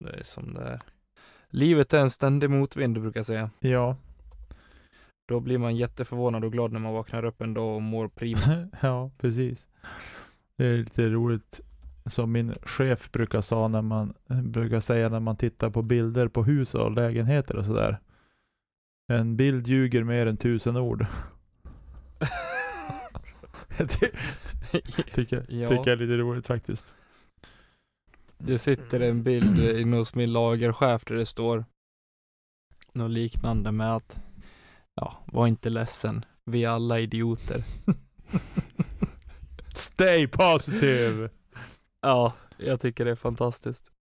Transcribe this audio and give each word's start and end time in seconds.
Det 0.00 0.10
är 0.10 0.24
som 0.24 0.54
det 0.54 0.60
är. 0.62 0.78
Livet 1.50 1.92
är 1.92 1.98
en 1.98 2.10
ständig 2.10 2.50
motvind, 2.50 3.00
brukar 3.00 3.18
jag 3.18 3.26
säga. 3.26 3.50
Ja, 3.60 3.96
Då 5.28 5.40
blir 5.40 5.58
man 5.58 5.76
jätteförvånad 5.76 6.44
och 6.44 6.52
glad 6.52 6.72
när 6.72 6.80
man 6.80 6.92
vaknar 6.92 7.24
upp 7.24 7.40
en 7.40 7.54
dag 7.54 7.74
och 7.76 7.82
mår 7.82 8.08
prima. 8.08 8.68
ja, 8.82 9.10
precis. 9.18 9.68
Det 10.56 10.66
är 10.66 10.76
lite 10.76 11.08
roligt 11.08 11.60
som 12.06 12.32
min 12.32 12.52
chef 12.62 13.12
brukar, 13.12 13.40
sa 13.40 13.68
när 13.68 13.82
man, 13.82 14.14
brukar 14.44 14.80
säga 14.80 15.08
när 15.08 15.20
man 15.20 15.36
tittar 15.36 15.70
på 15.70 15.82
bilder 15.82 16.28
på 16.28 16.44
hus 16.44 16.74
och 16.74 16.90
lägenheter 16.92 17.56
och 17.56 17.66
sådär. 17.66 17.98
En 19.12 19.36
bild 19.36 19.66
ljuger 19.66 20.04
mer 20.04 20.26
än 20.26 20.36
tusen 20.36 20.76
ord. 20.76 21.06
Det 23.78 23.86
tycker, 25.14 25.46
Ja. 25.48 25.68
tycker 25.68 25.74
jag 25.74 25.88
är 25.88 25.96
lite 25.96 26.16
roligt 26.16 26.46
faktiskt. 26.46 26.94
Det 28.42 28.58
sitter 28.58 29.00
en 29.00 29.22
bild 29.22 29.80
inne 29.80 29.96
hos 29.96 30.14
min 30.14 30.32
lagerchef 30.32 31.04
där 31.04 31.14
det 31.14 31.26
står 31.26 31.64
något 32.92 33.10
liknande 33.10 33.72
med 33.72 33.96
att 33.96 34.18
ja, 34.94 35.18
var 35.26 35.46
inte 35.46 35.70
ledsen. 35.70 36.24
Vi 36.44 36.64
är 36.64 36.68
alla 36.68 37.00
idioter. 37.00 37.64
Stay 39.74 40.26
positive! 40.26 41.30
Ja, 42.00 42.32
jag 42.56 42.80
tycker 42.80 43.04
det 43.04 43.10
är 43.10 43.14
fantastiskt. 43.14 43.92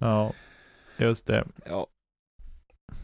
Ja, 0.00 0.32
just 0.96 1.26
det. 1.26 1.46
Ja. 1.66 1.86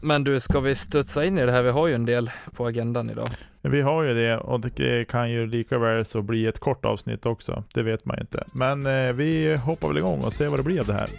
Men 0.01 0.23
du, 0.23 0.39
ska 0.39 0.59
vi 0.59 0.75
studsa 0.75 1.25
in 1.25 1.37
i 1.37 1.45
det 1.45 1.51
här? 1.51 1.61
Vi 1.61 1.69
har 1.69 1.87
ju 1.87 1.95
en 1.95 2.05
del 2.05 2.31
på 2.55 2.65
agendan 2.65 3.09
idag. 3.09 3.27
Vi 3.61 3.81
har 3.81 4.03
ju 4.03 4.13
det 4.13 4.37
och 4.37 4.59
det 4.59 5.07
kan 5.07 5.31
ju 5.31 5.47
lika 5.47 5.77
väl 5.77 6.05
så 6.05 6.21
bli 6.21 6.47
ett 6.47 6.59
kort 6.59 6.85
avsnitt 6.85 7.25
också. 7.25 7.63
Det 7.73 7.83
vet 7.83 8.05
man 8.05 8.17
ju 8.17 8.21
inte. 8.21 8.43
Men 8.53 8.85
eh, 8.85 9.13
vi 9.13 9.55
hoppar 9.55 9.87
väl 9.87 9.97
igång 9.97 10.21
och 10.21 10.33
ser 10.33 10.47
vad 10.47 10.59
det 10.59 10.63
blir 10.63 10.79
av 10.79 10.85
det 10.85 10.93
här. 10.93 11.09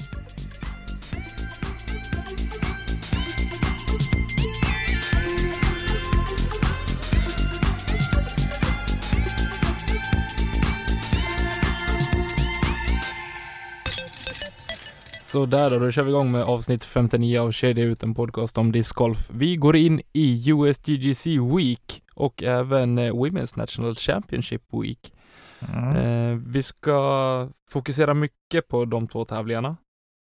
Så 15.33 15.47
där 15.47 15.71
då, 15.71 15.79
då 15.79 15.91
kör 15.91 16.03
vi 16.03 16.11
igång 16.11 16.33
med 16.33 16.43
avsnitt 16.43 16.85
59 16.85 17.39
av 17.41 17.51
Kedja 17.51 17.85
ut, 17.85 18.03
en 18.03 18.15
podcast 18.15 18.59
om 18.59 18.73
discgolf. 18.73 19.31
Vi 19.31 19.57
går 19.57 19.77
in 19.77 20.01
i 20.13 20.51
USGGC 20.51 21.27
Week 21.27 22.03
och 22.15 22.43
även 22.43 22.99
eh, 22.99 23.13
Women's 23.13 23.59
National 23.59 23.95
Championship 23.95 24.63
Week. 24.73 25.15
Mm. 25.61 25.97
Eh, 25.97 26.39
vi 26.47 26.63
ska 26.63 27.49
fokusera 27.71 28.15
mycket 28.15 28.69
på 28.69 28.85
de 28.85 29.09
två 29.09 29.25
tävlingarna 29.25 29.77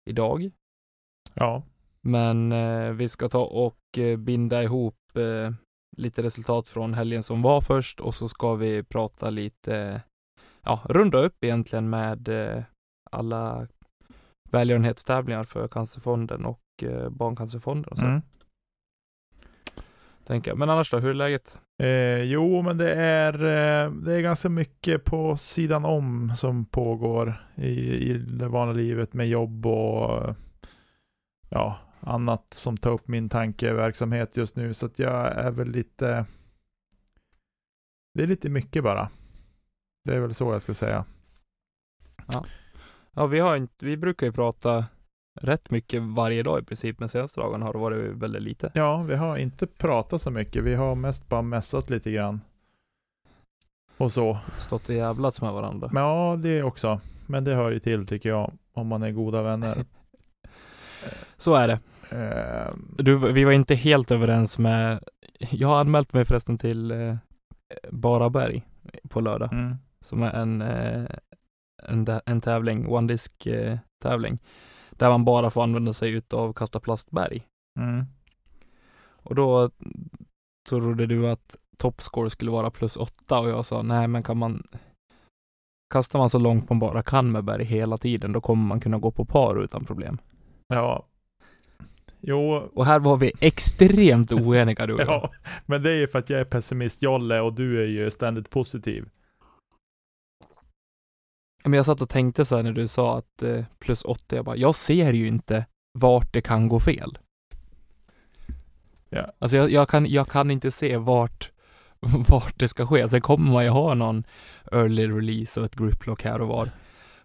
idag, 0.09 0.51
Ja, 1.33 1.63
men 2.01 2.51
eh, 2.51 2.91
vi 2.91 3.09
ska 3.09 3.29
ta 3.29 3.43
och 3.45 3.97
eh, 3.97 4.17
binda 4.17 4.63
ihop 4.63 4.95
eh, 5.15 5.53
lite 5.97 6.23
resultat 6.23 6.69
från 6.69 6.93
helgen 6.93 7.23
som 7.23 7.41
var 7.41 7.61
först 7.61 7.99
och 7.99 8.15
så 8.15 8.27
ska 8.27 8.55
vi 8.55 8.83
prata 8.83 9.29
lite, 9.29 10.01
ja, 10.63 10.81
runda 10.85 11.17
upp 11.17 11.43
egentligen 11.43 11.89
med 11.89 12.29
alla 13.11 13.67
välgörenhetstävlingar 14.51 15.43
för 15.43 15.67
Cancerfonden 15.67 16.45
och 16.45 16.61
eh, 16.81 17.09
Barncancerfonden 17.09 17.91
och 17.91 17.97
så, 17.97 18.05
mm. 18.05 18.21
tänker 20.25 20.51
jag. 20.51 20.57
Men 20.57 20.69
annars 20.69 20.91
då, 20.91 20.99
hur 20.99 21.09
är 21.09 21.13
läget? 21.13 21.57
Eh, 21.79 22.23
jo, 22.23 22.61
men 22.61 22.77
det 22.77 22.93
är, 22.93 23.33
eh, 23.33 23.91
det 23.91 24.13
är 24.13 24.21
ganska 24.21 24.49
mycket 24.49 25.03
på 25.03 25.37
sidan 25.37 25.85
om 25.85 26.33
som 26.37 26.65
pågår 26.65 27.47
i, 27.55 28.11
i 28.11 28.13
det 28.17 28.47
vanliga 28.47 28.77
livet 28.77 29.13
med 29.13 29.27
jobb 29.27 29.65
och 29.65 30.35
ja, 31.49 31.79
annat 31.99 32.53
som 32.53 32.77
tar 32.77 32.91
upp 32.91 33.07
min 33.07 33.29
tankeverksamhet 33.29 34.37
just 34.37 34.55
nu. 34.55 34.73
Så 34.73 34.85
att 34.85 34.99
jag 34.99 35.27
är 35.27 35.51
väl 35.51 35.71
lite, 35.71 36.25
det 38.13 38.23
är 38.23 38.27
lite 38.27 38.49
mycket 38.49 38.83
bara. 38.83 39.09
Det 40.05 40.15
är 40.15 40.19
väl 40.19 40.33
så 40.33 40.53
jag 40.53 40.61
ska 40.61 40.73
säga. 40.73 41.05
Ja, 42.27 42.45
vi 43.25 43.39
har 43.39 43.55
inte, 43.55 43.85
vi 43.85 43.97
brukar 43.97 44.25
ju 44.27 44.31
prata 44.31 44.85
rätt 45.41 45.71
mycket 45.71 46.01
varje 46.01 46.43
dag 46.43 46.59
i 46.59 46.63
princip, 46.63 46.99
men 46.99 47.09
senaste 47.09 47.39
dagarna 47.39 47.65
har 47.65 47.73
det 47.73 47.79
varit 47.79 48.13
väldigt 48.13 48.41
lite. 48.41 48.71
Ja, 48.73 48.97
vi 48.97 49.15
har 49.15 49.37
inte 49.37 49.67
pratat 49.67 50.21
så 50.21 50.31
mycket. 50.31 50.63
Vi 50.63 50.75
har 50.75 50.95
mest 50.95 51.29
bara 51.29 51.41
mässat 51.41 51.89
lite 51.89 52.11
grann. 52.11 52.41
Och 53.97 54.11
så. 54.11 54.37
Stått 54.57 54.89
och 54.89 54.95
jävlats 54.95 55.41
med 55.41 55.53
varandra. 55.53 55.89
Men 55.91 56.03
ja, 56.03 56.35
det 56.43 56.63
också. 56.63 56.99
Men 57.27 57.43
det 57.43 57.55
hör 57.55 57.71
ju 57.71 57.79
till 57.79 58.07
tycker 58.07 58.29
jag, 58.29 58.53
om 58.73 58.87
man 58.87 59.03
är 59.03 59.11
goda 59.11 59.41
vänner. 59.41 59.77
Så 61.37 61.55
är 61.55 61.67
det. 61.67 61.79
Eh, 62.09 62.73
Du, 62.97 63.17
vi 63.17 63.43
var 63.43 63.51
inte 63.51 63.75
helt 63.75 64.11
överens 64.11 64.59
med, 64.59 65.03
jag 65.39 65.67
har 65.67 65.79
anmält 65.79 66.13
mig 66.13 66.25
förresten 66.25 66.57
till 66.57 66.91
eh, 66.91 67.15
Baraberg 67.91 68.65
på 69.09 69.21
lördag, 69.21 69.53
mm. 69.53 69.75
som 70.01 70.23
är 70.23 70.31
en, 70.31 70.61
eh, 70.61 71.05
en, 71.83 72.07
en 72.25 72.41
tävling, 72.41 72.87
one 72.87 73.07
disk 73.07 73.45
eh, 73.45 73.77
tävling, 74.01 74.39
där 74.91 75.09
man 75.09 75.25
bara 75.25 75.49
får 75.49 75.63
använda 75.63 75.93
sig 75.93 76.11
utav 76.11 76.53
kasta 76.53 76.79
plastberg. 76.79 77.43
Mm. 77.79 78.05
Och 78.99 79.35
då 79.35 79.69
trodde 80.69 81.05
du 81.05 81.27
att 81.29 81.57
topscore 81.77 82.29
skulle 82.29 82.51
vara 82.51 82.71
plus 82.71 82.95
åtta 82.95 83.39
och 83.39 83.49
jag 83.49 83.65
sa 83.65 83.81
nej 83.81 84.07
men 84.07 84.23
kan 84.23 84.37
man 84.37 84.63
Kastar 85.93 86.19
man 86.19 86.29
så 86.29 86.39
långt 86.39 86.69
man 86.69 86.79
bara 86.79 87.03
kan 87.03 87.31
med 87.31 87.43
berg 87.43 87.63
hela 87.65 87.97
tiden 87.97 88.31
då 88.31 88.41
kommer 88.41 88.67
man 88.67 88.79
kunna 88.79 88.97
gå 88.97 89.11
på 89.11 89.25
par 89.25 89.63
utan 89.63 89.85
problem. 89.85 90.17
Ja. 90.67 91.05
Jo, 92.21 92.69
Och 92.73 92.85
här 92.85 92.99
var 92.99 93.17
vi 93.17 93.31
extremt 93.39 94.31
oeniga 94.33 94.85
du 94.85 94.93
och 94.93 95.01
jag. 95.01 95.07
ja. 95.07 95.31
Men 95.65 95.83
det 95.83 95.91
är 95.91 95.95
ju 95.95 96.07
för 96.07 96.19
att 96.19 96.29
jag 96.29 96.39
är 96.39 96.45
pessimist-Jolle 96.45 97.39
och 97.39 97.53
du 97.53 97.83
är 97.83 97.87
ju 97.87 98.11
ständigt 98.11 98.49
positiv. 98.49 99.09
Men 101.67 101.73
jag 101.73 101.85
satt 101.85 102.01
och 102.01 102.09
tänkte 102.09 102.45
så 102.45 102.55
här 102.55 102.63
när 102.63 102.71
du 102.71 102.87
sa 102.87 103.17
att 103.17 103.43
eh, 103.43 103.65
plus 103.79 104.05
80, 104.05 104.35
jag 104.35 104.45
bara, 104.45 104.55
jag 104.55 104.75
ser 104.75 105.13
ju 105.13 105.27
inte 105.27 105.65
vart 105.93 106.33
det 106.33 106.41
kan 106.41 106.67
gå 106.67 106.79
fel. 106.79 107.17
Ja. 109.09 109.31
Alltså 109.39 109.57
jag, 109.57 109.71
jag, 109.71 109.89
kan, 109.89 110.05
jag 110.05 110.27
kan 110.27 110.51
inte 110.51 110.71
se 110.71 110.97
vart, 110.97 111.51
vart 112.27 112.59
det 112.59 112.67
ska 112.67 112.87
ske. 112.87 113.09
Sen 113.09 113.21
kommer 113.21 113.51
man 113.51 113.63
ju 113.63 113.69
ha 113.69 113.93
någon 113.93 114.23
early 114.71 115.07
release 115.07 115.59
och 115.59 115.65
ett 115.65 115.75
griplock 115.75 116.23
här 116.23 116.41
och 116.41 116.47
var. 116.47 116.69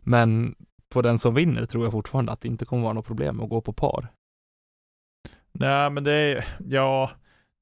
Men 0.01 0.55
på 0.89 1.03
den 1.03 1.19
som 1.19 1.35
vinner 1.35 1.67
tror 1.67 1.85
jag 1.85 1.93
fortfarande 1.93 2.33
att 2.33 2.41
det 2.41 2.49
inte 2.49 2.65
kommer 2.65 2.83
vara 2.83 2.93
något 2.93 3.07
problem 3.07 3.41
att 3.41 3.51
gå 3.51 3.61
på 3.61 3.73
par. 3.73 4.09
Nej, 5.53 5.91
men 5.91 6.05
det 6.05 6.13
är, 6.13 6.45
ja, 6.69 7.11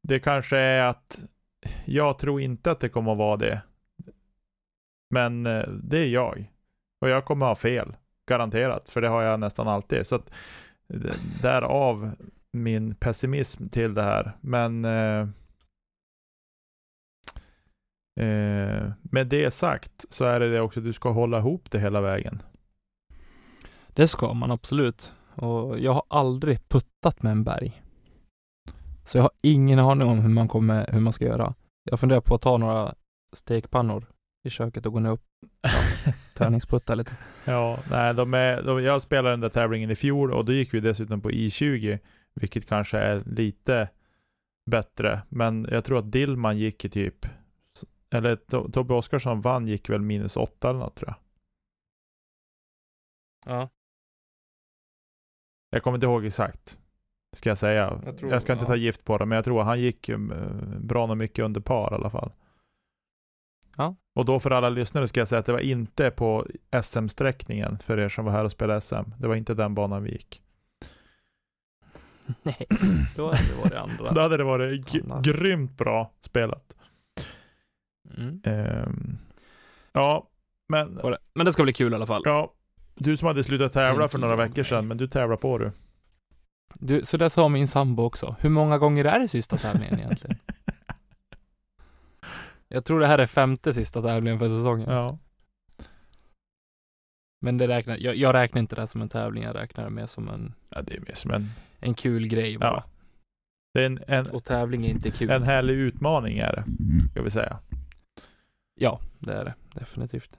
det 0.03 0.21
kanske 0.21 0.59
är 0.59 0.83
att 0.83 1.25
jag 1.85 2.19
tror 2.19 2.41
inte 2.41 2.71
att 2.71 2.81
det 2.81 2.89
kommer 2.89 3.13
att 3.13 3.19
vara 3.19 3.37
det. 3.37 3.63
Men 5.11 5.47
eh, 5.47 5.69
det 5.69 5.99
är 5.99 6.09
jag. 6.09 6.51
Och 7.01 7.09
jag 7.09 7.25
kommer 7.25 7.47
ha 7.47 7.55
fel. 7.55 7.97
Garanterat, 8.29 8.89
för 8.89 9.01
det 9.01 9.09
har 9.09 9.23
jag 9.23 9.41
nästan 9.41 9.69
alltid. 9.69 10.07
Så 10.07 10.17
att 10.17 10.33
därav 11.43 12.11
min 12.53 12.95
pessimism 12.95 13.69
till 13.69 13.95
det 13.95 14.03
här. 14.03 14.37
Men 14.41 14.85
eh, 14.85 15.29
eh, 18.21 18.93
med 19.03 19.27
det 19.27 19.51
sagt 19.51 20.05
så 20.09 20.25
är 20.25 20.41
det 20.41 20.51
det 20.51 20.61
också, 20.61 20.81
du 20.81 20.93
ska 20.93 21.11
hålla 21.11 21.39
ihop 21.39 21.71
det 21.71 21.79
hela 21.79 22.01
vägen. 22.01 22.43
Det 23.89 24.09
ska 24.09 24.33
man 24.33 24.51
absolut. 24.51 25.13
Och 25.35 25.79
jag 25.79 25.93
har 25.93 26.05
aldrig 26.09 26.69
puttat 26.69 27.23
med 27.23 27.33
en 27.33 27.45
berg. 27.45 27.83
Så 29.05 29.19
jag 29.19 29.23
har 29.23 29.33
ingen 29.43 29.79
aning 29.79 30.09
om 30.09 30.19
hur 30.19 30.29
man 30.29 30.49
kommer, 30.49 30.93
hur 30.93 31.01
man 31.01 31.13
ska 31.13 31.25
göra. 31.25 31.55
Jag 31.85 32.01
funderar 32.01 32.21
på 32.21 32.35
att 32.35 32.43
ta 32.43 32.57
några 32.57 32.95
stekpannor 33.33 34.07
i 34.45 34.51
köket 34.51 34.87
och 34.87 34.93
gå 34.93 35.01
ner 35.01 35.11
upp 35.11 35.30
träningsputta 36.35 36.95
lite. 36.95 37.17
Ja, 37.45 37.79
nej, 37.91 38.15
de 38.15 38.35
är, 38.35 38.63
de, 38.63 38.83
jag 38.83 39.03
spelade 39.03 39.31
den 39.33 39.41
där 39.41 39.49
tävlingen 39.49 39.91
i 39.91 39.97
fjol 39.97 40.33
och 40.33 40.45
då 40.45 40.53
gick 40.53 40.75
vi 40.75 40.81
dessutom 40.81 41.21
på 41.21 41.31
I20, 41.31 41.99
vilket 42.35 42.67
kanske 42.69 42.99
är 42.99 43.23
lite 43.27 43.89
bättre. 44.71 45.23
Men 45.29 45.67
jag 45.71 45.85
tror 45.85 45.99
att 45.99 46.13
Dillman 46.13 46.59
gick 46.59 46.85
i 46.85 46.89
typ, 46.89 47.27
eller 48.11 48.37
To- 48.37 48.71
Tobbe 48.73 48.95
Oskarsson 48.95 49.41
vann 49.41 49.67
gick 49.67 49.89
väl 49.91 50.01
minus 50.01 50.37
åtta 50.37 50.71
eller 50.71 50.79
något 50.81 50.97
tror 50.97 51.09
jag. 51.11 51.17
Ja. 53.55 53.69
Jag 55.71 55.83
kommer 55.83 55.97
inte 55.97 56.07
ihåg 56.07 56.25
exakt, 56.27 56.79
ska 57.37 57.51
jag 57.51 57.59
säga. 57.59 57.83
Jag 57.83 58.03
Jag, 58.07 58.19
tror- 58.19 58.39
ska 58.39 58.53
inte 58.53 58.65
ja. 58.65 58.69
ta 58.69 58.77
gift 58.77 59.05
på 59.05 59.19
det, 59.19 59.27
men 59.27 59.37
jag 59.37 59.45
tror 59.45 59.63
han 59.63 59.81
gick 59.81 60.09
eh, 60.09 60.19
bra 60.81 61.07
nog 61.07 61.17
mycket 61.17 61.45
under 61.45 61.61
par 61.61 61.93
i 61.93 61.95
alla 61.95 62.11
fall. 62.11 62.33
Ja. 63.77 63.97
Och 64.15 64.25
då 64.25 64.41
för 64.41 64.51
alla 64.51 64.69
lyssnare 64.69 65.09
ska 65.09 65.21
jag 65.21 65.29
säga 65.29 65.39
att 65.39 65.47
det 65.47 65.53
var 65.53 65.61
inte 65.61 66.11
på 66.11 66.47
SM-sträckningen 66.83 67.79
för 67.79 67.99
er 67.99 68.09
som 68.09 68.25
var 68.25 68.33
här 68.33 68.45
och 68.45 68.51
spelade 68.51 68.81
SM. 68.81 68.95
Det 69.19 69.29
var 69.29 69.35
inte 69.35 69.55
den 69.55 69.75
banan 69.75 70.03
vi 70.03 70.11
gick. 70.13 70.43
Nej, 72.43 72.67
då 73.17 73.27
hade 73.27 73.39
det 73.49 73.55
varit 73.63 73.75
andra. 73.75 74.13
Då 74.13 74.21
hade 74.21 74.37
det 74.37 74.45
varit 74.45 74.87
grymt 75.25 75.77
bra 75.77 76.13
spelat. 76.21 76.77
Mm. 78.17 78.41
Ehm, 78.45 79.19
ja, 79.93 80.29
men 80.69 80.95
det- 80.95 81.19
Men 81.35 81.47
det 81.47 81.53
ska 81.53 81.63
bli 81.63 81.73
kul 81.73 81.93
i 81.93 81.97
alla 81.97 82.07
fall. 82.07 82.23
ja, 82.25 82.53
du 82.95 83.17
som 83.17 83.27
hade 83.29 83.45
slutat 83.45 83.73
tävla 83.73 84.09
för 84.09 84.19
några 84.19 84.37
veckor 84.37 84.63
sedan, 84.63 84.89
men 84.89 84.97
du 84.97 85.09
tävlar 85.09 85.37
på 85.37 85.59
du. 85.59 85.73
Du, 86.75 87.05
så 87.05 87.17
där 87.17 87.29
sa 87.29 87.49
min 87.49 87.69
sambo 87.69 88.03
också. 88.03 88.37
Hur 88.41 88.51
många 88.51 88.79
gånger 88.79 89.05
är 89.05 89.19
det 89.19 89.29
sista 89.29 89.57
tävlingen 89.57 89.99
egentligen? 89.99 90.39
Jag 92.75 92.85
tror 92.85 93.01
det 93.01 93.07
här 93.07 93.19
är 93.19 93.27
femte 93.27 93.75
sista 93.75 94.03
tävlingen 94.03 94.39
för 94.39 94.49
säsongen. 94.49 94.91
Ja. 94.91 95.19
Men 97.41 97.59
det 97.59 97.69
räknar, 97.69 97.97
jag, 97.97 98.17
jag 98.17 98.35
räknar 98.35 98.61
inte 98.61 98.75
det 98.75 98.81
här 98.83 98.87
som 98.87 99.03
en 99.03 99.09
tävling, 99.09 99.43
jag 99.45 99.55
räknar 99.57 99.85
det 99.85 99.91
mer 99.91 100.07
som 100.07 100.29
en, 100.29 100.55
ja, 100.69 100.83
det 100.83 100.95
är 100.97 101.01
mer 101.01 101.15
som 101.15 101.31
en... 101.31 101.47
en 101.79 101.95
kul 101.95 102.29
grej 102.29 102.59
bara. 102.59 102.71
Ja. 102.71 102.85
Det 103.75 103.83
är 103.83 103.87
en, 103.87 103.99
en, 104.07 104.27
Och 104.27 104.45
tävling 104.45 104.87
är 104.87 104.91
inte 104.91 105.11
kul. 105.11 105.31
en 105.31 105.43
härlig 105.43 105.75
utmaning 105.75 106.39
är 106.39 106.53
det, 106.53 106.65
ska 107.11 107.23
vi 107.23 107.31
säga. 107.31 107.59
Ja, 108.75 109.01
det 109.19 109.33
är 109.33 109.45
det. 109.45 109.55
Definitivt. 109.75 110.39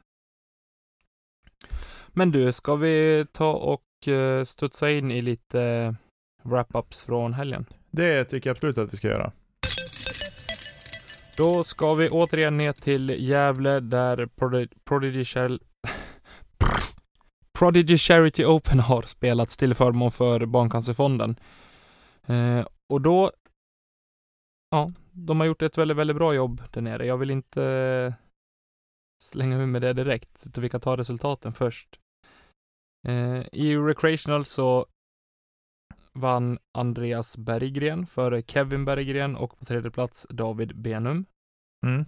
Men 2.08 2.32
du, 2.32 2.52
ska 2.52 2.76
vi 2.76 3.26
ta 3.32 3.54
och 3.54 4.08
eh, 4.08 4.44
studsa 4.44 4.92
in 4.92 5.12
i 5.12 5.22
lite 5.22 5.96
wrap-ups 6.44 7.06
från 7.06 7.34
helgen? 7.34 7.66
Det 7.92 8.26
tycker 8.26 8.50
jag 8.50 8.56
absolut 8.56 8.78
att 8.78 8.94
vi 8.94 8.98
ska 8.98 9.08
göra. 9.08 9.32
Då 11.38 11.64
ska 11.64 11.94
vi 11.94 12.10
återigen 12.10 12.58
ner 12.58 12.74
till 12.74 13.10
Gävle 13.10 13.80
där 13.80 14.26
Prodigy, 14.86 15.24
Char- 15.24 15.60
Prodigy 17.60 17.98
Charity 17.98 18.46
Open 18.46 18.80
har 18.80 19.02
spelats 19.02 19.58
till 19.58 19.76
förmån 19.76 20.12
för 20.12 20.46
Barncancerfonden. 20.46 21.36
Eh, 22.26 22.66
och 22.94 23.02
då, 23.02 23.32
ja, 24.72 24.92
de 25.12 25.40
har 25.40 25.48
gjort 25.48 25.62
ett 25.62 25.78
väldigt, 25.78 25.98
väldigt 25.98 26.18
bra 26.18 26.34
jobb 26.34 26.62
där 26.72 26.82
nere. 26.82 27.06
Jag 27.06 27.18
vill 27.18 27.32
inte 27.32 27.64
eh, 27.64 28.14
slänga 29.24 29.58
ur 29.58 29.66
med 29.66 29.82
det 29.82 29.94
direkt, 29.94 30.44
utan 30.46 30.62
vi 30.62 30.70
kan 30.70 30.82
ta 30.82 30.98
resultaten 30.98 31.54
först. 31.54 32.00
Eh, 33.08 33.42
I 33.52 33.76
Recreational 33.76 34.46
så 34.46 34.86
vann 36.14 36.58
Andreas 36.78 37.38
Berggren 37.38 38.06
före 38.06 38.42
Kevin 38.42 38.86
Berggren 38.86 39.36
och 39.36 39.60
på 39.60 39.66
tredje 39.66 39.92
plats 39.92 40.28
David 40.30 40.78
Benum. 40.82 41.26
Mm. 41.86 42.06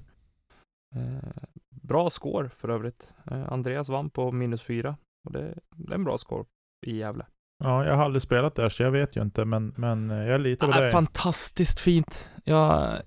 Eh, 0.95 1.43
bra 1.69 2.09
score 2.09 2.49
för 2.49 2.69
övrigt. 2.69 3.13
Eh, 3.31 3.51
Andreas 3.53 3.89
vann 3.89 4.09
på 4.09 4.31
minus 4.31 4.63
fyra 4.63 4.97
och 5.27 5.31
det, 5.33 5.57
det 5.75 5.91
är 5.91 5.95
en 5.95 6.03
bra 6.03 6.17
score 6.17 6.45
i 6.85 6.97
Gävle. 6.97 7.25
Ja, 7.63 7.85
jag 7.85 7.95
har 7.95 8.03
aldrig 8.03 8.21
spelat 8.21 8.55
där 8.55 8.69
så 8.69 8.83
jag 8.83 8.91
vet 8.91 9.17
ju 9.17 9.21
inte 9.21 9.45
men, 9.45 9.73
men 9.77 10.11
eh, 10.11 10.17
jag 10.17 10.41
litar 10.41 10.67
på 10.67 10.73
Ah, 10.73 10.79
dig. 10.81 10.91
fantastiskt 10.91 11.79
fint. 11.79 12.27
Ja, 12.43 12.97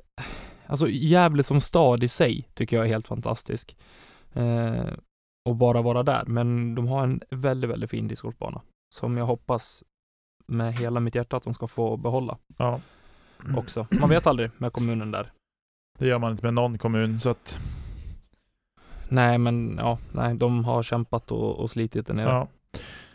alltså 0.66 0.88
Gävle 0.88 1.42
som 1.42 1.60
stad 1.60 2.04
i 2.04 2.08
sig 2.08 2.48
tycker 2.54 2.76
jag 2.76 2.84
är 2.86 2.90
helt 2.90 3.08
fantastisk. 3.08 3.76
Eh, 4.32 4.86
och 5.48 5.56
bara 5.56 5.82
vara 5.82 6.02
där, 6.02 6.24
men 6.26 6.74
de 6.74 6.86
har 6.88 7.02
en 7.02 7.20
väldigt, 7.30 7.70
väldigt 7.70 7.90
fin 7.90 8.08
discgolfbana 8.08 8.62
som 8.94 9.16
jag 9.16 9.26
hoppas 9.26 9.84
med 10.46 10.74
hela 10.78 11.00
mitt 11.00 11.14
hjärta 11.14 11.36
att 11.36 11.44
de 11.44 11.54
ska 11.54 11.66
få 11.66 11.96
behålla 11.96 12.38
Ja. 12.56 12.80
också. 13.56 13.86
Man 14.00 14.08
vet 14.08 14.26
aldrig 14.26 14.50
med 14.58 14.72
kommunen 14.72 15.10
där. 15.10 15.32
Det 15.98 16.06
gör 16.06 16.18
man 16.18 16.30
inte 16.32 16.44
med 16.44 16.54
någon 16.54 16.78
kommun 16.78 17.20
så 17.20 17.30
att 17.30 17.58
Nej, 19.08 19.38
men 19.38 19.76
ja, 19.78 19.98
nej, 20.12 20.34
de 20.34 20.64
har 20.64 20.82
kämpat 20.82 21.32
och, 21.32 21.58
och 21.60 21.70
slitit 21.70 22.06
där 22.06 22.14
nere. 22.14 22.28
ja, 22.30 22.48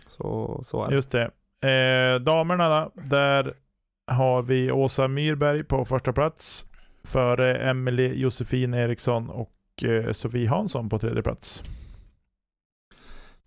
Så, 0.07 0.62
så 0.66 0.83
är 0.83 0.89
det. 0.89 0.95
just 0.95 1.12
det. 1.12 1.31
Eh, 1.69 2.19
damerna 2.22 2.89
där 2.94 3.54
har 4.12 4.42
vi 4.42 4.72
Åsa 4.72 5.07
Myrberg 5.07 5.63
på 5.63 5.86
första 5.86 6.13
plats. 6.13 6.68
Före 7.04 7.69
Emelie 7.69 8.13
Josefin 8.13 8.74
Eriksson 8.74 9.30
och 9.30 9.83
eh, 9.83 10.12
Sofie 10.12 10.50
Hansson 10.50 10.89
på 10.89 11.00
tredje 11.00 11.24
plats. 11.24 11.63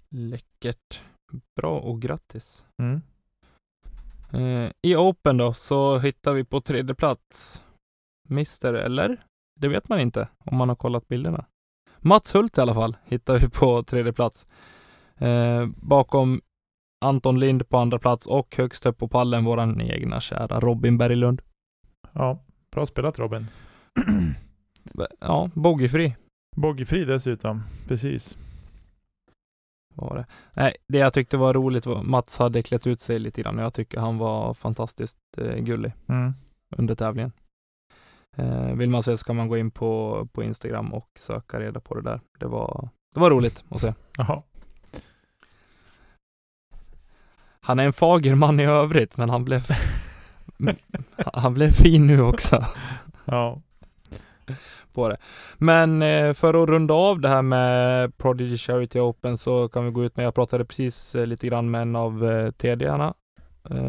Läckert. 0.08 1.02
Bra 1.56 1.78
och 1.80 2.02
grattis. 2.02 2.64
Mm. 2.82 3.00
Eh, 4.34 4.70
I 4.82 4.96
Open 4.96 5.36
då 5.36 5.52
så 5.52 5.98
hittar 5.98 6.32
vi 6.32 6.44
på 6.44 6.60
tredje 6.60 6.94
plats 6.94 7.62
Mister, 8.28 8.74
eller? 8.74 9.24
Det 9.60 9.68
vet 9.68 9.88
man 9.88 10.00
inte 10.00 10.28
om 10.38 10.56
man 10.56 10.68
har 10.68 10.76
kollat 10.76 11.08
bilderna. 11.08 11.44
Mats 11.98 12.34
Hult 12.34 12.58
i 12.58 12.60
alla 12.60 12.74
fall 12.74 12.96
hittar 13.04 13.38
vi 13.38 13.48
på 13.48 13.82
tredje 13.82 14.12
plats. 14.12 14.46
Eh, 15.16 15.66
bakom 15.76 16.40
Anton 17.04 17.40
Lind 17.40 17.68
på 17.68 17.78
andra 17.78 17.98
plats 17.98 18.26
och 18.26 18.56
högst 18.56 18.86
upp 18.86 18.98
på 18.98 19.08
pallen 19.08 19.44
våran 19.44 19.80
egna 19.80 20.20
kära 20.20 20.60
Robin 20.60 20.98
Berglund. 20.98 21.42
Ja, 22.12 22.44
bra 22.72 22.86
spelat 22.86 23.18
Robin. 23.18 23.46
Ja, 25.20 25.50
bogeyfri 25.54 26.16
Boggifri 26.56 27.04
dessutom, 27.04 27.62
precis. 27.88 28.38
Var 29.94 30.16
det. 30.16 30.26
Nej, 30.52 30.76
det 30.88 30.98
jag 30.98 31.12
tyckte 31.12 31.36
var 31.36 31.54
roligt 31.54 31.86
var 31.86 32.02
Mats 32.02 32.38
hade 32.38 32.62
klätt 32.62 32.86
ut 32.86 33.00
sig 33.00 33.18
lite 33.18 33.42
grann 33.42 33.58
och 33.58 33.64
jag 33.64 33.74
tycker 33.74 34.00
han 34.00 34.18
var 34.18 34.54
fantastiskt 34.54 35.18
eh, 35.36 35.56
gullig 35.56 35.92
Mm. 36.08 36.34
under 36.76 36.94
tävlingen. 36.94 37.32
Eh, 38.36 38.72
vill 38.74 38.90
man 38.90 39.02
se 39.02 39.16
så 39.16 39.24
kan 39.24 39.36
man 39.36 39.48
gå 39.48 39.56
in 39.56 39.70
på, 39.70 40.28
på 40.32 40.42
Instagram 40.42 40.92
och 40.92 41.08
söka 41.18 41.60
reda 41.60 41.80
på 41.80 41.94
det 41.94 42.02
där. 42.02 42.20
Det 42.38 42.46
var, 42.46 42.88
det 43.14 43.20
var 43.20 43.30
roligt 43.30 43.64
att 43.68 43.80
se. 43.80 43.94
Jaha. 44.18 44.42
Han 47.60 47.78
är 47.78 47.84
en 47.84 47.92
fager 47.92 48.34
man 48.34 48.60
i 48.60 48.64
övrigt, 48.64 49.16
men 49.16 49.30
han 49.30 49.44
blev 49.44 49.62
han 51.34 51.54
blev 51.54 51.70
fin 51.70 52.06
nu 52.06 52.20
också 52.22 52.66
Ja. 53.24 53.60
På 54.94 55.08
det. 55.08 55.16
Men 55.58 56.02
eh, 56.02 56.32
för 56.32 56.62
att 56.62 56.68
runda 56.68 56.94
av 56.94 57.20
det 57.20 57.28
här 57.28 57.42
med 57.42 58.16
Prodigy 58.16 58.56
Charity 58.56 59.00
Open 59.00 59.38
så 59.38 59.68
kan 59.68 59.84
vi 59.84 59.90
gå 59.90 60.04
ut 60.04 60.16
med, 60.16 60.26
jag 60.26 60.34
pratade 60.34 60.64
precis 60.64 61.14
eh, 61.14 61.26
lite 61.26 61.46
grann 61.46 61.70
med 61.70 61.82
en 61.82 61.96
av 61.96 62.30
eh, 62.30 62.50
TD-arna, 62.50 63.14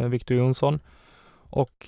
Victor 0.10 0.38
Jonsson, 0.38 0.80
och 1.50 1.88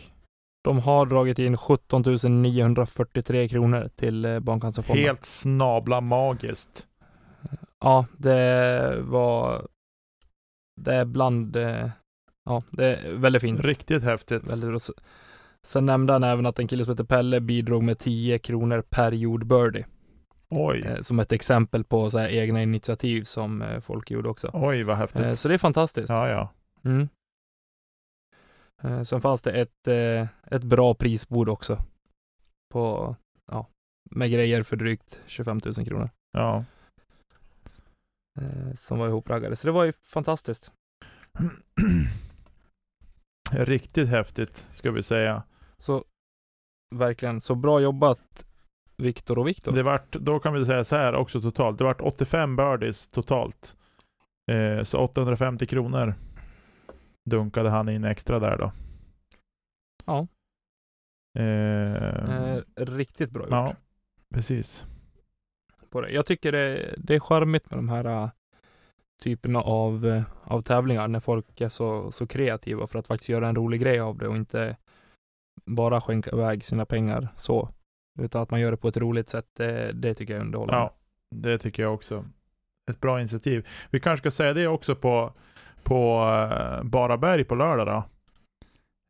de 0.63 0.79
har 0.79 1.05
dragit 1.05 1.39
in 1.39 1.57
17 1.57 2.03
943 2.41 3.47
kronor 3.47 3.89
till 3.95 4.39
Barncancerfonden. 4.41 5.05
Helt 5.05 5.25
snabla 5.25 6.01
magiskt. 6.01 6.87
Ja, 7.79 8.05
det 8.17 8.97
var, 9.01 9.67
det 10.81 10.95
är 10.95 11.05
bland, 11.05 11.57
ja, 12.45 12.63
det 12.71 12.95
är 12.95 13.13
väldigt 13.13 13.41
fint. 13.41 13.65
Riktigt 13.65 14.03
häftigt. 14.03 14.51
Väldigt. 14.51 14.89
Sen 15.67 15.85
nämnde 15.85 16.13
han 16.13 16.23
även 16.23 16.45
att 16.45 16.59
en 16.59 16.67
kille 16.67 16.83
som 16.83 16.91
heter 16.91 17.03
Pelle 17.03 17.39
bidrog 17.39 17.83
med 17.83 17.99
10 17.99 18.39
kronor 18.39 18.81
per 18.89 19.11
gjord 19.11 19.45
birdie. 19.45 19.85
Oj. 20.49 20.81
Eh, 20.81 20.99
som 21.01 21.19
ett 21.19 21.31
exempel 21.31 21.83
på 21.83 22.09
så 22.09 22.19
här 22.19 22.29
egna 22.29 22.61
initiativ 22.61 23.23
som 23.23 23.61
eh, 23.61 23.79
folk 23.79 24.11
gjorde 24.11 24.29
också. 24.29 24.49
Oj, 24.53 24.83
vad 24.83 24.97
häftigt. 24.97 25.25
Eh, 25.25 25.33
så 25.33 25.47
det 25.47 25.53
är 25.53 25.57
fantastiskt. 25.57 26.09
Ja, 26.09 26.29
ja. 26.29 26.49
Mm. 26.83 27.09
Sen 29.05 29.21
fanns 29.21 29.41
det 29.41 29.51
ett, 29.51 29.87
ett 30.51 30.63
bra 30.63 30.93
prisbord 30.93 31.49
också. 31.49 31.77
På, 32.73 33.15
ja, 33.51 33.67
med 34.11 34.31
grejer 34.31 34.63
för 34.63 34.75
drygt 34.75 35.21
25 35.25 35.59
000 35.65 35.73
kronor. 35.73 36.09
Ja. 36.31 36.65
Som 38.75 38.99
var 38.99 39.07
ihopraggade. 39.07 39.55
Så 39.55 39.67
det 39.67 39.71
var 39.71 39.83
ju 39.83 39.91
fantastiskt. 39.91 40.71
Riktigt 43.51 44.09
häftigt, 44.09 44.69
ska 44.73 44.91
vi 44.91 45.03
säga. 45.03 45.43
Så 45.81 46.03
verkligen, 46.95 47.41
så 47.41 47.55
bra 47.55 47.79
jobbat 47.79 48.45
Viktor 48.97 49.39
och 49.39 49.47
Viktor. 49.47 49.71
Det 49.71 49.83
vart, 49.83 50.11
då 50.11 50.39
kan 50.39 50.53
vi 50.53 50.65
säga 50.65 50.83
så 50.83 50.95
här 50.95 51.15
också 51.15 51.41
totalt. 51.41 51.77
Det 51.77 51.83
vart 51.83 52.01
85 52.01 52.55
birdies 52.55 53.07
totalt. 53.07 53.75
Eh, 54.51 54.83
så 54.83 54.99
850 54.99 55.65
kronor 55.65 56.13
dunkade 57.29 57.69
han 57.69 57.89
in 57.89 58.03
extra 58.03 58.39
där 58.39 58.57
då. 58.57 58.71
Ja. 60.05 60.27
Eh, 61.39 62.57
Eh, 62.57 62.61
riktigt 62.75 63.31
bra 63.31 63.43
gjort. 63.43 63.51
ja, 63.51 63.75
precis. 64.33 64.85
på 65.89 66.01
det. 66.01 66.09
Jag 66.09 66.25
tycker 66.25 66.51
det, 66.51 66.95
det 66.97 67.15
är 67.15 67.19
charmigt 67.19 67.69
med 67.69 67.79
de 67.79 67.89
här 67.89 68.05
äh, 68.05 68.29
typerna 69.23 69.61
av, 69.61 70.05
äh, 70.05 70.23
av 70.43 70.61
tävlingar 70.61 71.07
när 71.07 71.19
folk 71.19 71.61
är 71.61 71.69
så, 71.69 72.11
så 72.11 72.27
kreativa 72.27 72.87
för 72.87 72.99
att 72.99 73.07
faktiskt 73.07 73.29
göra 73.29 73.47
en 73.47 73.55
rolig 73.55 73.81
grej 73.81 73.99
av 73.99 74.17
det 74.17 74.27
och 74.27 74.35
inte 74.35 74.77
bara 75.65 76.01
skänka 76.01 76.31
iväg 76.31 76.65
sina 76.65 76.85
pengar 76.85 77.27
så. 77.35 77.69
Utan 78.19 78.41
att 78.41 78.51
man 78.51 78.59
gör 78.59 78.71
det 78.71 78.77
på 78.77 78.87
ett 78.87 78.97
roligt 78.97 79.29
sätt. 79.29 79.47
Det, 79.53 79.91
det 79.91 80.13
tycker 80.13 80.33
jag 80.33 80.41
är 80.41 80.45
underhållande. 80.45 80.81
Ja, 80.81 80.95
det 81.35 81.57
tycker 81.57 81.83
jag 81.83 81.93
också. 81.93 82.25
Ett 82.91 83.01
bra 83.01 83.19
initiativ. 83.19 83.67
Vi 83.89 83.99
kanske 83.99 84.21
ska 84.21 84.31
säga 84.31 84.53
det 84.53 84.67
också 84.67 84.95
på, 84.95 85.33
på 85.83 86.19
uh, 86.19 86.83
Baraberg 86.83 87.43
på 87.43 87.55
lördag 87.55 87.87
då. 87.87 88.03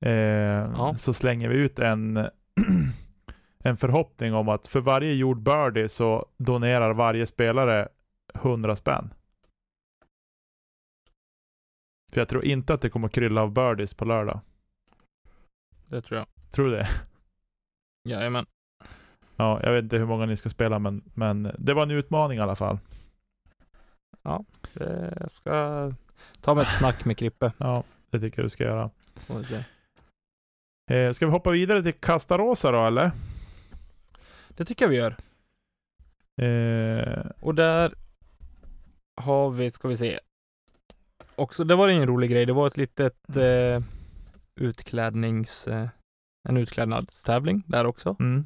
Eh, 0.10 0.94
Så 0.94 1.14
slänger 1.14 1.50
vi 1.50 1.56
ut 1.58 1.80
en, 1.80 2.18
en 3.64 3.78
förhoppning 3.78 4.34
om 4.34 4.50
att 4.50 4.68
för 4.68 4.80
varje 4.80 5.14
gjord 5.14 5.42
birdie 5.42 5.90
så 5.90 6.26
donerar 6.38 6.94
varje 6.94 7.26
spelare 7.26 7.88
100 8.34 8.76
spänn. 8.76 9.14
För 12.14 12.22
jag 12.22 12.30
tror 12.30 12.46
inte 12.46 12.74
att 12.74 12.82
det 12.82 12.90
kommer 12.90 13.08
krylla 13.08 13.42
av 13.42 13.52
birdies 13.52 13.94
på 13.94 14.06
lördag. 14.06 14.40
Det 15.88 16.02
tror 16.02 16.18
jag. 16.18 16.28
Tror 16.52 16.66
du 16.66 16.72
det? 16.72 16.88
Jajamän. 18.10 18.46
Ja, 19.36 19.60
jag 19.64 19.72
vet 19.74 19.84
inte 19.84 19.98
hur 19.98 20.06
många 20.06 20.26
ni 20.26 20.38
ska 20.38 20.50
spela 20.50 20.80
men, 20.80 21.04
men 21.14 21.52
det 21.58 21.74
var 21.74 21.84
en 21.84 21.92
utmaning 21.92 22.38
i 22.38 22.42
alla 22.42 22.56
fall. 22.56 22.80
Det, 24.74 25.14
jag 25.20 25.32
ska 25.32 25.92
ta 26.42 26.54
med 26.56 26.62
ett 26.62 26.78
snack 26.78 27.06
med 27.06 27.18
Krippe. 27.18 27.52
Ja, 27.58 27.84
det 28.10 28.20
tycker 28.20 28.40
jag 28.40 28.46
du 28.46 28.50
ska 28.50 28.64
göra. 28.64 28.90
Får 29.16 29.36
vi 29.38 29.44
se. 29.44 29.64
Eh, 30.92 31.14
ska 31.14 31.26
vi 31.26 31.32
hoppa 31.32 31.52
vidare 31.52 31.84
till 31.84 31.94
Castarosa 31.94 32.72
då 32.72 32.86
eller? 32.88 33.12
Det 34.50 34.66
tycker 34.66 34.86
jag 34.86 34.90
vi 34.90 34.96
gör. 34.98 35.16
Eh, 36.42 37.26
Och 37.40 37.56
där 37.56 37.94
har 39.22 39.50
vi, 39.50 39.72
ska 39.72 39.88
vi 39.88 39.98
se. 39.98 40.20
Också, 41.36 41.64
det 41.64 41.76
var 41.76 41.90
ingen 41.90 42.08
rolig 42.08 42.30
grej. 42.32 42.46
Det 42.46 42.54
var 42.54 42.68
ett 42.68 42.78
litet 42.78 43.38
eh, 43.38 43.82
utklädnings... 44.62 45.68
Eh, 45.68 45.88
en 46.50 46.58
utklädnadstävling 46.58 47.64
där 47.68 47.86
också. 47.86 48.16
mm, 48.20 48.46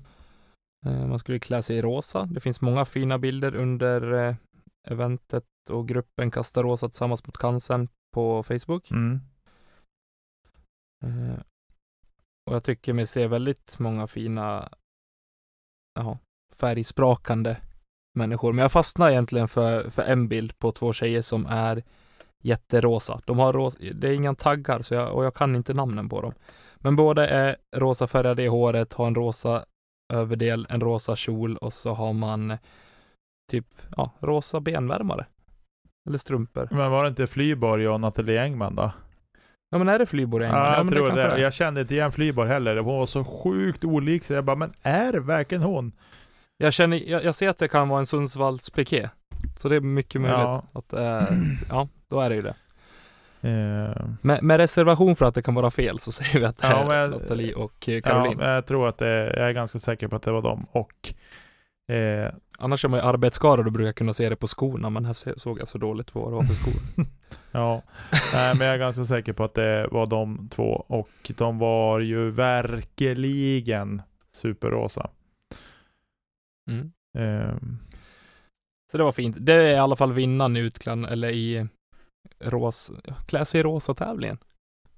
Eh, 0.85 1.07
man 1.07 1.19
skulle 1.19 1.39
klä 1.39 1.61
sig 1.61 1.77
i 1.77 1.81
rosa. 1.81 2.25
Det 2.25 2.39
finns 2.39 2.61
många 2.61 2.85
fina 2.85 3.17
bilder 3.17 3.55
under 3.55 4.13
eh, 4.13 4.35
eventet 4.87 5.45
och 5.69 5.87
gruppen 5.87 6.31
Kasta 6.31 6.63
Rosa 6.63 6.89
tillsammans 6.89 7.25
mot 7.25 7.37
cancern 7.37 7.87
på 8.13 8.43
Facebook. 8.43 8.91
mm. 8.91 9.21
Eh, 11.03 11.39
och 12.49 12.55
jag 12.55 12.63
tycker 12.63 12.93
mig 12.93 13.05
se 13.05 13.27
väldigt 13.27 13.79
många 13.79 14.07
fina 14.07 14.69
jaha, 15.99 16.17
färgsprakande 16.55 17.57
människor. 18.13 18.53
Men 18.53 18.61
jag 18.61 18.71
fastnar 18.71 19.09
egentligen 19.09 19.47
för, 19.47 19.89
för 19.89 20.03
en 20.03 20.27
bild 20.27 20.59
på 20.59 20.71
två 20.71 20.93
tjejer 20.93 21.21
som 21.21 21.45
är 21.45 21.83
jätterosa. 22.43 23.21
De 23.25 23.39
har 23.39 23.53
rosa, 23.53 23.77
det 23.93 24.09
är 24.09 24.13
inga 24.13 24.35
taggar 24.35 24.81
så 24.81 24.93
jag, 24.93 25.15
och 25.15 25.25
jag 25.25 25.35
kan 25.35 25.55
inte 25.55 25.73
namnen 25.73 26.09
på 26.09 26.21
dem. 26.21 26.33
Men 26.81 26.95
båda 26.95 27.27
är 27.27 27.55
rosa 27.75 28.07
färgade 28.07 28.43
i 28.43 28.47
håret, 28.47 28.93
har 28.93 29.07
en 29.07 29.15
rosa 29.15 29.65
överdel, 30.13 30.67
en 30.69 30.81
rosa 30.81 31.15
kjol 31.15 31.57
och 31.57 31.73
så 31.73 31.93
har 31.93 32.13
man 32.13 32.57
typ 33.51 33.67
ja, 33.97 34.11
rosa 34.19 34.59
benvärmare. 34.59 35.25
Eller 36.09 36.17
strumpor. 36.17 36.67
Men 36.71 36.91
var 36.91 37.03
det 37.03 37.09
inte 37.09 37.27
Flyborg 37.27 37.87
och 37.87 37.99
Nathalie 37.99 38.41
Engman 38.41 38.75
då? 38.75 38.91
Ja 39.69 39.77
men 39.77 39.89
är 39.89 39.99
det 39.99 40.05
Flyborg 40.05 40.45
Engman? 40.45 40.61
Ja, 40.61 40.75
jag 40.77 40.85
men 40.85 40.93
tror 40.93 41.11
det. 41.11 41.21
är. 41.21 41.37
Jag 41.37 41.53
kände 41.53 41.81
inte 41.81 41.93
igen 41.93 42.11
Flyborg 42.11 42.49
heller. 42.49 42.77
Hon 42.77 42.97
var 42.99 43.05
så 43.05 43.23
sjukt 43.23 43.83
olik 43.83 44.23
så 44.23 44.33
jag 44.33 44.45
bara, 44.45 44.55
men 44.55 44.73
är 44.81 45.11
det 45.11 45.19
verkligen 45.19 45.63
hon? 45.63 45.91
Jag 46.57 46.73
känner, 46.73 46.97
jag, 46.97 47.23
jag 47.23 47.35
ser 47.35 47.49
att 47.49 47.57
det 47.57 47.67
kan 47.67 47.89
vara 47.89 47.99
en 47.99 48.05
Sundsvalls. 48.05 48.71
Så 49.59 49.69
det 49.69 49.75
är 49.75 49.79
mycket 49.79 50.21
möjligt 50.21 50.37
Ja. 50.39 50.63
att 50.73 50.93
äh, 50.93 51.21
ja, 51.69 51.87
då 52.07 52.19
är 52.19 52.29
det 52.29 52.35
ju 52.35 52.41
det. 52.41 52.55
Eh, 53.41 54.05
Med, 54.21 54.43
med 54.43 54.57
reservation 54.57 55.15
för 55.15 55.25
att 55.25 55.35
det 55.35 55.41
kan 55.41 55.53
vara 55.55 55.71
fel 55.71 55.99
så 55.99 56.11
säger 56.11 56.39
vi 56.39 56.45
att 56.45 56.57
det 56.57 56.67
Ja, 56.67 56.93
är 56.93 57.01
jag- 57.01 57.11
Nathalie 57.11 57.53
och 57.53 57.89
eh, 57.89 57.95
ja, 57.95 58.01
Caroline. 58.01 58.37
men 58.37 58.49
jag 58.49 58.65
tror 58.65 58.87
att 58.87 58.97
det, 58.97 59.33
jag 59.37 59.49
är 59.49 59.51
ganska 59.53 59.79
säker 59.79 60.07
på 60.07 60.15
att 60.15 60.23
det 60.23 60.31
var 60.31 60.41
dem. 60.41 60.67
Och 60.71 61.13
eh, 61.95 62.33
Annars 62.59 62.85
är 62.85 62.89
man 62.89 62.99
ju 62.99 63.05
arbetsskadad 63.05 63.65
och 63.65 63.71
brukar 63.71 63.91
kunna 63.93 64.13
se 64.13 64.29
det 64.29 64.35
på 64.35 64.47
skorna, 64.47 64.89
men 64.89 65.05
här 65.05 65.39
såg 65.39 65.59
jag 65.59 65.67
så 65.67 65.77
dåligt 65.77 66.15
vad 66.15 66.31
det 66.31 66.35
var 66.35 66.43
för 66.43 66.53
skor. 66.53 66.73
ja, 67.51 67.81
nej, 68.33 68.55
men 68.57 68.67
jag 68.67 68.73
är 68.75 68.79
ganska 68.79 69.03
säker 69.03 69.33
på 69.33 69.43
att 69.43 69.53
det 69.53 69.87
var 69.91 70.05
de 70.05 70.49
två. 70.51 70.85
Och 70.87 71.31
de 71.37 71.57
var 71.59 71.99
ju 71.99 72.29
verkligen 72.31 74.01
superrosa. 74.31 75.09
Mm. 76.69 76.91
Eh, 77.17 77.55
Så 78.91 78.97
det 78.97 79.03
var 79.03 79.11
fint. 79.11 79.35
Det 79.39 79.53
är 79.53 79.75
i 79.75 79.77
alla 79.77 79.95
fall 79.95 80.13
vinnaren 80.13 80.57
i 80.57 80.59
utklädnad, 80.59 81.11
eller 81.11 81.29
i 81.29 81.67
ros, 82.43 82.91
klä 83.27 83.45
sig 83.45 83.59
i 83.59 83.63
rosa 83.63 83.93
tävlingen. 83.93 84.37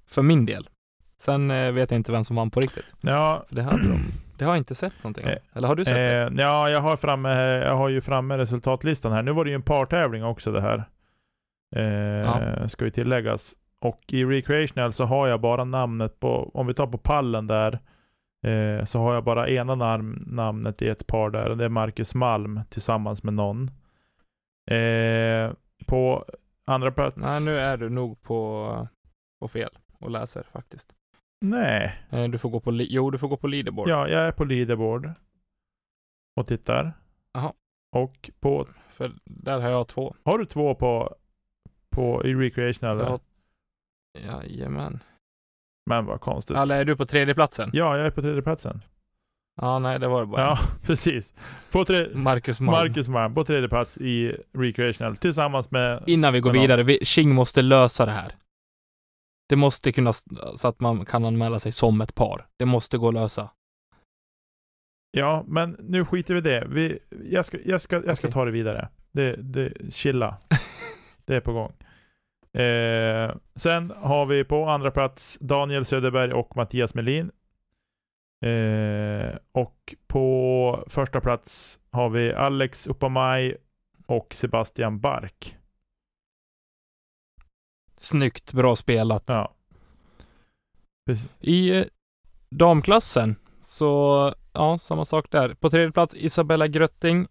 För 0.06 0.22
min 0.22 0.46
del. 0.46 0.68
Sen 1.16 1.50
eh, 1.50 1.72
vet 1.72 1.90
jag 1.90 1.98
inte 1.98 2.12
vem 2.12 2.24
som 2.24 2.36
vann 2.36 2.50
på 2.50 2.60
riktigt. 2.60 2.94
ja, 3.00 3.44
För 3.48 3.56
det 3.56 3.62
hade 3.62 3.76
de. 3.88 4.00
Det 4.38 4.44
har 4.44 4.52
jag 4.52 4.58
inte 4.58 4.74
sett 4.74 4.92
någonting. 5.04 5.24
Eh, 5.26 5.36
Eller 5.52 5.68
har 5.68 5.76
du 5.76 5.84
sett 5.84 5.94
det? 5.94 6.22
Eh, 6.22 6.30
ja, 6.36 6.70
jag 6.70 6.80
har, 6.80 6.96
framme, 6.96 7.30
jag 7.42 7.76
har 7.76 7.88
ju 7.88 8.00
framme 8.00 8.38
resultatlistan 8.38 9.12
här. 9.12 9.22
Nu 9.22 9.32
var 9.32 9.44
det 9.44 9.50
ju 9.50 9.54
en 9.54 9.62
partävling 9.62 10.24
också 10.24 10.52
det 10.52 10.60
här. 10.60 10.84
Eh, 11.76 12.66
Ska 12.66 12.84
ju 12.84 12.90
tilläggas. 12.90 13.54
Och 13.80 14.00
i 14.08 14.24
Recreational 14.24 14.92
så 14.92 15.04
har 15.04 15.28
jag 15.28 15.40
bara 15.40 15.64
namnet 15.64 16.20
på, 16.20 16.50
om 16.54 16.66
vi 16.66 16.74
tar 16.74 16.86
på 16.86 16.98
pallen 16.98 17.46
där, 17.46 17.78
eh, 18.46 18.84
så 18.84 18.98
har 18.98 19.14
jag 19.14 19.24
bara 19.24 19.48
ena 19.48 19.74
nam- 19.74 20.22
namnet 20.26 20.82
i 20.82 20.88
ett 20.88 21.06
par 21.06 21.30
där. 21.30 21.48
och 21.50 21.56
Det 21.56 21.64
är 21.64 21.68
Marcus 21.68 22.14
Malm 22.14 22.60
tillsammans 22.70 23.22
med 23.22 23.34
någon. 23.34 23.70
Eh, 24.70 25.52
på 25.86 26.24
andra 26.64 26.92
plats. 26.92 27.16
Nej, 27.16 27.44
nu 27.44 27.50
är 27.50 27.76
du 27.76 27.88
nog 27.90 28.22
på, 28.22 28.88
på 29.40 29.48
fel 29.48 29.78
och 29.98 30.10
läser 30.10 30.42
faktiskt. 30.42 30.94
Nej. 31.40 31.98
Eh, 32.10 32.24
Du 32.28 32.38
får 32.38 32.50
gå 32.50 32.60
på, 32.60 32.72
jo 32.72 33.10
du 33.10 33.18
får 33.18 33.28
gå 33.28 33.36
på 33.36 33.46
leaderboard. 33.46 33.88
Ja, 33.88 34.08
jag 34.08 34.22
är 34.22 34.32
på 34.32 34.44
leaderboard. 34.44 35.10
Och 36.40 36.46
tittar. 36.46 36.92
Jaha. 37.32 37.52
Och 37.96 38.30
på, 38.40 38.66
För 38.88 39.12
där 39.24 39.60
har 39.60 39.68
jag 39.70 39.88
två. 39.88 40.14
har 40.24 40.38
du 40.38 40.44
två 40.44 40.74
på, 40.74 41.16
på 41.90 42.24
i 42.26 42.34
Recreational? 42.34 42.98
Jag 42.98 43.06
har, 43.06 43.20
jajamän. 44.42 45.00
Men 45.90 46.06
vad 46.06 46.20
konstigt. 46.20 46.56
Eller 46.56 46.80
är 46.80 46.84
du 46.84 46.96
på 46.96 47.06
tredje 47.06 47.34
platsen? 47.34 47.70
Ja, 47.72 47.96
jag 47.96 48.06
är 48.06 48.10
på 48.10 48.22
tredje 48.22 48.42
platsen. 48.42 48.80
Ja, 49.60 49.78
nej 49.78 49.98
det 49.98 50.08
var 50.08 50.20
det 50.20 50.26
bara. 50.26 50.40
Ja, 50.40 50.58
precis. 50.82 51.34
På 51.70 51.84
tre... 51.84 52.06
Marcus 52.14 52.60
Malm. 52.60 52.88
Marcus 52.88 53.08
Malm 53.08 53.34
på 53.34 53.44
tredje 53.44 53.68
plats 53.68 53.98
i 53.98 54.36
Recreational 54.52 55.16
tillsammans 55.16 55.70
med... 55.70 56.02
Innan 56.06 56.32
vi 56.32 56.40
går 56.40 56.52
vidare, 56.52 56.82
vi, 56.82 57.04
Ching 57.04 57.34
måste 57.34 57.62
lösa 57.62 58.06
det 58.06 58.12
här. 58.12 58.32
Det 59.48 59.56
måste 59.56 59.92
kunna, 59.92 60.12
så 60.54 60.68
att 60.68 60.80
man 60.80 61.04
kan 61.04 61.24
anmäla 61.24 61.58
sig 61.58 61.72
som 61.72 62.00
ett 62.00 62.14
par. 62.14 62.46
Det 62.58 62.64
måste 62.64 62.98
gå 62.98 63.08
att 63.08 63.14
lösa. 63.14 63.50
Ja, 65.10 65.44
men 65.46 65.76
nu 65.78 66.04
skiter 66.04 66.34
vi 66.34 66.38
i 66.38 66.42
det. 66.42 66.66
Vi, 66.68 66.98
jag 67.30 67.44
ska, 67.44 67.58
jag 67.64 67.80
ska, 67.80 67.96
jag 68.06 68.16
ska 68.16 68.26
Okej. 68.26 68.32
ta 68.32 68.44
det 68.44 68.50
vidare. 68.50 68.88
Det, 69.12 69.36
det, 69.36 69.72
chilla. 69.92 70.36
det 71.24 71.36
är 71.36 71.40
på 71.40 71.52
gång. 71.52 71.72
Eh, 72.62 73.34
sen 73.56 73.92
har 73.96 74.26
vi 74.26 74.44
på 74.44 74.66
andra 74.66 74.90
plats 74.90 75.38
Daniel 75.40 75.84
Söderberg 75.84 76.32
och 76.32 76.56
Mattias 76.56 76.94
Melin. 76.94 77.30
Eh, 78.44 79.36
och 79.52 79.94
på 80.06 80.84
första 80.86 81.20
plats 81.20 81.80
har 81.90 82.08
vi 82.10 82.32
Alex 82.32 82.86
Uppamaj 82.86 83.56
och 84.06 84.34
Sebastian 84.34 85.00
Bark. 85.00 85.56
Snyggt, 87.96 88.52
bra 88.52 88.76
spelat. 88.76 89.24
Ja. 89.26 89.54
Precis. 91.06 91.28
I 91.40 91.78
eh, 91.78 91.84
damklassen 92.50 93.36
så, 93.62 94.34
ja, 94.52 94.78
samma 94.78 95.04
sak 95.04 95.30
där. 95.30 95.54
På 95.54 95.70
tredje 95.70 95.92
plats 95.92 96.16
Isabella 96.16 96.66
Grötting. 96.66 97.26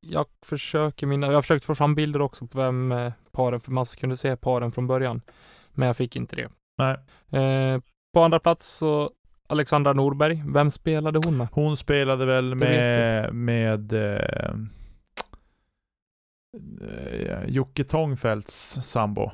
Jag 0.00 0.26
försöker 0.42 1.06
mina, 1.06 1.26
jag 1.26 1.34
har 1.34 1.42
försökt 1.42 1.64
få 1.64 1.74
fram 1.74 1.94
bilder 1.94 2.20
också 2.20 2.46
på 2.46 2.58
vem 2.58 2.92
eh, 2.92 3.12
paren, 3.32 3.60
för 3.60 3.70
man 3.72 3.84
kunde 3.84 4.16
se 4.16 4.36
paren 4.36 4.72
från 4.72 4.86
början. 4.86 5.22
Men 5.72 5.86
jag 5.86 5.96
fick 5.96 6.16
inte 6.16 6.36
det. 6.36 6.50
Nej. 6.78 6.96
Eh, 7.42 7.80
på 8.14 8.22
andra 8.22 8.40
plats 8.40 8.66
så 8.66 9.10
Alexandra 9.46 9.92
Norberg. 9.92 10.42
Vem 10.46 10.70
spelade 10.70 11.20
hon 11.24 11.36
med? 11.36 11.48
Hon 11.52 11.76
spelade 11.76 12.26
väl 12.26 12.54
med, 12.54 13.34
med 13.34 13.92
eh, 13.92 14.54
eh, 16.80 17.44
Jocke 17.48 17.84
Tångfeldts 17.84 18.78
sambo. 18.82 19.30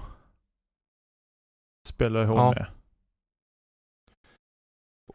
Spelade 1.88 2.26
hon 2.26 2.36
Ja. 2.36 2.50
med. 2.50 2.66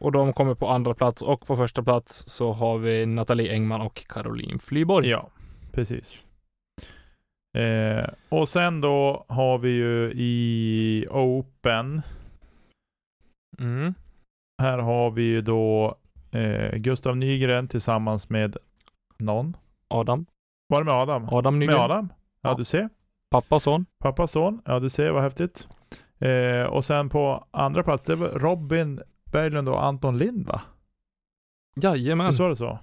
Och 0.00 0.12
de 0.12 0.32
kommer 0.32 0.54
på 0.54 0.68
andra 0.68 0.94
plats 0.94 1.22
och 1.22 1.46
på 1.46 1.56
första 1.56 1.82
plats 1.82 2.28
så 2.28 2.52
har 2.52 2.78
vi 2.78 3.06
Nathalie 3.06 3.52
Engman 3.52 3.80
och 3.80 3.94
Caroline 4.08 4.58
Flyborg. 4.58 5.08
Ja, 5.08 5.30
precis. 5.72 6.24
Eh, 7.58 8.06
och 8.28 8.48
sen 8.48 8.80
då 8.80 9.24
har 9.28 9.58
vi 9.58 9.70
ju 9.70 10.12
i 10.14 11.06
Open. 11.10 12.02
Mm. 13.58 13.94
Här 14.58 14.78
har 14.78 15.10
vi 15.10 15.22
ju 15.22 15.40
då 15.40 15.96
eh, 16.30 16.76
Gustav 16.76 17.16
Nygren 17.16 17.68
tillsammans 17.68 18.30
med 18.30 18.56
någon. 19.18 19.56
Adam. 19.88 20.26
Var 20.68 20.78
det 20.78 20.84
med 20.84 20.94
Adam? 20.94 21.28
Adam 21.28 21.58
Nygren. 21.58 21.76
med 21.76 21.84
Adam? 21.84 22.08
Ja, 22.42 22.50
Ja. 22.50 22.54
du 22.56 22.64
ser. 22.64 22.88
Pappa 23.30 23.54
och 23.54 23.62
son. 23.62 23.86
Pappas 23.98 24.30
son. 24.32 24.60
Ja, 24.64 24.80
du 24.80 24.90
ser 24.90 25.10
vad 25.10 25.22
häftigt. 25.22 25.68
Eh, 26.18 26.62
och 26.62 26.84
sen 26.84 27.08
på 27.08 27.46
andra 27.50 27.82
plats, 27.82 28.04
det 28.04 28.16
var 28.16 28.28
Robin 28.28 29.00
Berglund 29.24 29.68
och 29.68 29.84
Anton 29.84 30.18
Lind 30.18 30.46
va? 30.46 30.60
Jajamän. 31.82 32.26
Visst 32.26 32.40
var 32.40 32.48
det 32.48 32.56
så? 32.56 32.78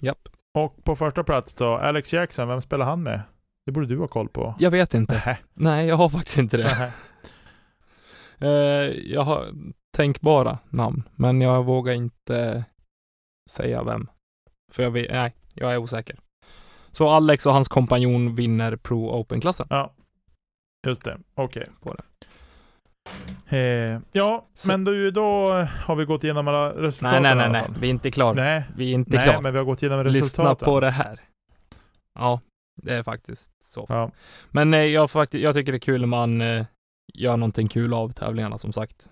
Japp. 0.00 0.28
Och 0.54 0.84
på 0.84 0.96
första 0.96 1.24
plats 1.24 1.54
då, 1.54 1.74
Alex 1.76 2.12
Jackson, 2.12 2.48
vem 2.48 2.62
spelar 2.62 2.86
han 2.86 3.02
med? 3.02 3.22
Det 3.66 3.72
borde 3.72 3.86
du 3.86 3.98
ha 3.98 4.08
koll 4.08 4.28
på. 4.28 4.54
Jag 4.58 4.70
vet 4.70 4.94
inte. 4.94 5.12
Nähä. 5.14 5.38
Nej, 5.54 5.86
jag 5.86 5.96
har 5.96 6.08
faktiskt 6.08 6.38
inte 6.38 6.56
det. 6.56 6.92
Eh, 8.38 8.50
jag 9.12 9.22
har 9.22 9.46
tänkbara 10.00 10.58
namn, 10.70 11.02
men 11.16 11.40
jag 11.40 11.64
vågar 11.64 11.92
inte 11.92 12.64
säga 13.50 13.82
vem. 13.82 14.06
För 14.72 14.82
jag 14.82 14.90
vet, 14.90 15.10
nej, 15.12 15.34
jag 15.54 15.72
är 15.72 15.76
osäker. 15.76 16.16
Så 16.92 17.08
Alex 17.08 17.46
och 17.46 17.52
hans 17.52 17.68
kompanjon 17.68 18.34
vinner 18.34 18.76
Pro 18.76 19.10
Open-klassen. 19.20 19.66
Ja, 19.70 19.92
just 20.86 21.04
det. 21.04 21.18
Okej. 21.34 21.68
På 21.82 21.94
det. 21.94 22.02
Eh, 23.56 24.00
ja, 24.12 24.46
Så- 24.54 24.68
men 24.68 24.84
då, 24.84 25.10
då 25.10 25.50
har 25.86 25.96
vi 25.96 26.04
gått 26.04 26.24
igenom 26.24 26.48
alla 26.48 26.70
resultat 26.70 27.12
Nej, 27.12 27.20
nej, 27.20 27.34
nej, 27.34 27.50
nej. 27.52 27.66
Vi 27.80 27.86
är 27.86 27.90
inte 27.90 28.10
klara. 28.10 28.34
Nej, 28.34 28.64
Vi 28.76 28.90
är 28.90 28.94
inte 28.94 29.16
nej 29.16 29.24
klara. 29.24 29.40
men 29.40 29.52
vi 29.52 29.58
har 29.58 29.64
gått 29.64 29.82
igenom 29.82 30.06
Lyssna 30.06 30.18
resultaten. 30.26 30.64
på 30.66 30.80
det 30.80 30.90
här. 30.90 31.20
Ja, 32.18 32.40
det 32.82 32.94
är 32.94 33.02
faktiskt 33.02 33.52
så. 33.64 33.86
Ja, 33.88 34.10
Men 34.50 34.74
eh, 34.74 34.80
jag, 34.84 35.10
faktiskt, 35.10 35.44
jag 35.44 35.54
tycker 35.54 35.72
det 35.72 35.76
är 35.78 35.80
kul 35.80 36.00
när 36.00 36.06
man 36.08 36.40
eh, 36.40 36.66
göra 37.14 37.36
någonting 37.36 37.68
kul 37.68 37.94
av 37.94 38.12
tävlingarna 38.12 38.58
som 38.58 38.72
sagt. 38.72 39.08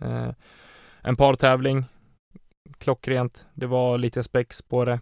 En 1.09 1.17
partävling, 1.17 1.85
klockrent. 2.79 3.47
Det 3.55 3.67
var 3.67 3.99
lite 3.99 4.23
spex 4.23 4.63
på 4.63 4.85
det. 4.85 5.01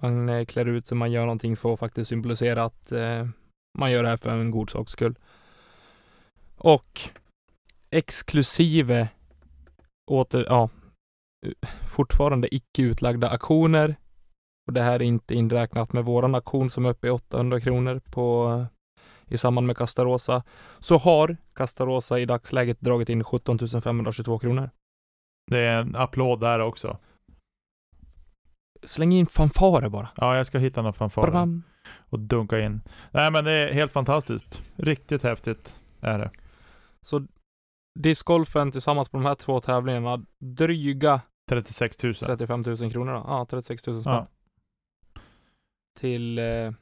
Man 0.00 0.28
eh, 0.28 0.44
klär 0.44 0.68
ut 0.68 0.86
sig, 0.86 0.98
man 0.98 1.12
gör 1.12 1.20
någonting 1.20 1.56
för 1.56 1.74
att 1.74 1.80
faktiskt 1.80 2.08
symbolisera 2.08 2.64
att 2.64 2.92
eh, 2.92 3.26
man 3.78 3.92
gör 3.92 4.02
det 4.02 4.08
här 4.08 4.16
för 4.16 4.30
en 4.30 4.50
god 4.50 4.70
saks 4.70 4.92
skull. 4.92 5.14
Och 6.56 7.00
exklusive 7.90 9.08
åter, 10.10 10.44
ja, 10.48 10.70
eh, 11.46 11.68
fortfarande 11.88 12.54
icke 12.54 12.82
utlagda 12.82 13.30
aktioner. 13.30 13.96
Och 14.68 14.72
det 14.72 14.82
här 14.82 14.94
är 14.94 15.02
inte 15.02 15.34
inräknat 15.34 15.92
med 15.92 16.04
våran 16.04 16.34
aktion 16.34 16.70
som 16.70 16.86
är 16.86 16.90
uppe 16.90 17.06
i 17.06 17.10
800 17.10 17.60
kronor 17.60 18.00
på 18.10 18.48
eh, 18.50 19.34
i 19.34 19.38
samband 19.38 19.66
med 19.66 19.76
Castarosa. 19.76 20.42
Så 20.78 20.98
har 20.98 21.36
Castarosa 21.52 22.18
i 22.18 22.24
dagsläget 22.24 22.80
dragit 22.80 23.08
in 23.08 23.24
17 23.24 23.58
522 23.82 24.38
kronor. 24.38 24.70
Det 25.50 25.58
är 25.58 25.80
en 25.80 25.96
applåd 25.96 26.40
där 26.40 26.58
också. 26.58 26.98
Släng 28.82 29.12
in 29.12 29.26
fanfarer 29.26 29.88
bara. 29.88 30.08
Ja, 30.16 30.36
jag 30.36 30.46
ska 30.46 30.58
hitta 30.58 30.82
någon 30.82 30.92
fanfar 30.92 31.30
Bam. 31.30 31.62
och 31.98 32.20
dunka 32.20 32.58
in. 32.58 32.80
Nej, 33.10 33.32
men 33.32 33.44
det 33.44 33.52
är 33.52 33.72
helt 33.72 33.92
fantastiskt. 33.92 34.62
Riktigt 34.76 35.22
häftigt 35.22 35.80
är 36.00 36.18
det. 36.18 36.30
Så 37.02 37.26
discgolfen 37.98 38.72
tillsammans 38.72 39.08
på 39.08 39.16
de 39.16 39.26
här 39.26 39.34
två 39.34 39.60
tävlingarna, 39.60 40.24
dryga 40.38 41.20
36 41.50 42.02
000. 42.02 42.14
35 42.14 42.62
000 42.66 42.76
kronor 42.92 43.12
då. 43.12 43.24
Ja, 43.26 43.46
36 43.50 43.86
000 43.86 43.96
spänn. 44.00 44.12
Ja. 44.14 44.26
Till, 45.98 46.38
eh, 46.38 46.72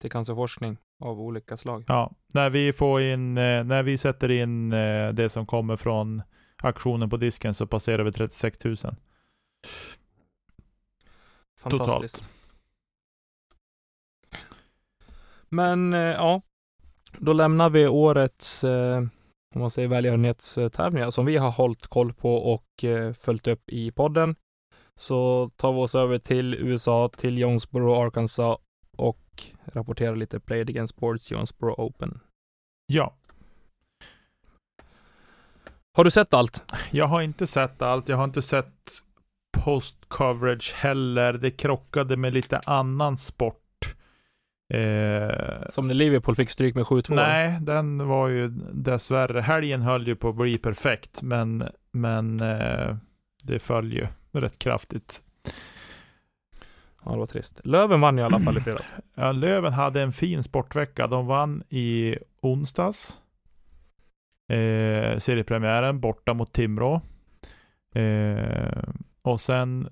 till 0.00 0.10
cancerforskning 0.10 0.76
av 1.00 1.20
olika 1.20 1.56
slag. 1.56 1.84
Ja, 1.88 2.12
när 2.34 2.50
vi 2.50 2.72
får 2.72 3.00
in, 3.00 3.38
eh, 3.38 3.64
när 3.64 3.82
vi 3.82 3.98
sätter 3.98 4.30
in 4.30 4.72
eh, 4.72 5.08
det 5.12 5.28
som 5.28 5.46
kommer 5.46 5.76
från 5.76 6.22
aktionen 6.62 7.10
på 7.10 7.16
disken 7.16 7.54
så 7.54 7.66
passerar 7.66 8.02
vi 8.02 8.12
36 8.12 8.64
000. 8.64 8.76
Fantastiskt. 11.60 12.24
Men 15.48 15.94
eh, 15.94 16.00
ja, 16.00 16.42
då 17.18 17.32
lämnar 17.32 17.70
vi 17.70 17.88
årets, 17.88 18.64
eh, 18.64 18.98
om 19.54 19.60
man 19.60 19.70
säger 19.70 19.88
välgörenhetstävlingar 19.88 21.10
som 21.10 21.26
vi 21.26 21.36
har 21.36 21.50
hållit 21.50 21.86
koll 21.86 22.12
på 22.12 22.34
och 22.34 22.84
eh, 22.84 23.12
följt 23.12 23.46
upp 23.46 23.68
i 23.68 23.90
podden. 23.90 24.36
Så 24.96 25.48
tar 25.56 25.72
vi 25.72 25.78
oss 25.78 25.94
över 25.94 26.18
till 26.18 26.54
USA, 26.54 27.10
till 27.16 27.38
Jonesboro, 27.38 27.94
Arkansas 27.94 28.58
och 28.96 29.42
rapporterar 29.64 30.16
lite 30.16 30.40
Played 30.40 30.68
Against 30.68 30.94
Sports 30.94 31.32
Jonesboro 31.32 31.74
Open. 31.78 32.20
Ja, 32.86 33.16
Har 36.00 36.04
du 36.04 36.10
sett 36.10 36.34
allt? 36.34 36.72
jag 36.90 37.06
har 37.06 37.20
inte 37.20 37.46
sett 37.46 37.82
allt. 37.82 38.08
Jag 38.08 38.16
har 38.16 38.24
inte 38.24 38.42
sett 38.42 38.90
post 39.64 39.96
coverage 40.08 40.74
heller. 40.76 41.32
Det 41.32 41.50
krockade 41.50 42.16
med 42.16 42.34
lite 42.34 42.60
annan 42.66 43.16
sport. 43.16 43.94
Eh, 44.74 45.68
Som 45.68 45.88
när 45.88 45.94
Liverpool 45.94 46.34
fick 46.34 46.50
stryk 46.50 46.74
med 46.74 46.84
7-2. 46.84 47.14
nej, 47.14 47.58
den 47.60 48.08
var 48.08 48.28
ju 48.28 48.48
dessvärre. 48.72 49.40
Helgen 49.40 49.82
höll 49.82 50.06
ju 50.06 50.16
på 50.16 50.28
att 50.28 50.36
bli 50.36 50.58
perfekt, 50.58 51.22
men, 51.22 51.68
men 51.92 52.40
eh, 52.40 52.96
det 53.42 53.58
föll 53.58 53.92
ju 53.92 54.06
rätt 54.32 54.58
kraftigt. 54.58 55.22
Ja, 57.04 57.10
det 57.12 57.18
var 57.18 57.26
trist. 57.26 57.60
Löven 57.64 58.00
vann 58.00 58.18
i 58.18 58.22
alla 58.22 58.40
fall 58.40 58.56
i 58.56 58.60
fredags. 58.60 58.92
Ja, 59.14 59.32
Löven 59.32 59.72
hade 59.72 60.02
en 60.02 60.12
fin 60.12 60.42
sportvecka. 60.42 61.06
De 61.06 61.26
vann 61.26 61.62
i 61.68 62.16
onsdags. 62.40 63.18
Eh, 64.50 65.18
seriepremiären 65.18 66.00
borta 66.00 66.34
mot 66.34 66.52
Timrå. 66.52 67.00
Eh, 67.94 68.82
och 69.22 69.40
sen 69.40 69.88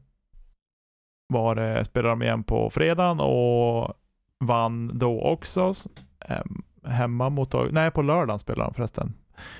var 1.27 1.55
det, 1.55 1.85
spelade 1.85 2.12
de 2.12 2.23
igen 2.23 2.42
på 2.44 2.71
fredagen 2.71 3.21
och 3.21 3.94
vann 4.40 4.99
då 4.99 5.21
också. 5.23 5.73
Hem, 6.21 6.62
hemma 6.85 7.29
mot 7.31 7.55
AIK. 7.55 7.73
Nej, 7.73 7.90
på 7.90 8.03
lördagen 8.03 8.38
spelade 8.38 8.71
de 8.71 8.75
förresten. 8.75 9.14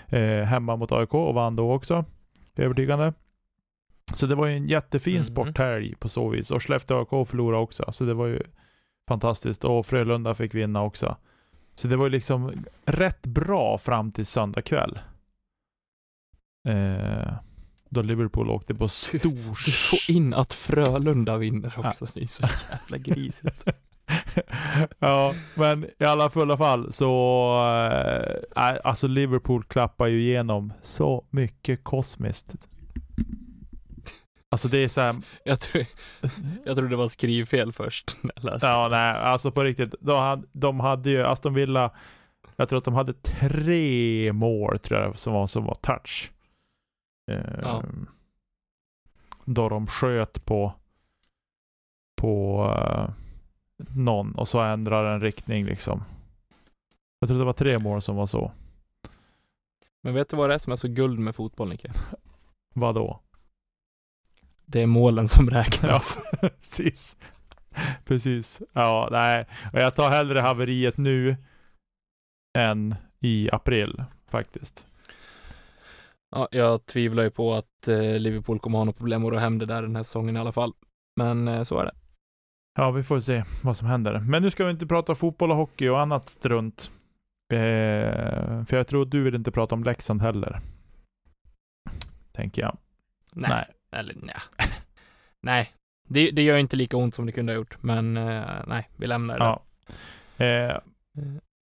Eh, 0.09 0.45
hemma 0.45 0.77
mot 0.77 0.93
AIK 0.93 1.15
och 1.15 1.35
vann 1.35 1.57
då 1.57 1.73
också. 1.73 2.05
Övertygande. 2.57 3.13
Så 4.15 4.27
det 4.27 4.35
var 4.35 4.47
ju 4.47 4.57
en 4.57 4.67
jättefin 4.67 5.15
Mhm. 5.17 5.25
sporthelg 5.25 5.95
på 5.95 6.09
så 6.09 6.29
vis. 6.29 6.51
Och 6.51 6.63
Skellefteå 6.63 6.99
AIK 6.99 7.29
förlorade 7.29 7.63
också. 7.63 7.93
Så 7.93 8.05
det 8.05 8.15
var 8.15 8.27
ju 8.27 8.43
fantastiskt. 9.09 9.65
Och 9.65 9.87
Frölunda 9.87 10.35
fick 10.35 10.55
vinna 10.55 10.83
också. 10.83 11.17
Så 11.79 11.89
det 11.89 11.97
var 11.97 12.05
ju 12.05 12.11
liksom 12.11 12.53
rätt 12.85 13.27
bra 13.27 13.79
fram 13.79 14.11
till 14.11 14.27
söndag 14.27 14.63
kväll. 14.63 14.99
Eh, 16.69 17.33
då 17.89 18.03
Liverpool 18.03 18.51
åkte 18.51 18.75
på 18.75 18.89
stor... 18.89 19.65
Du 19.67 19.73
får 19.73 20.17
in 20.17 20.35
att 20.35 20.53
Frölunda 20.53 21.37
vinner 21.37 21.75
också. 21.87 22.07
Det 22.15 22.23
är 22.23 22.27
så 22.27 22.47
jävla 22.71 22.99
grisigt. 22.99 23.65
ja, 24.99 25.33
men 25.55 25.87
i 25.99 26.05
alla 26.05 26.31
fulla 26.31 26.57
fall 26.57 26.93
så... 26.93 27.11
Eh, 28.57 28.77
alltså 28.85 29.07
Liverpool 29.07 29.65
klappar 29.65 30.07
ju 30.07 30.21
igenom 30.21 30.73
så 30.83 31.25
mycket 31.31 31.85
kosmiskt. 31.85 32.55
Alltså 34.51 34.69
det 34.69 34.79
är 34.79 34.89
så 34.89 35.01
här, 35.01 35.17
Jag 35.45 35.61
tror, 35.61 35.85
jag 36.65 36.77
tror 36.77 36.89
det 36.89 36.97
var 36.97 37.09
skrivfel 37.09 37.73
först 37.73 38.17
när 38.21 38.33
jag 38.37 38.45
läste. 38.45 38.67
Ja, 38.67 38.89
nej, 38.91 39.13
alltså 39.13 39.51
på 39.51 39.63
riktigt. 39.65 39.95
De 40.01 40.19
hade, 40.21 40.47
de 40.53 40.81
hade 40.81 41.11
ju, 41.11 41.23
Aston 41.23 41.55
Villa, 41.55 41.91
jag 42.57 42.69
tror 42.69 42.79
att 42.79 42.85
de 42.85 42.95
hade 42.95 43.13
tre 43.13 44.33
mål 44.33 44.79
tror 44.79 45.01
jag 45.01 45.19
som 45.19 45.33
var, 45.33 45.47
som 45.47 45.65
var 45.65 45.75
touch. 45.75 46.33
Eh, 47.31 47.59
Ja. 47.63 47.83
Då 49.45 49.69
de 49.69 49.87
sköt 49.87 50.45
på, 50.45 50.73
på 52.21 52.65
eh, 52.79 53.11
någon 53.89 54.35
och 54.35 54.49
så 54.49 54.61
ändrar 54.61 55.15
en 55.15 55.21
riktning 55.21 55.65
liksom. 55.65 56.03
Jag 57.21 57.29
tror 57.29 57.39
det 57.39 57.45
var 57.45 57.53
tre 57.53 57.79
mål 57.79 58.03
som 58.03 58.17
var 58.17 58.27
så. 58.27 58.53
Men 60.03 60.15
vet 60.15 60.29
du 60.29 60.37
vad 60.37 60.51
det 60.51 60.55
är 60.55 60.59
som 60.59 60.73
är 60.73 60.77
så 60.77 60.89
guld 60.89 61.19
med 61.19 61.35
fotboll, 61.37 61.69
Nicke? 61.69 61.91
Vadå? 62.75 63.21
Det 64.71 64.83
är 64.83 64.87
målen 64.87 65.29
som 65.29 65.51
räknas. 65.51 66.19
Precis. 66.41 67.19
Precis. 68.05 68.63
Ja, 68.73 69.09
nej. 69.11 69.47
Och 69.73 69.79
jag 69.79 69.95
tar 69.95 70.11
hellre 70.11 70.41
haveriet 70.41 70.97
nu 70.97 71.37
än 72.59 72.95
i 73.21 73.49
april 73.53 74.05
faktiskt. 74.31 74.87
Ja, 76.31 76.49
jag 76.51 76.87
tvivlar 76.87 77.23
ju 77.23 77.31
på 77.31 77.55
att 77.55 77.89
eh, 77.89 78.19
Liverpool 78.19 78.59
kommer 78.59 78.79
ha 78.79 78.85
något 78.85 78.97
problem 78.97 79.25
att 79.25 79.33
ro 79.33 79.37
hem 79.37 79.59
det 79.59 79.67
där 79.67 79.83
den 79.83 79.97
här 79.97 80.03
säsongen 80.03 80.37
i 80.37 80.41
alla 80.41 80.53
fall. 80.53 80.73
Men 81.17 81.49
eh, 81.49 81.63
så 81.63 81.79
är 81.79 81.85
det. 81.85 81.95
Ja, 82.79 82.91
vi 82.91 83.03
får 83.03 83.21
se 83.21 83.45
vad 83.65 83.77
som 83.77 83.89
händer. 83.89 84.19
Men 84.19 84.43
nu 84.43 84.51
ska 84.51 84.65
vi 84.65 84.71
inte 84.71 84.87
prata 84.87 85.15
fotboll 85.15 85.51
och 85.51 85.57
hockey 85.57 85.89
och 85.89 86.01
annat 86.01 86.29
strunt. 86.29 86.91
Eh, 87.53 88.65
för 88.65 88.77
jag 88.77 88.87
tror 88.87 89.07
du 89.07 89.23
vill 89.23 89.35
inte 89.35 89.51
prata 89.51 89.75
om 89.75 89.85
Leksand 89.85 90.23
heller. 90.23 90.61
Tänker 92.33 92.63
jag. 92.63 92.77
Nej. 93.33 93.51
Nej. 93.51 93.78
Eller 93.93 94.15
nej. 94.23 94.37
nej. 95.41 95.73
Det, 96.09 96.31
det 96.31 96.43
gör 96.43 96.57
inte 96.57 96.77
lika 96.77 96.97
ont 96.97 97.15
som 97.15 97.27
det 97.27 97.33
kunde 97.33 97.53
ha 97.53 97.57
gjort. 97.57 97.83
Men 97.83 98.17
eh, 98.17 98.63
nej, 98.67 98.89
vi 98.97 99.07
lämnar 99.07 99.39
det. 99.39 99.45
Ja. 99.45 99.65
Eh, 100.45 100.79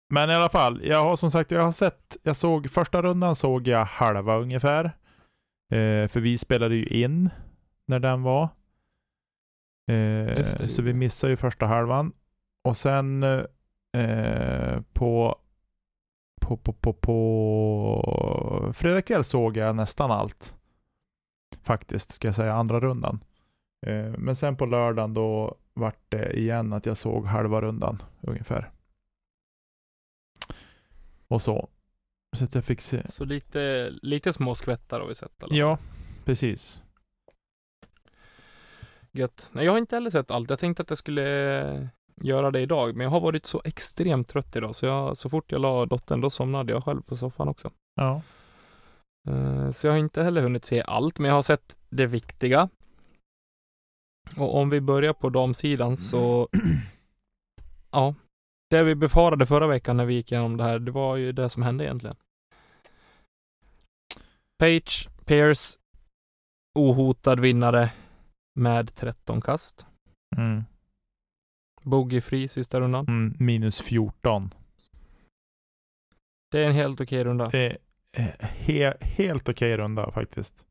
men 0.09 0.29
i 0.29 0.33
alla 0.33 0.49
fall, 0.49 0.81
jag 0.83 1.03
har 1.03 1.17
som 1.17 1.31
sagt, 1.31 1.51
jag 1.51 1.61
har 1.61 1.71
sett, 1.71 2.17
jag 2.23 2.35
såg 2.35 2.69
första 2.69 3.01
rundan 3.01 3.35
såg 3.35 3.67
jag 3.67 3.85
halva 3.85 4.37
ungefär. 4.37 4.85
Eh, 5.71 6.07
för 6.07 6.19
vi 6.19 6.37
spelade 6.37 6.75
ju 6.75 6.85
in 6.85 7.29
när 7.85 7.99
den 7.99 8.23
var. 8.23 8.49
Eh, 9.91 10.67
så 10.67 10.81
vi 10.81 10.93
missade 10.93 11.31
ju 11.31 11.37
första 11.37 11.65
halvan. 11.65 12.13
Och 12.63 12.77
sen 12.77 13.23
eh, 13.23 14.81
på, 14.93 15.39
på, 16.41 16.57
på, 16.57 16.73
på, 16.73 16.93
på 16.93 18.71
fredag 18.73 19.01
kväll 19.01 19.23
såg 19.23 19.57
jag 19.57 19.75
nästan 19.75 20.11
allt. 20.11 20.56
Faktiskt, 21.63 22.11
ska 22.11 22.27
jag 22.27 22.35
säga, 22.35 22.53
andra 22.53 22.79
rundan. 22.79 23.19
Eh, 23.85 24.13
men 24.17 24.35
sen 24.35 24.57
på 24.57 24.65
lördagen 24.65 25.13
då 25.13 25.55
vart 25.73 26.01
det 26.09 26.39
igen 26.39 26.73
att 26.73 26.85
jag 26.85 26.97
såg 26.97 27.25
halva 27.25 27.61
rundan 27.61 27.97
ungefär. 28.21 28.71
Och 31.27 31.41
så. 31.41 31.69
Så 32.37 32.43
att 32.43 32.55
jag 32.55 32.65
fick 32.65 32.81
se. 32.81 33.11
Så 33.11 33.25
lite, 33.25 33.89
lite 34.01 34.33
små 34.33 34.55
skvättar 34.55 34.99
har 34.99 35.07
vi 35.07 35.15
sett. 35.15 35.43
Eller? 35.43 35.55
Ja, 35.55 35.77
precis. 36.25 36.81
Gött. 39.11 39.49
Nej, 39.51 39.65
jag 39.65 39.71
har 39.71 39.79
inte 39.79 39.95
heller 39.95 40.09
sett 40.09 40.31
allt. 40.31 40.49
Jag 40.49 40.59
tänkte 40.59 40.83
att 40.83 40.89
jag 40.89 40.97
skulle 40.97 41.89
göra 42.21 42.51
det 42.51 42.61
idag, 42.61 42.95
men 42.95 43.03
jag 43.03 43.11
har 43.11 43.19
varit 43.19 43.45
så 43.45 43.61
extremt 43.65 44.27
trött 44.27 44.55
idag, 44.55 44.75
så 44.75 44.85
jag, 44.85 45.17
så 45.17 45.29
fort 45.29 45.51
jag 45.51 45.61
la 45.61 45.85
dottern, 45.85 46.21
då 46.21 46.29
somnade 46.29 46.73
jag 46.73 46.83
själv 46.83 47.01
på 47.01 47.17
soffan 47.17 47.47
också. 47.47 47.71
Ja. 47.95 48.21
Eh, 49.27 49.71
Så 49.71 49.87
jag 49.87 49.93
har 49.93 49.99
inte 49.99 50.23
heller 50.23 50.41
hunnit 50.41 50.65
se 50.65 50.81
allt, 50.81 51.19
men 51.19 51.29
jag 51.29 51.35
har 51.35 51.41
sett 51.41 51.77
det 51.89 52.05
viktiga. 52.05 52.69
Och 54.37 54.55
om 54.55 54.69
vi 54.69 54.81
börjar 54.81 55.13
på 55.13 55.29
damsidan 55.29 55.97
så, 55.97 56.49
ja, 57.91 58.15
det 58.69 58.83
vi 58.83 58.95
befarade 58.95 59.45
förra 59.45 59.67
veckan 59.67 59.97
när 59.97 60.05
vi 60.05 60.13
gick 60.13 60.31
igenom 60.31 60.57
det 60.57 60.63
här, 60.63 60.79
det 60.79 60.91
var 60.91 61.15
ju 61.15 61.31
det 61.31 61.49
som 61.49 61.63
hände 61.63 61.83
egentligen. 61.83 62.15
Page, 64.59 65.09
Pierce, 65.25 65.77
ohotad 66.79 67.39
vinnare 67.39 67.91
med 68.59 68.95
13 68.95 69.41
kast. 69.41 69.85
Mm. 70.37 70.63
Bogeyfri 71.81 72.47
sista 72.47 72.79
rundan. 72.79 73.05
Mm, 73.07 73.35
minus 73.39 73.81
14. 73.81 74.49
Det 76.51 76.59
är 76.63 76.67
en 76.67 76.73
helt 76.73 77.01
okej 77.01 77.23
runda. 77.23 77.49
Det 77.49 77.77
he 78.41 78.93
helt 79.01 79.49
okej 79.49 79.77
runda 79.77 80.11
faktiskt. 80.11 80.65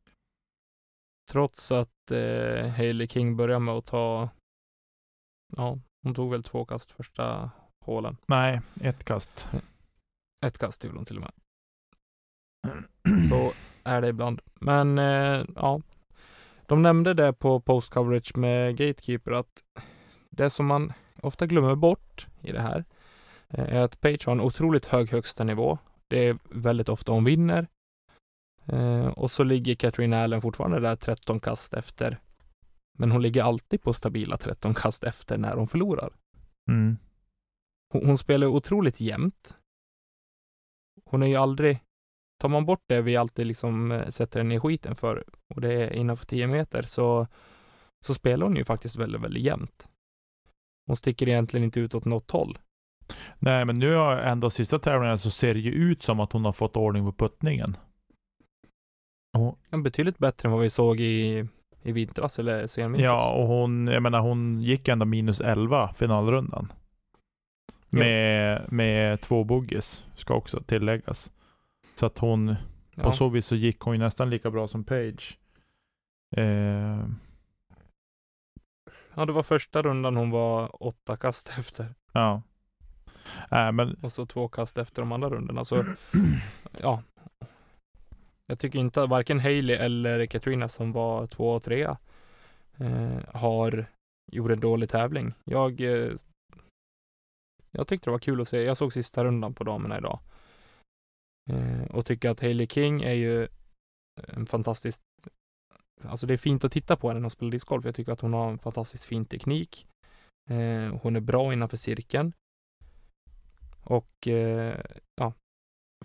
Trots 1.31 1.71
att 1.71 2.11
eh, 2.11 2.67
Hailey 2.67 3.07
King 3.07 3.35
börjar 3.35 3.59
med 3.59 3.75
att 3.75 3.85
ta, 3.85 4.29
ja, 5.55 5.79
hon 6.03 6.15
tog 6.15 6.31
väl 6.31 6.43
två 6.43 6.65
kast 6.65 6.91
första 6.91 7.51
hålen. 7.85 8.17
Nej, 8.25 8.61
ett 8.81 9.03
kast. 9.03 9.49
Ett 10.45 10.57
kast 10.57 10.83
gjorde 10.83 10.97
hon 10.97 11.05
till 11.05 11.17
och 11.17 11.23
med. 11.23 11.31
Så 13.29 13.51
är 13.83 14.01
det 14.01 14.07
ibland. 14.07 14.41
Men 14.53 14.97
eh, 14.97 15.45
ja, 15.55 15.81
de 16.65 16.81
nämnde 16.81 17.13
det 17.13 17.33
på 17.33 17.59
post 17.59 17.93
coverage 17.93 18.37
med 18.37 18.77
Gatekeeper 18.77 19.31
att 19.31 19.63
det 20.29 20.49
som 20.49 20.65
man 20.65 20.93
ofta 21.21 21.45
glömmer 21.45 21.75
bort 21.75 22.27
i 22.41 22.51
det 22.51 22.61
här 22.61 22.85
eh, 23.49 23.75
är 23.75 23.83
att 23.83 24.01
Page 24.01 24.25
har 24.25 24.31
en 24.31 24.41
otroligt 24.41 24.85
hög 24.85 25.11
högsta 25.11 25.43
nivå. 25.43 25.77
Det 26.09 26.27
är 26.27 26.37
väldigt 26.43 26.89
ofta 26.89 27.11
hon 27.11 27.23
vinner. 27.23 27.67
Eh, 28.65 29.07
och 29.07 29.31
så 29.31 29.43
ligger 29.43 29.75
Katrin 29.75 30.13
Allen 30.13 30.41
fortfarande 30.41 30.79
där 30.79 30.95
13 30.95 31.39
kast 31.39 31.73
efter. 31.73 32.19
Men 32.97 33.11
hon 33.11 33.21
ligger 33.21 33.43
alltid 33.43 33.81
på 33.81 33.93
stabila 33.93 34.37
13 34.37 34.73
kast 34.73 35.03
efter 35.03 35.37
när 35.37 35.55
hon 35.55 35.67
förlorar. 35.67 36.13
Mm. 36.69 36.97
Hon, 37.93 38.05
hon 38.05 38.17
spelar 38.17 38.47
otroligt 38.47 39.01
jämnt. 39.01 39.57
Hon 41.05 41.23
är 41.23 41.27
ju 41.27 41.35
aldrig, 41.35 41.79
tar 42.39 42.49
man 42.49 42.65
bort 42.65 42.83
det 42.87 43.01
vi 43.01 43.15
alltid 43.15 43.47
liksom 43.47 43.91
eh, 43.91 44.09
sätter 44.09 44.39
henne 44.39 44.55
i 44.55 44.59
skiten 44.59 44.95
för, 44.95 45.23
och 45.47 45.61
det 45.61 45.73
är 45.73 45.93
innanför 45.93 46.25
10 46.25 46.47
meter, 46.47 46.83
så, 46.83 47.27
så 48.05 48.13
spelar 48.13 48.45
hon 48.45 48.55
ju 48.55 48.65
faktiskt 48.65 48.95
väldigt, 48.95 49.21
väldigt 49.21 49.43
jämnt. 49.43 49.89
Hon 50.87 50.97
sticker 50.97 51.27
egentligen 51.27 51.63
inte 51.63 51.79
ut 51.79 51.95
åt 51.95 52.05
något 52.05 52.31
håll. 52.31 52.59
Nej, 53.39 53.65
men 53.65 53.75
nu 53.79 53.95
har 53.95 54.17
ändå 54.17 54.49
sista 54.49 54.79
tävlingen 54.79 55.17
så 55.17 55.29
ser 55.29 55.53
det 55.53 55.59
ju 55.59 55.71
ut 55.71 56.01
som 56.03 56.19
att 56.19 56.33
hon 56.33 56.45
har 56.45 56.51
fått 56.53 56.77
ordning 56.77 57.05
på 57.05 57.11
puttningen. 57.27 57.77
Och, 59.37 59.59
Ja, 59.69 59.77
Betydligt 59.77 60.17
bättre 60.17 60.47
än 60.47 60.51
vad 60.53 60.61
vi 60.61 60.69
såg 60.69 60.99
i, 60.99 61.45
i 61.83 61.91
vintras 61.91 62.39
eller 62.39 62.67
senvintras. 62.67 63.03
ja, 63.05 63.31
och 63.33 63.47
hon, 63.47 63.87
jag 63.87 64.03
menar 64.03 64.19
hon 64.19 64.61
gick 64.61 64.87
ändå 64.87 65.05
minus 65.05 65.41
11 65.41 65.93
finalrundan. 65.93 66.73
Ja. 67.89 67.99
Med, 67.99 68.65
med 68.71 69.21
två 69.21 69.43
boogies, 69.43 70.05
ska 70.15 70.33
också 70.33 70.63
tilläggas. 70.63 71.31
Så 71.95 72.05
att 72.05 72.17
hon, 72.17 72.55
Ja. 72.95 73.03
på 73.03 73.11
så 73.11 73.29
vis 73.29 73.45
så 73.45 73.55
gick 73.55 73.79
hon 73.79 73.93
ju 73.93 73.99
nästan 73.99 74.29
lika 74.29 74.51
bra 74.51 74.67
som 74.67 74.83
Page. 74.83 75.37
Eh, 76.35 77.05
ja, 79.15 79.25
det 79.25 79.31
var 79.33 79.43
första 79.43 79.81
rundan 79.81 80.15
hon 80.15 80.29
var 80.31 80.83
åtta 80.83 81.17
kast 81.17 81.49
efter. 81.59 81.85
ja. 82.11 82.41
Äh, 83.51 83.71
men 83.71 83.93
Och 83.93 84.13
så 84.13 84.25
två 84.25 84.47
kast 84.47 84.77
efter 84.77 85.01
de 85.01 85.11
andra 85.11 85.29
rundorna. 85.29 85.65
Så 85.65 85.75
ja. 86.71 87.03
Jag 88.47 88.59
tycker 88.59 88.79
inte 88.79 89.03
att 89.03 89.09
varken 89.09 89.39
Hailey 89.39 89.75
eller 89.75 90.25
Katrina 90.25 90.69
som 90.69 90.91
var 90.91 91.27
två 91.27 91.51
och 91.51 91.63
trea 91.63 91.97
eh, 92.77 93.19
har 93.33 93.85
gjort 94.31 94.51
en 94.51 94.59
dålig 94.59 94.89
tävling. 94.89 95.33
Jag 95.43 95.81
eh, 95.81 96.11
jag 97.71 97.87
tyckte 97.87 98.09
det 98.09 98.11
var 98.11 98.19
kul 98.19 98.41
att 98.41 98.47
se. 98.47 98.61
Jag 98.61 98.77
såg 98.77 98.93
sista 98.93 99.23
rundan 99.23 99.53
på 99.53 99.63
damerna 99.63 99.97
idag. 99.97 100.19
Eh, 101.49 101.83
och 101.91 102.05
tycker 102.05 102.29
att 102.29 102.39
Hailey 102.39 102.67
King 102.67 103.03
är 103.03 103.13
ju 103.13 103.47
en 104.27 104.45
fantastisk 104.45 105.01
Alltså 106.01 106.27
det 106.27 106.33
är 106.33 106.37
fint 106.37 106.63
att 106.63 106.71
titta 106.71 106.95
på 106.95 107.07
henne 107.07 107.19
när 107.19 107.23
hon 107.23 107.31
spelar 107.31 107.51
discgolf. 107.51 107.85
Jag 107.85 107.95
tycker 107.95 108.11
att 108.11 108.21
hon 108.21 108.33
har 108.33 108.49
en 108.49 108.59
fantastiskt 108.59 109.03
fin 109.03 109.25
teknik. 109.25 109.87
Eh, 110.49 110.97
hon 111.01 111.15
är 111.15 111.19
bra 111.19 111.53
innanför 111.53 111.77
cirkeln. 111.77 112.33
Och 113.89 114.27
eh, 114.27 114.75
ja, 115.15 115.33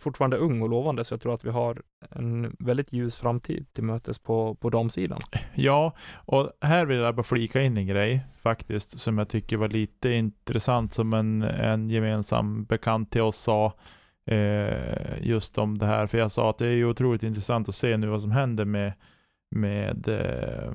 fortfarande 0.00 0.36
ung 0.36 0.62
och 0.62 0.68
lovande, 0.68 1.04
så 1.04 1.14
jag 1.14 1.20
tror 1.20 1.34
att 1.34 1.44
vi 1.44 1.50
har 1.50 1.82
en 2.10 2.56
väldigt 2.58 2.92
ljus 2.92 3.16
framtid 3.16 3.66
till 3.72 3.84
mötes 3.84 4.18
på, 4.18 4.54
på 4.54 4.70
damsidan. 4.70 5.18
Ja, 5.54 5.92
och 6.14 6.52
här 6.60 6.86
vill 6.86 6.98
jag 6.98 7.14
bara 7.14 7.22
flika 7.22 7.62
in 7.62 7.76
en 7.76 7.86
grej 7.86 8.26
faktiskt, 8.42 9.00
som 9.00 9.18
jag 9.18 9.28
tycker 9.28 9.56
var 9.56 9.68
lite 9.68 10.10
intressant, 10.10 10.92
som 10.92 11.12
en, 11.12 11.42
en 11.42 11.90
gemensam 11.90 12.64
bekant 12.64 13.10
till 13.10 13.22
oss 13.22 13.36
sa, 13.36 13.72
eh, 14.26 15.26
just 15.26 15.58
om 15.58 15.78
det 15.78 15.86
här. 15.86 16.06
För 16.06 16.18
jag 16.18 16.30
sa 16.30 16.50
att 16.50 16.58
det 16.58 16.66
är 16.66 16.76
ju 16.76 16.86
otroligt 16.86 17.22
intressant 17.22 17.68
att 17.68 17.74
se 17.74 17.96
nu 17.96 18.06
vad 18.06 18.20
som 18.20 18.30
händer 18.30 18.64
med, 18.64 18.92
med, 19.50 20.08
eh, 20.08 20.72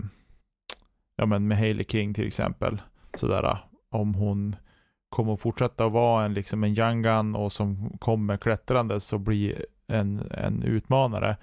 ja 1.16 1.26
men 1.26 1.48
med 1.48 1.58
Hailey 1.58 1.86
King 1.86 2.14
till 2.14 2.28
exempel. 2.28 2.82
Sådär, 3.14 3.58
om 3.90 4.16
hon 4.16 4.56
kommer 5.10 5.34
att 5.34 5.42
fortsätta 5.42 5.86
att 5.86 5.92
vara 5.92 6.26
en, 6.26 6.34
liksom 6.34 6.64
en 6.64 6.74
gun 7.04 7.36
och 7.36 7.52
som 7.52 7.98
kommer 8.00 8.38
klättrandes 8.38 9.14
och 9.14 9.20
blir 9.20 9.66
en, 9.88 10.32
en 10.32 10.64
utmanare. 10.64 11.38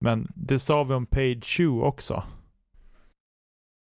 Men 0.00 0.32
det 0.34 0.58
sa 0.58 0.84
vi 0.84 0.94
om 0.94 1.06
Page 1.06 1.44
Chu 1.44 1.68
också. 1.80 2.22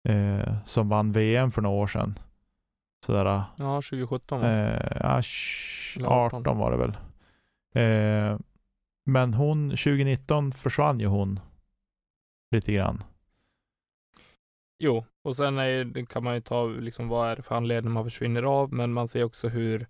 Eh, 0.09 0.63
som 0.65 0.89
vann 0.89 1.11
VM 1.11 1.51
för 1.51 1.61
några 1.61 1.75
år 1.77 1.87
sedan. 1.87 2.15
Sådär. 3.05 3.25
Ja, 3.57 3.75
2017? 3.81 4.41
Eh, 4.43 4.49
ja, 4.99 5.19
sh- 5.19 5.99
Eller 5.99 6.07
18 6.09 6.39
18. 6.39 6.57
var 6.57 6.71
det 6.71 6.77
väl. 6.77 6.93
Eh, 7.75 8.39
men 9.05 9.33
hon, 9.33 9.69
2019 9.69 10.51
försvann 10.51 10.99
ju 10.99 11.05
hon. 11.07 11.39
Lite 12.51 12.73
grann. 12.73 13.03
Jo, 14.79 15.05
och 15.23 15.35
sen 15.35 15.57
är, 15.57 16.05
kan 16.05 16.23
man 16.23 16.35
ju 16.35 16.41
ta 16.41 16.67
liksom 16.67 17.07
vad 17.07 17.31
är 17.31 17.35
det 17.35 17.41
för 17.41 17.55
anledning 17.55 17.93
man 17.93 18.03
försvinner 18.03 18.43
av, 18.43 18.73
men 18.73 18.93
man 18.93 19.07
ser 19.07 19.23
också 19.23 19.47
hur, 19.47 19.87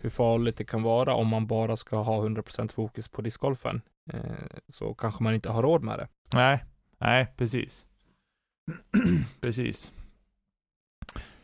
hur 0.00 0.10
farligt 0.10 0.56
det 0.56 0.64
kan 0.64 0.82
vara 0.82 1.14
om 1.14 1.28
man 1.28 1.46
bara 1.46 1.76
ska 1.76 1.96
ha 1.96 2.22
100% 2.22 2.72
fokus 2.72 3.08
på 3.08 3.22
discgolfen. 3.22 3.82
Eh, 4.12 4.20
så 4.68 4.94
kanske 4.94 5.22
man 5.22 5.34
inte 5.34 5.50
har 5.50 5.62
råd 5.62 5.82
med 5.82 5.98
det. 5.98 6.08
Nej, 6.32 6.64
nej 6.98 7.26
precis. 7.36 7.86
precis. 9.40 9.92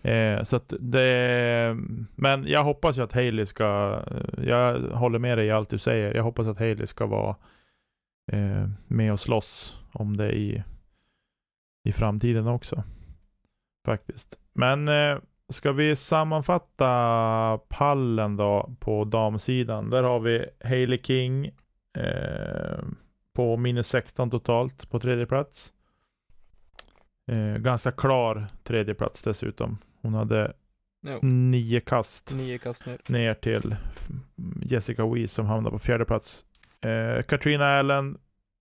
Eh, 0.02 0.42
så 0.42 0.56
att 0.56 0.74
det, 0.80 1.76
men 2.14 2.46
jag 2.46 2.64
hoppas 2.64 2.98
ju 2.98 3.02
att 3.02 3.12
Haley 3.12 3.46
ska, 3.46 4.00
eh, 4.10 4.44
jag 4.44 4.80
håller 4.80 5.18
med 5.18 5.38
dig 5.38 5.46
i 5.46 5.50
allt 5.50 5.70
du 5.70 5.78
säger. 5.78 6.14
Jag 6.14 6.22
hoppas 6.22 6.46
att 6.46 6.58
Haley 6.58 6.86
ska 6.86 7.06
vara 7.06 7.36
eh, 8.32 8.68
med 8.86 9.12
och 9.12 9.20
slåss 9.20 9.80
om 9.92 10.16
det 10.16 10.32
i, 10.32 10.62
i 11.84 11.92
framtiden 11.92 12.46
också. 12.46 12.82
Faktiskt. 13.84 14.38
Men 14.52 14.88
eh, 14.88 15.18
ska 15.48 15.72
vi 15.72 15.96
sammanfatta 15.96 17.58
pallen 17.68 18.36
då 18.36 18.70
på 18.80 19.04
damsidan. 19.04 19.90
Där 19.90 20.02
har 20.02 20.20
vi 20.20 20.46
Haley 20.64 20.98
King 21.02 21.46
eh, 21.98 22.78
på 23.34 23.56
minus 23.56 23.88
16 23.88 24.30
totalt 24.30 24.90
på 24.90 25.00
tredje 25.00 25.26
plats. 25.26 25.72
Eh, 27.30 27.56
ganska 27.56 27.90
klar 27.90 28.46
tredje 28.64 28.94
plats 28.94 29.22
dessutom. 29.22 29.78
Hon 30.02 30.14
hade 30.14 30.52
Jo, 31.06 31.18
nio 31.22 31.80
kast 31.80 32.34
nio 32.36 32.58
kast 32.58 32.86
ner. 32.86 32.98
ner 33.08 33.34
till 33.34 33.76
Jessica 34.62 35.06
Weiss 35.06 35.32
som 35.32 35.46
hamnade 35.46 35.72
på 35.72 35.78
fjärde 35.78 36.04
plats. 36.04 36.44
Eh, 36.80 37.22
Katrina 37.22 37.64
Allen 37.66 38.18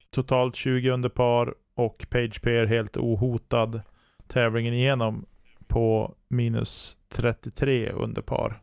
totalt 0.10 0.56
20 0.56 0.90
under 0.90 1.10
par 1.10 1.56
och 1.80 2.06
Page 2.10 2.42
Pear 2.42 2.66
helt 2.66 2.98
ohotad 2.98 3.82
tävlingen 4.28 4.74
igenom 4.74 5.26
på 5.68 6.16
minus 6.28 6.98
33 7.10 7.90
under 7.90 8.22
par. 8.22 8.62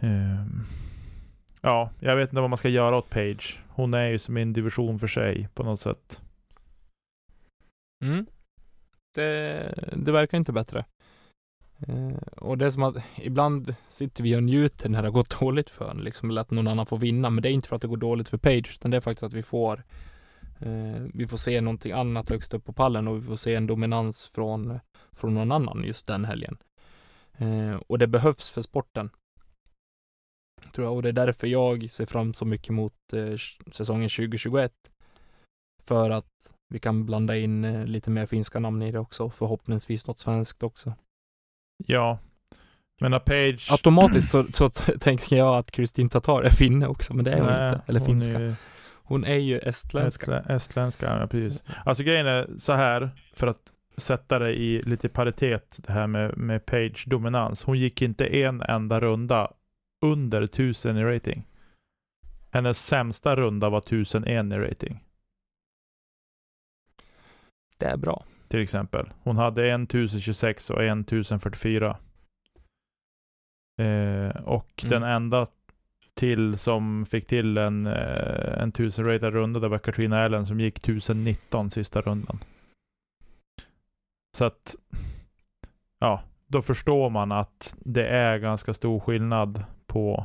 Um, 0.00 0.64
ja, 1.60 1.90
jag 2.00 2.16
vet 2.16 2.30
inte 2.30 2.40
vad 2.40 2.50
man 2.50 2.56
ska 2.56 2.68
göra 2.68 2.96
åt 2.96 3.10
Page. 3.10 3.60
Hon 3.68 3.94
är 3.94 4.08
ju 4.08 4.18
som 4.18 4.36
en 4.36 4.52
division 4.52 4.98
för 4.98 5.06
sig 5.06 5.48
på 5.54 5.62
något 5.62 5.80
sätt. 5.80 6.20
Mm. 8.04 8.26
Det, 9.14 9.74
det 9.96 10.12
verkar 10.12 10.38
inte 10.38 10.52
bättre. 10.52 10.84
Uh, 11.88 12.16
och 12.36 12.58
det 12.58 12.66
är 12.66 12.70
som 12.70 12.82
att 12.82 12.96
ibland 13.16 13.74
sitter 13.88 14.22
vi 14.22 14.36
och 14.36 14.42
njuter 14.42 14.88
när 14.88 15.02
det 15.02 15.08
har 15.08 15.12
gått 15.12 15.40
dåligt 15.40 15.70
för 15.70 15.90
en, 15.90 15.98
liksom, 15.98 16.30
eller 16.30 16.40
att 16.40 16.50
någon 16.50 16.68
annan 16.68 16.86
får 16.86 16.98
vinna. 16.98 17.30
Men 17.30 17.42
det 17.42 17.48
är 17.48 17.52
inte 17.52 17.68
för 17.68 17.76
att 17.76 17.82
det 17.82 17.88
går 17.88 17.96
dåligt 17.96 18.28
för 18.28 18.38
Page, 18.38 18.76
utan 18.78 18.90
det 18.90 18.96
är 18.96 19.00
faktiskt 19.00 19.22
att 19.22 19.34
vi 19.34 19.42
får 19.42 19.82
vi 21.14 21.26
får 21.26 21.36
se 21.36 21.60
någonting 21.60 21.92
annat 21.92 22.30
högst 22.30 22.54
upp 22.54 22.64
på 22.64 22.72
pallen 22.72 23.08
och 23.08 23.16
vi 23.16 23.22
får 23.22 23.36
se 23.36 23.54
en 23.54 23.66
dominans 23.66 24.28
från, 24.28 24.80
från 25.12 25.34
någon 25.34 25.52
annan 25.52 25.84
just 25.84 26.06
den 26.06 26.24
helgen. 26.24 26.56
Eh, 27.38 27.74
och 27.86 27.98
det 27.98 28.06
behövs 28.06 28.50
för 28.50 28.62
sporten. 28.62 29.10
Tror 30.72 30.86
jag. 30.86 30.94
Och 30.94 31.02
det 31.02 31.08
är 31.08 31.12
därför 31.12 31.46
jag 31.46 31.90
ser 31.90 32.06
fram 32.06 32.34
så 32.34 32.44
mycket 32.44 32.74
mot 32.74 32.94
eh, 33.12 33.34
säsongen 33.72 34.08
2021. 34.08 34.72
För 35.84 36.10
att 36.10 36.26
vi 36.68 36.78
kan 36.78 37.06
blanda 37.06 37.36
in 37.36 37.64
eh, 37.64 37.86
lite 37.86 38.10
mer 38.10 38.26
finska 38.26 38.58
namn 38.58 38.82
i 38.82 38.92
det 38.92 38.98
också. 38.98 39.30
Förhoppningsvis 39.30 40.06
något 40.06 40.20
svenskt 40.20 40.62
också. 40.62 40.94
Ja. 41.86 42.18
Men 43.00 43.10
när 43.10 43.18
Page... 43.18 43.68
Automatiskt 43.72 44.30
så, 44.30 44.44
så 44.52 44.70
t- 44.70 44.98
tänkte 44.98 45.36
jag 45.36 45.56
att 45.56 45.70
Kristin 45.70 46.08
Tatar 46.08 46.42
är 46.42 46.50
finne 46.50 46.86
också, 46.86 47.14
men 47.14 47.24
det 47.24 47.32
är 47.32 47.40
hon 47.40 47.48
inte. 47.48 47.80
Eller 47.86 48.00
finska. 48.00 48.40
är- 48.40 48.54
Hon 49.12 49.24
är 49.24 49.36
ju 49.36 49.58
estländska. 49.58 50.38
Estlä, 50.38 50.54
estländska, 50.54 51.18
ja 51.20 51.26
precis. 51.26 51.64
Alltså 51.84 52.04
grejen 52.04 52.26
är 52.26 52.50
så 52.58 52.72
här, 52.72 53.10
för 53.32 53.46
att 53.46 53.72
sätta 53.96 54.38
det 54.38 54.54
i 54.54 54.82
lite 54.82 55.08
paritet 55.08 55.78
det 55.86 55.92
här 55.92 56.06
med, 56.06 56.36
med 56.36 56.66
Page 56.66 57.04
dominans. 57.06 57.64
Hon 57.64 57.78
gick 57.78 58.02
inte 58.02 58.26
en 58.26 58.62
enda 58.62 59.00
runda 59.00 59.52
under 60.04 60.42
1000 60.42 60.96
i 60.96 61.04
rating. 61.04 61.46
Hennes 62.50 62.86
sämsta 62.86 63.36
runda 63.36 63.68
var 63.68 63.78
1001 63.78 64.52
i 64.52 64.58
rating. 64.58 65.04
Det 67.78 67.86
är 67.86 67.96
bra. 67.96 68.24
Till 68.48 68.60
exempel. 68.60 69.12
Hon 69.22 69.36
hade 69.36 69.72
1026 69.74 70.70
och 70.70 70.82
1044. 70.84 71.96
Eh, 73.80 74.36
och 74.44 74.84
Mm. 74.84 74.90
den 74.90 75.02
enda 75.02 75.46
till 76.22 76.58
som 76.58 77.06
fick 77.06 77.26
till 77.26 77.58
en, 77.58 77.86
eh, 77.86 78.62
en 78.62 78.72
1000 78.72 79.04
ratad 79.04 79.32
runda, 79.32 79.60
det 79.60 79.68
var 79.68 79.78
Katrina 79.78 80.24
Allen 80.24 80.46
som 80.46 80.60
gick 80.60 80.78
1019 80.78 81.70
sista 81.70 82.00
rundan. 82.00 82.38
Så 84.36 84.44
att, 84.44 84.76
ja, 85.98 86.22
då 86.46 86.62
förstår 86.62 87.10
man 87.10 87.32
att 87.32 87.76
det 87.78 88.06
är 88.06 88.38
ganska 88.38 88.74
stor 88.74 89.00
skillnad 89.00 89.64
på, 89.86 90.24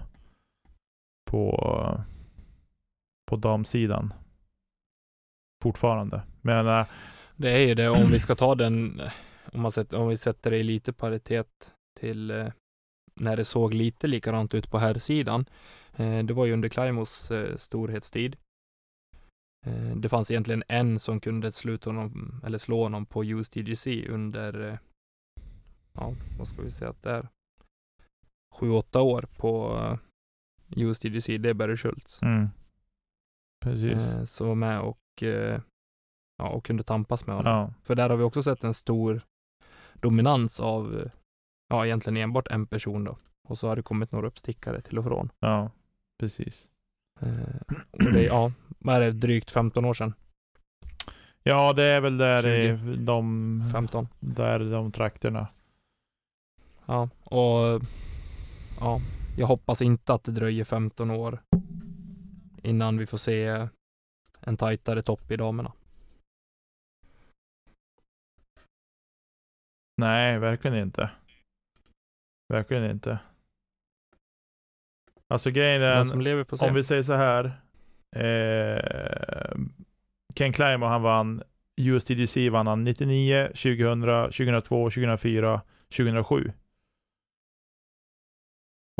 på, 1.29 2.01
på 3.29 3.35
damsidan. 3.35 4.13
Fortfarande. 5.63 6.21
Men 6.41 6.67
äh, 6.67 6.87
Det 7.35 7.51
är 7.51 7.67
ju 7.67 7.75
det 7.75 7.89
om 7.89 8.11
vi 8.11 8.19
ska 8.19 8.35
ta 8.35 8.55
den, 8.55 9.01
om, 9.53 9.61
man 9.61 9.71
sätter, 9.71 9.97
om 9.97 10.07
vi 10.07 10.17
sätter 10.17 10.51
det 10.51 10.57
i 10.57 10.63
lite 10.63 10.93
paritet 10.93 11.73
till 11.99 12.31
eh, 12.31 12.47
när 13.19 13.37
det 13.37 13.45
såg 13.45 13.73
lite 13.73 14.07
likadant 14.07 14.53
ut 14.53 14.71
på 14.71 14.77
här 14.77 14.93
sidan. 14.93 15.45
Eh, 15.95 16.23
det 16.23 16.33
var 16.33 16.45
ju 16.45 16.53
under 16.53 16.69
Claimos 16.69 17.31
eh, 17.31 17.55
storhetstid. 17.55 18.35
Eh, 19.65 19.95
det 19.95 20.09
fanns 20.09 20.31
egentligen 20.31 20.63
en 20.67 20.99
som 20.99 21.19
kunde 21.19 21.51
sluta 21.51 21.89
honom, 21.89 22.41
eller 22.45 22.57
slå 22.57 22.83
honom 22.83 23.05
på 23.05 23.25
USDGC 23.25 24.07
under, 24.09 24.79
ja, 25.93 26.15
vad 26.37 26.47
ska 26.47 26.61
vi 26.61 26.71
säga 26.71 26.89
att 26.89 27.03
det 27.03 27.11
är, 27.11 27.27
sju, 28.55 28.69
åtta 28.69 29.01
år 29.01 29.25
på 29.37 29.77
USDGC. 30.75 31.37
Det 31.37 31.49
är 31.49 31.53
Barry 31.53 31.77
Schultz. 31.77 32.21
mm. 32.21 32.47
Precis. 33.63 34.31
Som 34.31 34.47
var 34.47 34.55
med 34.55 34.81
och, 34.81 35.23
ja, 36.37 36.49
och 36.49 36.65
kunde 36.65 36.83
tampas 36.83 37.27
med 37.27 37.35
honom. 37.35 37.51
ja. 37.53 37.73
För 37.83 37.95
där 37.95 38.09
har 38.09 38.17
vi 38.17 38.23
också 38.23 38.43
sett 38.43 38.63
en 38.63 38.73
stor 38.73 39.21
dominans 39.93 40.59
av, 40.59 41.09
ja 41.67 41.85
egentligen 41.85 42.17
enbart 42.17 42.47
en 42.47 42.65
person 42.65 43.03
då. 43.03 43.17
Och 43.47 43.57
så 43.57 43.67
har 43.67 43.75
det 43.75 43.81
kommit 43.81 44.11
några 44.11 44.27
uppstickare 44.27 44.81
till 44.81 44.97
och 44.97 45.03
från. 45.03 45.29
ja, 45.39 45.71
precis. 46.19 46.69
Eh, 47.21 47.75
och 47.91 48.13
det 48.13 48.25
är, 48.25 48.27
ja, 48.27 48.51
vad 48.79 48.95
är 48.95 48.99
det, 48.99 49.11
drygt 49.11 49.51
15 49.51 49.85
år 49.85 49.93
sedan? 49.93 50.13
Ja, 51.43 51.73
det 51.73 51.83
är 51.83 52.01
väl 52.01 52.17
där 52.17 52.47
i 52.47 52.95
de, 52.97 53.69
15. 53.73 54.07
där 54.19 54.59
de 54.59 54.91
trakterna. 54.91 55.47
Ja, 56.85 57.09
och 57.23 57.81
ja, 58.79 58.99
jag 59.37 59.47
hoppas 59.47 59.81
inte 59.81 60.13
att 60.13 60.23
det 60.23 60.31
dröjer 60.31 60.63
15 60.63 61.11
år 61.11 61.39
innan 62.63 62.97
vi 62.97 63.05
får 63.05 63.17
se 63.17 63.67
en 64.39 64.57
tajtare 64.57 65.01
topp 65.01 65.31
i 65.31 65.37
damerna. 65.37 65.73
Nej, 69.97 70.39
verkligen 70.39 70.77
inte. 70.77 71.09
Verkligen 72.49 72.91
inte. 72.91 73.19
Alltså 75.27 75.51
grejen 75.51 75.81
är, 75.81 75.95
se. 76.57 76.67
om 76.67 76.73
vi 76.73 76.83
säger 76.83 77.01
så 77.01 77.13
här. 77.13 77.61
Eh, 78.15 79.57
Ken 80.35 80.53
Clymo 80.53 80.85
han 80.85 81.01
vann 81.01 81.43
USDGC 81.77 82.49
vann 82.49 82.67
han 82.67 82.83
99, 82.83 83.47
2000, 83.47 84.01
2002, 84.01 84.89
2004, 84.89 85.61
2007. 85.97 86.51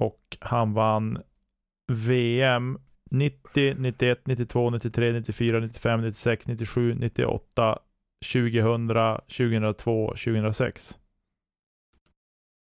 Och 0.02 0.38
han 0.40 0.74
vann 0.74 1.22
VM 1.92 2.80
90, 3.12 3.76
91, 3.78 4.28
92, 4.28 4.70
93, 4.70 5.12
94, 5.12 5.60
95, 5.60 6.02
96, 6.02 6.48
97, 6.48 6.94
98, 6.94 7.80
2000, 8.34 8.88
2002, 9.28 10.08
2006. 10.08 10.98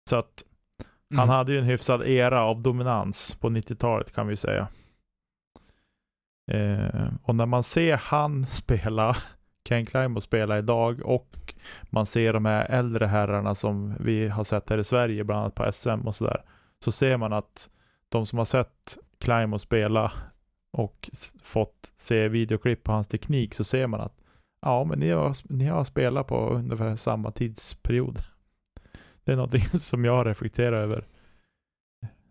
Så 0.09 0.15
att 0.15 0.43
Mm. 1.13 1.19
han 1.19 1.37
hade 1.37 1.51
ju 1.51 1.59
en 1.59 1.65
hyfsad 1.65 2.07
era 2.07 2.43
av 2.43 2.61
dominans 2.61 3.35
på 3.35 3.49
90-talet 3.49 4.15
kan 4.15 4.27
vi 4.27 4.35
säga. 4.35 4.67
Eh, 6.51 7.07
och 7.23 7.35
när 7.35 7.45
man 7.45 7.63
ser 7.63 7.97
han 7.97 8.45
spela, 8.47 9.15
Ken 9.67 9.85
Clymo 9.85 10.21
spela 10.21 10.57
idag 10.57 11.01
och 11.05 11.53
man 11.83 12.05
ser 12.05 12.33
de 12.33 12.45
här 12.45 12.65
äldre 12.65 13.05
herrarna 13.05 13.55
som 13.55 13.95
vi 13.99 14.27
har 14.27 14.43
sett 14.43 14.69
här 14.69 14.77
i 14.77 14.83
Sverige, 14.83 15.23
bland 15.23 15.41
annat 15.41 15.55
på 15.55 15.71
SM 15.71 16.07
och 16.07 16.15
sådär. 16.15 16.43
Så 16.85 16.91
ser 16.91 17.17
man 17.17 17.33
att 17.33 17.69
de 18.09 18.25
som 18.25 18.37
har 18.37 18.45
sett 18.45 18.97
Clymo 19.19 19.59
spela 19.59 20.11
och 20.71 21.09
fått 21.43 21.93
se 21.95 22.27
videoklipp 22.27 22.83
på 22.83 22.91
hans 22.91 23.07
teknik 23.07 23.53
så 23.53 23.63
ser 23.63 23.87
man 23.87 24.01
att 24.01 24.23
ja, 24.61 24.83
men 24.83 24.99
ni 24.99 25.09
har, 25.09 25.35
ni 25.53 25.65
har 25.65 25.83
spelat 25.83 26.27
på 26.27 26.49
ungefär 26.49 26.95
samma 26.95 27.31
tidsperiod. 27.31 28.19
Det 29.25 29.31
är 29.31 29.35
någonting 29.35 29.61
som 29.79 30.05
jag 30.05 30.27
reflekterar 30.27 30.81
över. 30.81 31.05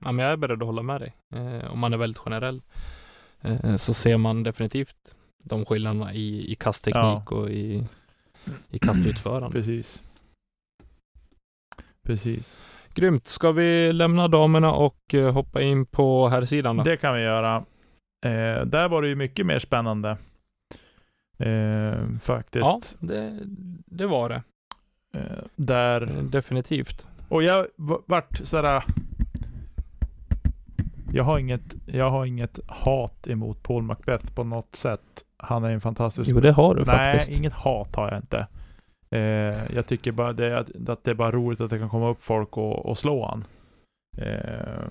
Ja, 0.05 0.13
men 0.13 0.19
jag 0.19 0.33
är 0.33 0.37
beredd 0.37 0.63
att 0.63 0.67
hålla 0.67 0.83
med 0.83 1.01
dig. 1.01 1.17
Eh, 1.35 1.73
om 1.73 1.79
man 1.79 1.93
är 1.93 1.97
väldigt 1.97 2.19
generell 2.19 2.63
eh, 3.41 3.77
så 3.77 3.95
ser 3.95 4.17
man 4.17 4.43
definitivt 4.43 5.17
de 5.45 5.65
skillnaderna 5.65 6.15
i, 6.15 6.53
i 6.53 6.55
kastteknik 6.55 7.33
och 7.33 7.51
i, 7.51 7.85
i 8.71 8.79
kastutförande. 8.79 9.51
Precis. 9.53 10.03
Precis. 12.03 12.61
Grymt. 12.95 13.27
Ska 13.27 13.53
vi 13.53 13.93
lämna 13.93 14.29
damerna 14.29 14.73
och 14.73 15.15
eh, 15.15 15.33
hoppa 15.33 15.63
in 15.63 15.87
på 15.87 16.29
här 16.29 16.45
sidan 16.45 16.77
då? 16.77 16.83
Det 16.83 16.97
kan 16.97 17.15
vi 17.15 17.23
göra. 17.23 17.57
Eh, 18.25 18.65
där 18.67 18.89
var 18.89 19.03
det 19.03 19.09
ju 19.09 19.17
mycket 19.17 19.47
mer 19.47 19.59
spännande. 19.59 20.17
Eh, 21.39 22.19
faktiskt. 22.21 22.65
ja, 22.65 22.81
det, 23.01 23.39
det 23.87 24.07
var 24.07 24.29
det. 24.29 24.43
Eh, 25.13 25.21
där. 25.57 26.17
Eh, 26.17 26.23
Definitivt. 26.25 27.07
Och 27.29 27.43
jag 27.43 27.67
vart 28.07 28.37
sådär. 28.43 28.83
Jag 31.13 31.25
har 31.25 31.39
inget, 31.39 31.75
jag 31.87 32.11
har 32.11 32.27
inget 32.27 32.61
hat 32.67 33.27
emot 33.29 33.63
Paul 33.63 33.83
Macbeth 33.83 34.35
på 34.35 34.45
något 34.45 34.75
sätt. 34.75 35.01
Han 35.37 35.65
är 35.65 35.71
en 35.71 35.81
fantastisk 35.81 36.31
Jo, 36.35 36.41
det 36.41 36.53
har 36.53 36.75
du 36.75 36.85
Nej, 36.85 37.13
faktiskt. 37.13 37.39
inget 37.39 37.53
hat 37.53 37.97
har 37.97 38.09
jag 38.09 38.19
inte. 38.19 38.47
Eh, 39.11 39.75
jag 39.75 39.87
tycker 39.87 40.13
bara 40.13 40.33
det, 40.33 40.59
att, 40.59 40.89
att 40.89 41.05
det 41.05 41.11
är 41.11 41.15
bara 41.15 41.31
roligt 41.31 41.61
att 41.61 41.71
det 41.71 41.79
kan 41.79 41.89
komma 41.89 42.09
upp 42.09 42.23
folk 42.23 42.57
och, 42.57 42.87
och 42.87 42.99
slå 42.99 43.27
han. 43.27 43.45
Eh, 44.19 44.89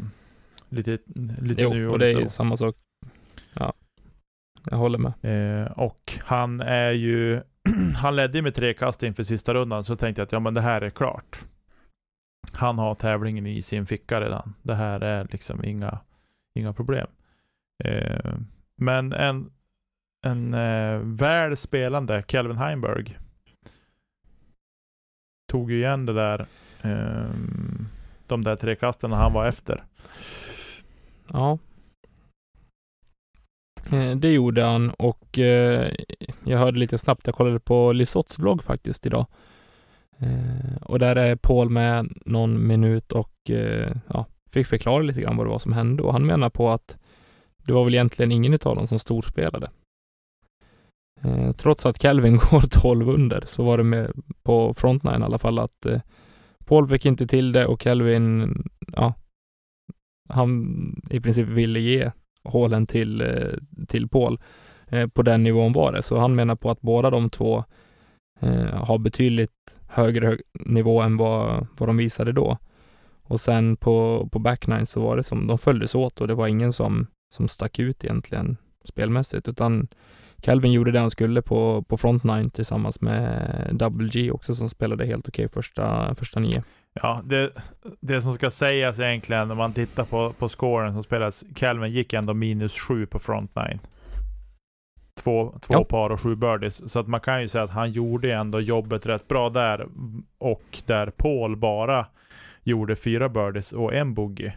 lite 0.70 0.98
lite 1.38 1.68
nu 1.70 1.80
Jo, 1.80 1.88
och 1.88 1.94
och 1.94 2.00
det 2.00 2.12
är 2.12 2.22
då. 2.22 2.28
samma 2.28 2.58
sak. 2.58 2.76
Ja, 3.54 3.74
jag 4.70 4.78
håller 4.78 4.98
med. 4.98 5.14
Eh, 5.62 5.72
och 5.72 6.14
han 6.20 6.62
är 6.62 6.92
ju, 6.92 7.42
han 7.96 8.16
ledde 8.16 8.38
ju 8.38 8.42
med 8.42 8.56
tre 8.56 8.74
kast 8.74 9.04
inför 9.04 9.24
sista 9.24 9.54
rundan, 9.54 9.84
så 9.84 9.96
tänkte 9.96 10.22
jag 10.22 10.26
att 10.26 10.32
ja 10.32 10.40
men 10.40 10.54
det 10.54 10.62
här 10.62 10.82
är 10.82 10.90
klart. 10.90 11.46
Han 12.54 12.78
har 12.78 12.96
tävlingen 12.96 13.48
i 13.48 13.62
sin 13.62 13.86
ficka 13.86 14.22
redan. 14.22 14.54
Det 14.62 14.76
här 14.76 15.02
är 15.02 15.28
liksom 15.32 15.66
inga, 15.66 16.00
inga 16.54 16.74
problem. 16.74 17.08
Eh, 17.84 18.36
men 18.76 19.14
en, 19.14 19.52
en 20.26 20.54
eh, 20.54 21.00
väl 21.00 21.58
spelande 21.58 22.24
Kelvin 22.28 22.58
Heimberg 22.58 23.18
tog 25.48 25.72
ju 25.72 25.78
igen 25.78 26.06
det 26.06 26.14
där, 26.14 26.40
eh, 26.82 27.32
de 28.28 28.44
där 28.44 28.56
tre 28.56 28.76
kasten 28.76 29.12
han 29.12 29.34
var 29.34 29.48
efter. 29.48 29.84
Ja. 31.28 31.58
Eh, 33.92 34.16
Det 34.16 34.32
gjorde 34.32 34.64
han 34.64 34.90
och 34.90 35.40
eh, 35.40 35.94
jag 36.46 36.58
hörde 36.58 36.80
lite 36.80 36.98
snabbt, 36.98 37.28
jag 37.28 37.36
kollade 37.36 37.60
på 37.60 37.92
Lisotts 37.94 38.40
vlogg 38.40 38.64
faktiskt 38.64 39.06
idag. 39.06 39.26
Eh, 40.18 40.76
och 40.82 41.00
där 41.00 41.16
är 41.16 41.36
Paul 41.36 41.70
med 41.70 42.14
någon 42.26 42.68
minut 42.68 43.12
och 43.12 43.50
eh, 43.50 43.92
ja, 44.08 44.26
fick 44.52 44.68
förklara 44.68 45.04
lite 45.04 45.22
grann 45.22 45.38
vad 45.38 45.46
det 45.46 45.50
var 45.52 45.60
som 45.60 45.74
hände 45.74 46.04
och 46.04 46.14
han 46.14 46.26
menar 46.26 46.50
på 46.50 46.70
att 46.70 46.98
det 47.66 47.74
var 47.74 47.84
väl 47.84 47.94
egentligen 47.94 48.32
ingen 48.32 48.54
utav 48.54 48.76
dem 48.76 48.88
som 48.88 49.00
storspelade. 49.00 49.70
Eh, 51.22 51.52
trots 51.52 51.86
att 51.86 52.00
Calvin 52.00 52.36
går 52.52 52.62
12 52.82 53.10
under 53.10 53.44
så 53.46 53.64
var 53.64 53.78
det 53.78 53.84
med 53.84 54.12
på 54.44 54.74
frontline 54.74 55.22
i 55.22 55.26
alla 55.26 55.38
fall 55.38 55.60
att 55.60 55.86
eh, 55.86 56.02
Paul 56.66 56.88
fick 56.88 57.06
inte 57.06 57.28
till 57.28 57.52
det 57.52 57.66
och 57.66 57.80
Calvin, 57.80 58.64
ja, 58.94 59.14
han 60.30 61.02
i 61.10 61.20
princip 61.20 61.48
ville 61.48 61.80
ge 61.80 62.12
hålen 62.44 62.88
till, 62.88 63.22
eh, 63.22 63.86
till 63.88 64.10
Paul. 64.10 64.40
Eh, 64.88 65.08
på 65.08 65.22
den 65.22 65.44
nivån 65.44 65.72
var 65.72 65.92
det. 65.92 66.02
Så 66.02 66.18
han 66.18 66.36
menar 66.36 66.56
på 66.56 66.72
att 66.72 66.82
båda 66.82 67.10
de 67.10 67.30
två 67.30 67.64
eh, 68.40 68.86
har 68.86 68.98
betydligt 68.98 69.78
högre 69.88 70.38
nivå 70.54 71.02
än 71.02 71.18
vad, 71.18 71.68
vad 71.78 71.90
de 71.90 71.98
visade 71.98 72.32
då. 72.32 72.58
Och 73.24 73.42
sen 73.42 73.78
på, 73.78 74.30
på 74.32 74.40
backnine 74.40 74.86
så 74.86 75.02
var 75.02 75.18
det 75.18 75.24
som, 75.24 75.48
de 75.48 75.58
följdes 75.58 75.96
åt 75.96 76.22
och 76.22 76.28
det 76.28 76.36
var 76.36 76.48
ingen 76.48 76.74
som, 76.74 77.08
som 77.34 77.48
stack 77.48 77.80
ut 77.80 78.04
egentligen 78.04 78.58
spelmässigt, 78.84 79.48
utan 79.48 79.88
Calvin 80.42 80.72
gjorde 80.72 80.92
det 80.92 81.00
han 81.00 81.10
skulle 81.10 81.42
på, 81.42 81.82
på 81.82 81.98
front 81.98 82.24
nine 82.24 82.50
tillsammans 82.50 83.02
med 83.02 83.70
Double 83.74 84.10
G 84.10 84.32
också 84.32 84.56
som 84.56 84.70
spelade 84.70 85.06
helt 85.06 85.28
okej 85.28 85.48
första, 85.48 86.16
första 86.16 86.40
nio. 86.40 86.64
Ja, 86.94 87.22
det, 87.26 87.52
det 88.00 88.22
som 88.22 88.34
ska 88.34 88.50
sägas 88.52 89.00
egentligen 89.00 89.48
när 89.48 89.56
man 89.56 89.74
tittar 89.74 90.06
på, 90.06 90.34
på 90.34 90.50
scoren 90.50 90.94
som 90.94 91.04
spelas, 91.04 91.44
Calvin 91.56 91.92
gick 91.92 92.14
ändå 92.14 92.34
minus 92.34 92.80
sju 92.80 93.06
på 93.06 93.20
front 93.20 93.56
nine. 93.56 93.80
Två, 95.24 95.54
två 95.62 95.74
Ja. 95.74 95.84
par 95.84 96.10
och 96.10 96.22
sju 96.22 96.36
birdies. 96.36 96.92
Så 96.92 97.00
att 97.00 97.08
man 97.08 97.20
kan 97.20 97.42
ju 97.42 97.48
säga 97.48 97.64
att 97.64 97.70
han 97.70 97.92
gjorde 97.92 98.34
ändå 98.34 98.60
jobbet 98.60 99.06
rätt 99.06 99.28
bra 99.28 99.50
där. 99.50 99.88
Och 100.38 100.64
där 100.86 101.08
Paul 101.10 101.56
bara 101.58 102.06
gjorde 102.64 102.96
fyra 102.96 103.30
birdies 103.30 103.72
och 103.74 103.94
en 103.94 104.14
bogey. 104.14 104.52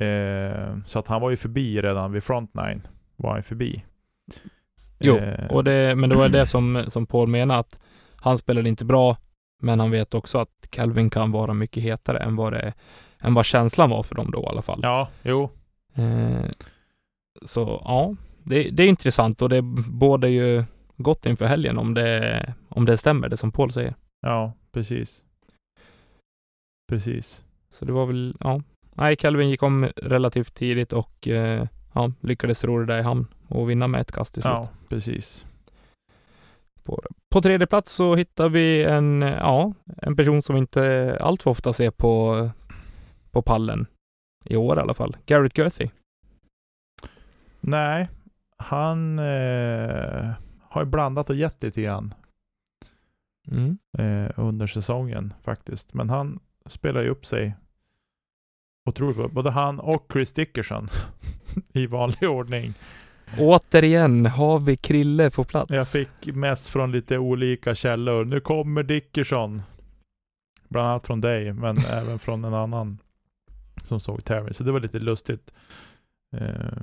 Eh, 0.00 0.76
så 0.86 0.98
att 0.98 1.08
han 1.08 1.20
var 1.20 1.30
ju 1.30 1.36
förbi 1.36 1.82
redan 1.82 2.12
vid 2.12 2.22
front 2.24 2.54
nine. 2.54 2.82
Var 3.16 3.32
han 3.32 3.42
förbi. 3.42 3.84
Jo, 4.98 5.16
Eh, 5.16 5.46
Och 5.50 5.64
det, 5.64 5.94
men 5.94 6.10
det 6.10 6.16
var 6.16 6.28
det 6.28 6.46
som, 6.46 6.84
som 6.88 7.06
Paul 7.06 7.28
menade 7.28 7.60
att 7.60 7.78
han 8.20 8.38
spelade 8.38 8.68
inte 8.68 8.84
bra, 8.84 9.16
men 9.62 9.80
han 9.80 9.90
vet 9.90 10.14
också 10.14 10.38
att 10.38 10.66
Calvin 10.70 11.10
kan 11.10 11.30
vara 11.30 11.54
mycket 11.54 11.82
hetare 11.82 12.18
än 12.18 12.36
vad, 12.36 12.52
det, 12.52 12.72
än 13.20 13.34
vad 13.34 13.44
känslan 13.44 13.90
var 13.90 14.02
för 14.02 14.14
dem 14.14 14.30
då 14.30 14.42
i 14.42 14.46
alla 14.46 14.62
fall. 14.62 14.80
Ja, 14.82 15.08
jo. 15.22 15.50
Eh, 15.94 16.50
så 17.42 17.82
ja, 17.84 18.16
det, 18.42 18.70
det 18.70 18.82
är 18.82 18.88
intressant 18.88 19.42
och 19.42 19.48
det 19.48 19.62
båda 19.88 20.28
ju 20.28 20.64
gott 20.96 21.26
inför 21.26 21.46
helgen 21.46 21.78
om 21.78 21.94
det, 21.94 22.54
om 22.68 22.84
det 22.84 22.96
stämmer, 22.96 23.28
det 23.28 23.36
som 23.36 23.52
Paul 23.52 23.72
säger. 23.72 23.94
Ja, 24.20 24.52
precis. 24.72 25.24
Precis. 26.88 27.44
Så 27.70 27.84
det 27.84 27.92
var 27.92 28.06
väl, 28.06 28.36
ja. 28.40 28.62
Nej, 28.94 29.16
Calvin 29.16 29.50
gick 29.50 29.62
om 29.62 29.90
relativt 29.96 30.54
tidigt 30.54 30.92
och 30.92 31.28
eh, 31.28 31.66
ja, 31.92 32.12
lyckades 32.20 32.64
ro 32.64 32.78
det 32.78 32.86
där 32.86 32.98
i 32.98 33.02
hamn 33.02 33.26
och 33.48 33.70
vinna 33.70 33.88
med 33.88 34.00
ett 34.00 34.12
kast 34.12 34.34
till 34.34 34.42
slut. 34.42 34.52
Ja, 34.52 34.68
precis. 34.88 35.46
På 36.84 37.02
tredje 37.40 37.66
plats 37.66 37.92
så 37.92 38.14
hittar 38.14 38.48
vi 38.48 38.82
en, 38.84 39.22
ja, 39.22 39.72
en 39.96 40.16
person 40.16 40.42
som 40.42 40.54
vi 40.54 40.58
inte 40.58 41.16
allt 41.20 41.42
för 41.42 41.50
ofta 41.50 41.72
ser 41.72 41.90
på, 41.90 42.50
på 43.30 43.42
pallen. 43.42 43.86
I 44.44 44.56
år 44.56 44.78
i 44.78 44.80
alla 44.80 44.94
fall. 44.94 45.16
Garrett 45.26 45.58
Gerthy. 45.58 45.88
Nej, 47.60 48.08
han 48.56 49.18
eh, 49.18 50.30
har 50.68 50.82
ju 50.82 50.84
blandat 50.84 51.30
och 51.30 51.36
gett 51.36 51.62
lite 51.62 51.82
grann 51.82 52.14
Mm. 53.50 53.78
eh, 53.98 54.30
under 54.36 54.66
säsongen 54.66 55.34
faktiskt. 55.42 55.94
Men 55.94 56.10
han 56.10 56.40
spelar 56.66 57.02
ju 57.02 57.08
upp 57.08 57.26
sig 57.26 57.56
otroligt 58.88 59.16
bra. 59.16 59.28
Både 59.28 59.50
han 59.50 59.80
och 59.80 60.06
Chris 60.12 60.34
Dickerson 60.34 60.88
i 61.72 61.86
vanlig 61.86 62.30
ordning. 62.30 62.74
Återigen 63.38 64.26
har 64.26 64.60
vi 64.60 64.76
Krille 64.76 65.30
på 65.30 65.44
plats. 65.44 65.70
Jag 65.70 65.88
fick 65.88 66.26
mest 66.26 66.68
från 66.68 66.92
lite 66.92 67.18
olika 67.18 67.74
källor. 67.74 68.24
Nu 68.24 68.40
kommer 68.40 68.82
Dickerson. 68.82 69.62
Bland 70.68 70.88
annat 70.88 71.06
från 71.06 71.20
dig, 71.20 71.52
men 71.52 71.78
även 71.90 72.18
från 72.18 72.44
en 72.44 72.54
annan 72.54 72.98
som 73.84 74.00
såg 74.00 74.24
Terry. 74.24 74.54
Så 74.54 74.64
det 74.64 74.72
var 74.72 74.80
lite 74.80 74.98
lustigt. 74.98 75.52
Eh, 76.36 76.82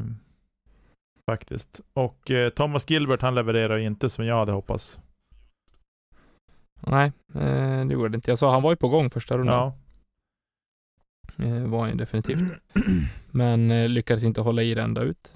faktiskt. 1.26 1.82
Och 1.94 2.32
eh, 2.32 2.50
Thomas 2.50 2.90
Gilbert 2.90 3.22
han 3.22 3.36
levererar 3.36 3.78
inte 3.78 4.10
som 4.10 4.26
jag 4.26 4.36
hade 4.36 4.52
hoppats. 4.52 5.00
Nej, 6.80 7.12
eh, 7.36 7.86
det 7.86 7.94
gjorde 7.94 8.10
det 8.10 8.16
inte. 8.16 8.32
Jag 8.32 8.40
sa 8.40 8.52
han 8.52 8.62
var 8.62 8.72
ju 8.72 8.76
på 8.76 8.90
gång 8.90 9.10
första 9.10 9.38
rundan. 9.38 9.56
Ja. 9.56 9.74
Eh, 11.46 11.64
var 11.64 11.80
han 11.80 11.90
ju 11.90 11.96
definitivt. 11.96 12.40
Men 13.32 13.72
eh, 13.72 13.90
lyckades 13.90 14.24
inte 14.24 14.42
hålla 14.42 14.64
i 14.64 14.74
det 14.74 14.82
ända 14.82 15.02
ut. 15.02 15.34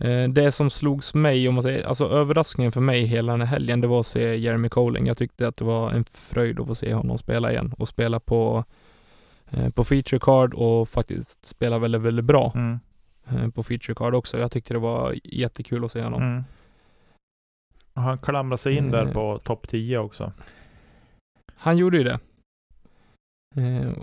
Eh, 0.00 0.28
det 0.28 0.52
som 0.52 0.70
slogs 0.70 1.14
mig, 1.14 1.48
om 1.48 1.54
man 1.54 1.62
säger, 1.62 1.84
alltså 1.84 2.08
överraskningen 2.08 2.72
för 2.72 2.80
mig 2.80 3.04
hela 3.04 3.32
den 3.32 3.40
här 3.40 3.46
helgen, 3.48 3.80
det 3.80 3.86
var 3.86 4.00
att 4.00 4.06
se 4.06 4.36
Jeremy 4.36 4.68
Colling. 4.68 5.06
Jag 5.06 5.16
tyckte 5.16 5.48
att 5.48 5.56
det 5.56 5.64
var 5.64 5.90
en 5.90 6.04
fröjd 6.04 6.60
att 6.60 6.66
få 6.66 6.74
se 6.74 6.94
honom 6.94 7.18
spela 7.18 7.52
igen 7.52 7.74
och 7.78 7.88
spela 7.88 8.20
på, 8.20 8.64
eh, 9.50 9.68
på 9.70 9.84
feature 9.84 10.18
card 10.22 10.54
och 10.54 10.88
faktiskt 10.88 11.44
spela 11.46 11.78
väldigt, 11.78 12.00
väldigt 12.00 12.24
bra 12.24 12.52
Mm. 12.54 12.78
eh, 13.30 13.48
på 13.50 13.62
feature 13.62 13.94
card 13.94 14.14
också. 14.14 14.38
Jag 14.38 14.52
tyckte 14.52 14.74
det 14.74 14.78
var 14.80 15.14
jättekul 15.24 15.84
att 15.84 15.92
se 15.92 16.02
honom. 16.02 16.22
Mm. 16.22 16.44
Han 17.94 18.18
klamrar 18.18 18.56
sig 18.56 18.76
in 18.76 18.90
där 18.90 19.06
Eh. 19.06 19.12
på 19.12 19.38
topp 19.38 19.68
10 19.68 19.98
också. 19.98 20.32
Han 21.54 21.76
gjorde 21.76 21.98
ju 21.98 22.04
det. 22.04 22.18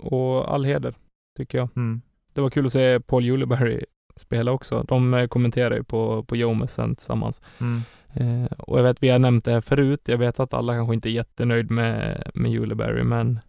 Och 0.00 0.54
all 0.54 0.64
heder, 0.64 0.94
tycker 1.38 1.58
jag. 1.58 1.68
Mm. 1.76 2.00
Det 2.32 2.40
var 2.40 2.50
kul 2.50 2.66
att 2.66 2.72
se 2.72 3.00
Paul 3.00 3.24
Juleberry 3.24 3.84
spela 4.20 4.52
också. 4.52 4.82
De 4.88 5.14
eh, 5.14 5.26
kommenterar 5.26 5.74
ju 5.76 5.84
på, 5.84 6.22
på 6.24 6.36
Jomes 6.36 6.72
sen 6.72 6.96
tillsammans. 6.96 7.40
Mm. 7.60 7.82
Eh, 8.14 8.52
och 8.58 8.78
jag 8.78 8.82
vet, 8.82 9.02
vi 9.02 9.08
har 9.08 9.18
nämnt 9.18 9.44
det 9.44 9.52
här 9.52 9.60
förut. 9.60 10.00
Jag 10.04 10.18
vet 10.18 10.40
att 10.40 10.54
alla 10.54 10.72
kanske 10.74 10.94
inte 10.94 11.08
är 11.08 11.12
jättenöjd 11.12 11.70
med, 11.70 12.22
med 12.34 12.50
Juleberry, 12.50 13.02
men 13.04 13.40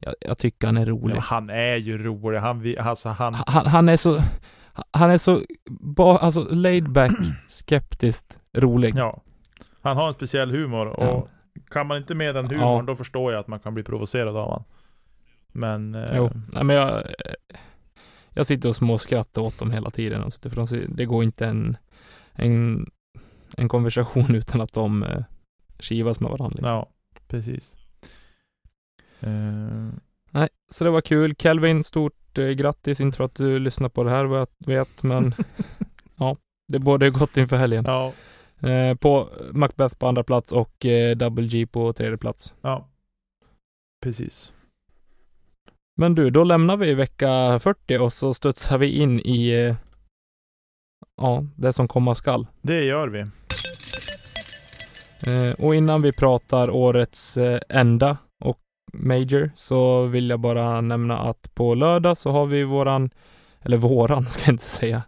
jag, 0.00 0.14
jag 0.20 0.38
tycker 0.38 0.66
han 0.66 0.76
är 0.76 0.86
rolig. 0.86 1.16
Ja, 1.16 1.20
han 1.20 1.50
är 1.50 1.76
ju 1.76 1.98
rolig. 1.98 2.38
Han, 2.38 2.74
alltså 2.78 3.08
han, 3.08 3.34
Han, 3.34 3.66
han 3.66 3.88
är 3.88 3.96
så, 3.96 4.18
han 4.90 5.10
är 5.10 5.18
så, 5.18 5.42
ba, 5.70 6.18
alltså 6.18 6.40
laid 6.50 6.92
back, 6.92 7.10
skeptiskt 7.48 8.38
rolig. 8.56 8.94
ja. 8.96 9.22
han 9.82 9.96
har 9.96 10.08
en 10.08 10.14
speciell 10.14 10.50
humor. 10.50 10.86
Och 10.86 11.04
Ja. 11.04 11.28
kan 11.70 11.86
man 11.86 11.96
inte 11.96 12.14
med 12.14 12.34
den 12.34 12.46
humorn, 12.46 12.76
Ja. 12.78 12.82
då 12.86 12.94
förstår 12.96 13.32
jag 13.32 13.40
att 13.40 13.46
man 13.48 13.60
kan 13.60 13.74
bli 13.74 13.82
provocerad 13.82 14.36
av 14.36 14.44
honom. 14.44 14.64
Men... 15.52 15.94
Eh, 15.94 16.16
Jo, 16.16 16.30
nej 16.52 16.64
men 16.64 16.76
jag, 16.76 17.02
jag 18.36 18.46
sitter 18.46 18.68
och 18.68 18.76
småskrattar 18.76 19.42
åt 19.42 19.58
dem 19.58 19.70
hela 19.70 19.90
tiden. 19.90 20.22
Alltså, 20.22 20.50
för 20.50 20.56
de, 20.66 20.86
det 20.88 21.04
går 21.04 21.24
inte 21.24 21.46
en, 21.46 21.76
en, 22.32 22.86
en 23.56 23.68
konversation 23.68 24.34
utan 24.34 24.60
att 24.60 24.72
de 24.72 25.02
eh, 25.02 25.22
kivas 25.78 26.20
med 26.20 26.30
varandra. 26.30 26.54
Liksom. 26.56 26.70
Ja, 26.74 26.88
precis. 27.28 27.76
Eh, 29.20 29.88
Nej, 30.30 30.48
så 30.70 30.84
det 30.84 30.90
var 30.90 31.00
kul. 31.00 31.34
Kelvin, 31.38 31.84
stort 31.84 32.38
eh, 32.38 32.48
grattis. 32.48 33.00
Inte 33.00 33.16
för 33.16 33.24
att 33.24 33.34
du 33.34 33.58
lyssnar 33.58 33.88
på 33.88 34.04
det 34.04 34.10
här 34.10 34.24
vad 34.24 34.40
jag 34.40 34.48
vet, 34.66 35.02
men 35.02 35.34
ja, 36.16 36.36
det 36.68 36.78
borde 36.78 37.10
gått 37.10 37.36
inför 37.36 37.56
helgen. 37.56 37.84
ja, 37.86 38.12
Eh, 38.60 38.94
på 38.94 39.28
Macbeth 39.52 39.94
på 39.96 40.06
andra 40.06 40.24
plats 40.24 40.52
och 40.52 40.86
eh, 40.86 41.16
Double 41.16 41.46
G 41.46 41.66
på 41.66 41.92
tredje 41.92 42.16
plats. 42.18 42.54
ja. 42.62 42.88
Precis. 44.02 44.54
Men 45.98 46.14
du, 46.14 46.30
då 46.30 46.44
lämnar 46.44 46.76
vi 46.76 46.94
vecka 46.94 47.58
40 47.58 47.98
och 47.98 48.12
så 48.12 48.34
studsar 48.34 48.78
vi 48.78 48.90
in 48.90 49.20
i 49.20 49.48
eh, 49.50 49.76
ja, 51.16 51.44
det 51.56 51.72
som 51.72 51.88
komma 51.88 52.14
skall. 52.14 52.46
Det 52.62 52.84
gör 52.84 53.08
vi. 53.08 53.20
Eh, 55.26 55.52
och 55.52 55.74
innan 55.74 56.02
vi 56.02 56.12
pratar 56.12 56.70
årets 56.70 57.36
eh, 57.36 57.60
enda 57.68 58.16
och 58.40 58.58
Major 58.92 59.50
så 59.56 60.06
vill 60.06 60.30
jag 60.30 60.40
bara 60.40 60.80
nämna 60.80 61.18
att 61.18 61.54
på 61.54 61.74
lördag 61.74 62.18
så 62.18 62.30
har 62.30 62.46
vi 62.46 62.64
våran, 62.64 63.10
eller 63.62 63.76
våran 63.76 64.26
ska 64.30 64.42
jag 64.44 64.52
inte 64.52 64.64
säga, 64.64 65.02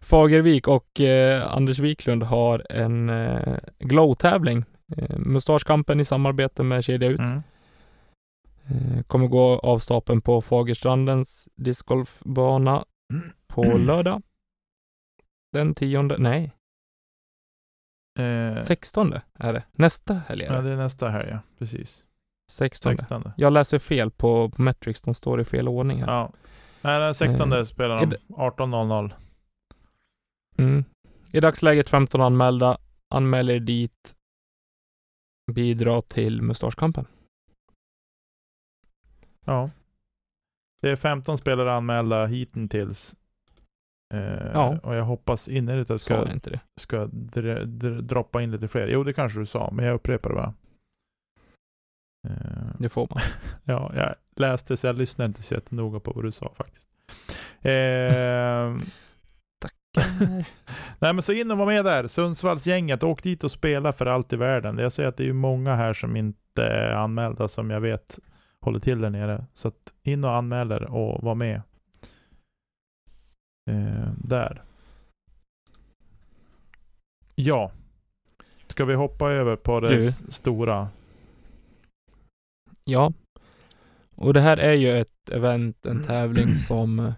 Fagervik 0.00 0.68
och 0.68 1.00
eh, 1.00 1.56
Anders 1.56 1.78
Wiklund 1.78 2.22
har 2.22 2.66
en 2.70 3.08
eh, 3.08 3.56
glow-tävling. 3.78 4.64
Eh, 4.96 5.18
Mustaschkampen 5.18 6.00
i 6.00 6.04
samarbete 6.04 6.62
med 6.62 6.84
Kedja 6.84 7.08
Ut. 7.08 7.20
Mm. 7.20 7.42
Eh, 8.70 9.02
kommer 9.02 9.26
gå 9.26 9.58
av 9.58 9.78
stapeln 9.78 10.20
på 10.20 10.40
Fagerstrandens 10.40 11.48
discgolfbana 11.56 12.84
på 13.46 13.62
lördag. 13.78 14.22
Den 15.52 15.74
tionde, 15.74 16.18
nej, 16.18 16.52
Eh, 18.18 18.62
16 18.62 19.12
är 19.34 19.52
det. 19.52 19.64
Nästa 19.72 20.14
helg 20.14 20.44
är 20.44 20.52
ja, 20.52 20.60
det. 20.60 20.68
det 20.68 20.72
är 20.74 20.76
nästa 20.76 21.08
här 21.08 21.26
ja. 21.26 21.38
Precis. 21.58 22.04
16. 22.52 22.96
16. 22.98 23.32
Jag 23.36 23.52
läser 23.52 23.78
fel 23.78 24.10
på, 24.10 24.50
på 24.50 24.62
Metrics, 24.62 25.02
de 25.02 25.14
står 25.14 25.40
i 25.40 25.44
fel 25.44 25.68
ordning 25.68 26.02
här. 26.02 26.12
Ja. 26.12 26.32
Nej, 26.82 27.00
den 27.00 27.14
16 27.14 27.52
Eh, 27.52 27.62
spelar 27.64 27.96
de 28.00 28.06
det- 28.10 28.18
18.00. 28.28 29.12
Mm. 30.58 30.84
I 31.32 31.40
dagsläget 31.40 31.88
15 31.88 32.20
anmälda. 32.20 32.78
Anmäl 33.14 33.50
er 33.50 33.60
dit. 33.60 34.14
Bidra 35.52 36.02
till 36.02 36.42
mustaschkampen. 36.42 37.06
Ja. 39.48 39.70
Det 40.82 40.90
är 40.90 40.96
15 40.96 41.38
spelare 41.38 41.72
anmälda 41.72 42.26
hittills. 42.26 43.16
Eh, 44.14 44.50
Ja. 44.52 44.78
Och 44.82 44.94
jag 44.94 45.04
hoppas 45.04 45.48
innerligt 45.48 45.86
att 45.90 45.90
jag 45.90 46.00
ska, 46.00 46.32
inte 46.32 46.50
det? 46.50 46.60
ska 46.80 46.96
dr- 47.06 47.64
dr- 47.64 48.00
droppa 48.00 48.42
in 48.42 48.50
lite 48.50 48.68
fler. 48.68 48.88
Jo, 48.88 49.04
det 49.04 49.12
kanske 49.12 49.38
du 49.38 49.46
sa, 49.46 49.70
men 49.72 49.84
jag 49.84 49.94
upprepar 49.94 50.28
det 50.30 50.34
bara. 50.34 50.54
Eh, 52.28 52.66
Det 52.78 52.88
får 52.88 53.08
man. 53.10 53.22
Ja, 53.64 53.92
jag 53.94 54.14
läste 54.36 54.76
så 54.76 54.86
jag 54.86 54.96
lyssnade 54.98 55.26
inte 55.26 55.42
så 55.42 55.54
jättenoga 55.54 56.00
på 56.00 56.12
vad 56.12 56.24
du 56.24 56.32
sa 56.32 56.54
faktiskt. 56.56 56.88
Eh, 57.62 58.76
Nej 60.98 61.12
men 61.14 61.22
så 61.22 61.32
in 61.32 61.50
och 61.50 61.58
var 61.58 61.66
med 61.66 61.84
där. 61.84 62.06
Sundsvallsgänget, 62.08 63.02
åk 63.02 63.22
dit 63.22 63.44
och 63.44 63.50
spela 63.50 63.92
för 63.92 64.06
allt 64.06 64.32
i 64.32 64.36
världen. 64.36 64.78
Jag 64.78 64.92
säger 64.92 65.08
att 65.08 65.16
det 65.16 65.28
är 65.28 65.32
många 65.32 65.74
här 65.74 65.92
som 65.92 66.16
inte 66.16 66.62
är 66.62 66.90
anmälda 66.90 67.48
som 67.48 67.70
jag 67.70 67.80
vet 67.80 68.18
håller 68.64 68.80
till 68.80 69.00
där 69.00 69.10
nere. 69.10 69.46
Så 69.54 69.68
att 69.68 69.94
in 70.02 70.24
och 70.24 70.34
anmäl 70.34 70.72
er 70.72 70.82
och 70.84 71.22
var 71.22 71.34
med. 71.34 71.62
Eh, 73.70 74.12
där. 74.24 74.62
Ja. 77.34 77.72
Ska 78.66 78.84
vi 78.84 78.94
hoppa 78.94 79.30
över 79.30 79.56
på 79.56 79.80
det 79.80 79.94
Du. 79.96 80.10
stora? 80.12 80.88
Ja. 82.84 83.12
Och 84.14 84.34
det 84.34 84.40
här 84.40 84.56
är 84.56 84.72
ju 84.72 84.98
ett 85.00 85.28
event, 85.30 85.86
en 85.86 86.04
tävling 86.06 86.54
som 86.54 87.12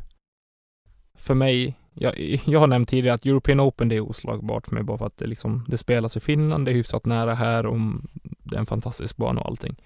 för 1.18 1.34
mig, 1.34 1.78
jag, 1.95 2.18
jag 2.47 2.61
har 2.61 2.66
nämnt 2.66 2.88
tidigare 2.88 3.14
att 3.14 3.26
European 3.26 3.61
Open 3.61 3.88
det 3.88 3.97
är 3.97 4.01
oslagbart 4.01 4.66
för 4.66 4.74
mig 4.74 4.82
bara 4.82 4.99
för 4.99 5.07
att 5.07 5.16
det 5.16 5.26
liksom, 5.26 5.64
det 5.68 5.78
spelas 5.78 6.16
i 6.16 6.20
Finland, 6.20 6.64
det 6.64 6.70
är 6.70 6.74
hyfsat 6.74 7.07
nära 7.07 7.34
här 7.34 7.66
och 7.66 7.78
det 8.22 8.57
är 8.57 8.61
en 8.61 8.66
fantastisk 8.66 9.16
bana 9.16 9.41
och 9.41 9.47
allting. 9.47 9.76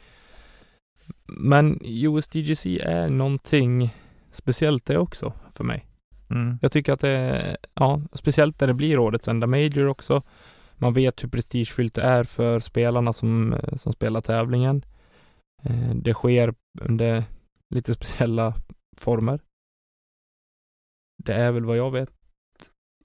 Men 1.26 1.80
USDGC 1.84 2.66
är 2.82 3.08
någonting 3.08 3.94
speciellt 4.32 4.86
det 4.86 4.98
också 4.98 5.32
för 5.52 5.64
mig. 5.64 5.86
Mm. 6.30 6.58
Jag 6.62 6.72
tycker 6.72 6.92
att 6.92 7.00
det 7.00 7.08
är, 7.10 7.56
ja, 7.74 8.00
speciellt 8.12 8.60
när 8.60 8.68
det 8.68 8.74
blir 8.74 8.98
årets 8.98 9.28
enda 9.28 9.46
Major 9.46 9.86
också. 9.86 10.22
Man 10.74 10.92
vet 10.92 11.22
hur 11.24 11.28
prestigefyllt 11.28 11.94
det 11.94 12.02
är 12.02 12.24
för 12.24 12.60
spelarna 12.60 13.12
som, 13.12 13.56
som 13.76 13.92
spelar 13.92 14.20
tävlingen. 14.20 14.84
Eh, 15.62 15.94
Det 15.94 16.14
sker 16.14 16.54
under 16.80 17.24
lite 17.74 17.94
speciella 17.94 18.54
former. 18.96 19.40
Det 21.24 21.34
är 21.34 21.52
väl 21.52 21.64
vad 21.64 21.76
jag 21.76 21.90
vet 21.90 22.10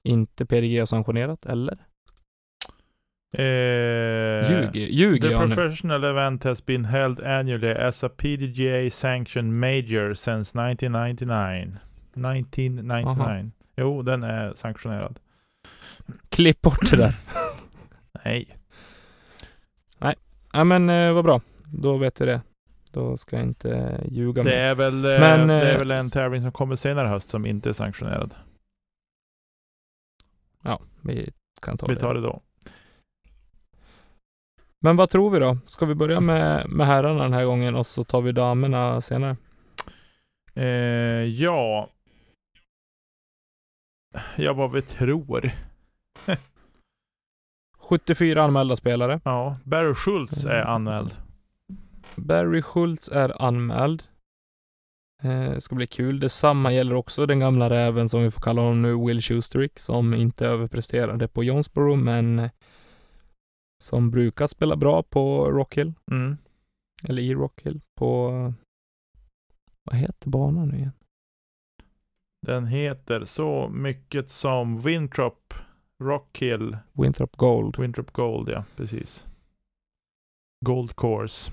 inte 0.04 0.45
PDG 0.45 0.80
har 0.80 0.86
sanktionerat, 0.86 1.45
eller? 1.45 1.86
Eh, 3.32 3.42
Ljuger, 4.52 4.72
ljuger 4.88 5.22
The 5.22 5.28
jag 5.34 5.50
nu? 5.50 5.56
professional 5.56 6.04
event 6.04 6.44
has 6.44 6.66
been 6.66 6.86
held 6.86 7.20
annually 7.20 7.72
as 7.72 8.04
a 8.04 8.10
PDGA 8.18 8.90
sanctioned 8.92 9.54
major 9.60 10.14
since 10.14 10.60
1999. 10.72 11.78
1999. 12.16 13.52
Jo, 13.78 14.02
den 14.02 14.24
är 14.24 14.54
sanktionerad. 14.54 15.20
Klipp 16.30 16.62
bort 16.62 16.92
det 16.92 16.98
där. 16.98 17.14
Nej. 18.26 18.56
Ja 20.54 20.64
men 20.64 20.90
eh, 20.90 21.14
vad 21.14 21.24
bra. 21.26 21.42
Då 21.66 21.98
vet 21.98 22.22
vi 22.22 22.26
det. 22.26 22.42
Då 22.92 23.18
ska 23.18 23.36
jag 23.36 23.46
inte 23.46 24.02
ljuga 24.10 24.44
Det 24.44 24.56
är, 24.56 24.76
väl, 24.76 25.06
eh, 25.06 25.20
Men, 25.20 25.48
det 25.48 25.54
är 25.54 25.72
eh, 25.74 25.78
väl 25.78 25.92
en 25.92 26.10
tävling 26.10 26.42
som 26.42 26.52
kommer 26.52 26.76
senare 26.76 27.08
höst 27.08 27.30
som 27.30 27.46
inte 27.46 27.70
är 27.70 27.74
sanktionerad. 27.74 28.36
Ja, 30.64 30.80
vi 31.04 31.30
kan 31.62 31.78
ta 31.78 31.88
Vi 31.88 31.94
det. 31.94 32.00
tar 32.00 32.14
det 32.14 32.22
då. 32.22 32.42
Men 34.82 34.96
vad 34.96 35.10
tror 35.10 35.30
vi 35.30 35.40
då? 35.40 35.58
Ska 35.68 35.86
vi 35.86 35.96
börja 35.96 36.20
med, 36.20 36.70
med 36.70 36.88
herrarna 36.88 37.24
den 37.24 37.34
här 37.34 37.46
gången 37.46 37.76
och 37.76 37.88
så 37.88 38.04
tar 38.04 38.22
vi 38.22 38.32
damerna 38.32 39.02
senare? 39.02 39.38
Eh, 40.54 40.64
ja. 41.24 41.90
Ja, 44.38 44.54
vad 44.54 44.72
vi 44.72 44.82
tror. 44.82 45.52
74 47.80 48.44
anmälda 48.44 48.76
spelare. 48.76 49.20
Ja, 49.24 49.58
Barry 49.64 49.94
Schultz 49.96 50.46
är 50.46 50.56
Mm. 50.62 50.68
anmäld. 50.68 51.18
Barry 52.16 52.62
Schultz 52.62 53.08
är 53.10 53.42
anmäld. 53.42 54.04
Eh, 55.24 55.58
ska 55.60 55.76
bli 55.76 55.88
kul. 55.88 56.20
Detsamma 56.20 56.74
gäller 56.74 56.96
också 56.96 57.26
den 57.26 57.40
gamla 57.40 57.70
räven 57.70 58.10
som 58.10 58.24
vi 58.24 58.32
får 58.32 58.42
kalla 58.42 58.62
honom 58.62 58.82
nu, 58.82 58.96
Will 59.06 59.22
Schusterick, 59.22 59.80
som 59.80 60.14
inte 60.14 60.48
överpresterade 60.48 61.28
på 61.28 61.44
Jonesboro, 61.44 61.96
men 61.96 62.50
som 63.84 64.12
brukar 64.12 64.48
spela 64.48 64.76
bra 64.76 65.04
på 65.04 65.52
Rockhill, 65.52 65.94
Mm. 66.12 66.38
eller 67.04 67.22
i 67.22 67.34
Rockhill, 67.34 67.82
på 67.96 68.30
vad 69.84 69.96
heter 69.96 70.30
banan 70.30 70.68
nu 70.70 70.78
igen? 70.78 70.92
Den 72.48 72.66
heter 72.66 73.26
så 73.26 73.70
mycket 73.70 74.30
som 74.30 74.82
Winthrop 74.82 75.54
Rockhill 76.04 76.78
Winthrop 76.94 77.36
Gold. 77.38 77.80
Winthrop 77.80 78.12
Gold, 78.12 78.50
ja 78.50 78.64
precis. 78.76 79.26
Gold 80.66 80.96
Course. 80.96 81.52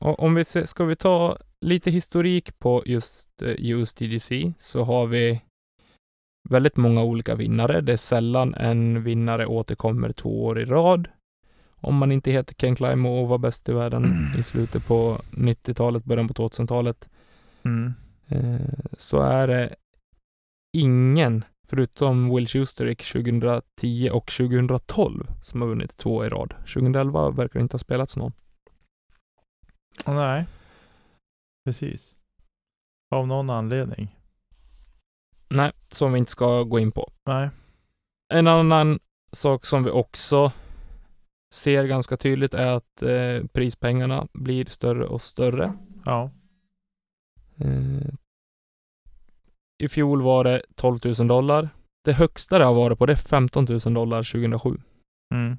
Och 0.00 0.20
om 0.22 0.34
vi 0.34 0.44
ser, 0.44 0.64
ska 0.64 0.84
vi 0.84 0.96
ta 0.96 1.36
lite 1.60 1.90
historik 1.90 2.58
på 2.58 2.82
just 2.86 3.42
eh, 3.42 3.54
USDGC 3.58 4.52
så 4.58 4.84
har 4.84 5.06
vi 5.06 5.42
väldigt 6.48 6.76
många 6.76 7.02
olika 7.02 7.34
vinnare. 7.34 7.80
Det 7.80 7.92
är 7.92 7.96
sällan 7.96 8.54
en 8.54 9.02
vinnare 9.02 9.46
återkommer 9.46 10.12
två 10.12 10.44
år 10.44 10.60
i 10.60 10.64
rad. 10.64 11.08
Om 11.70 11.96
man 11.96 12.12
inte 12.12 12.30
heter 12.30 12.54
Ken 12.54 12.76
Clymo 12.76 13.08
och 13.08 13.28
var 13.28 13.38
bäst 13.38 13.68
i 13.68 13.72
världen 13.72 14.04
i 14.38 14.42
slutet 14.42 14.86
på 14.88 15.18
90-talet, 15.30 16.04
början 16.04 16.28
på 16.28 16.34
2000-talet, 16.34 17.08
Mm. 17.64 17.94
eh, 18.28 18.78
så 18.98 19.20
är 19.20 19.46
det 19.46 19.74
ingen, 20.76 21.44
förutom 21.68 22.34
Will 22.34 22.46
Schusterick 22.48 23.12
2010 23.12 24.10
och 24.12 24.26
2012, 24.30 25.26
som 25.42 25.60
har 25.60 25.68
vunnit 25.68 25.96
två 25.96 26.24
i 26.24 26.28
rad. 26.28 26.54
2011 26.74 27.30
verkar 27.30 27.60
inte 27.60 27.74
ha 27.74 27.78
spelats 27.78 28.16
någon. 28.16 28.32
Nej. 30.06 30.46
Precis. 31.64 32.16
Av 33.14 33.26
någon 33.26 33.50
anledning. 33.50 34.16
Nej, 35.54 35.72
som 35.90 36.12
vi 36.12 36.18
inte 36.18 36.30
ska 36.30 36.62
gå 36.62 36.78
in 36.78 36.92
på. 36.92 37.12
Nej. 37.26 37.50
En 38.34 38.46
annan 38.46 38.98
sak 39.32 39.64
som 39.64 39.84
vi 39.84 39.90
också 39.90 40.52
ser 41.54 41.84
ganska 41.84 42.16
tydligt 42.16 42.54
är 42.54 42.66
att 42.66 43.02
eh, 43.02 43.46
prispengarna 43.52 44.28
blir 44.32 44.64
större 44.64 45.06
och 45.06 45.22
större. 45.22 45.72
Ja. 46.04 46.30
Eh, 47.56 48.08
I 49.78 49.88
fjol 49.88 50.22
var 50.22 50.44
det 50.44 50.62
12 50.74 50.98
000 51.18 51.28
dollar. 51.28 51.68
Det 52.04 52.12
högsta 52.12 52.58
det 52.58 52.64
har 52.64 52.74
varit 52.74 52.98
på 52.98 53.06
det 53.06 53.12
är 53.12 53.16
15 53.16 53.66
000 53.68 53.94
dollar 53.94 54.32
2007. 54.32 54.80
Mm. 55.34 55.56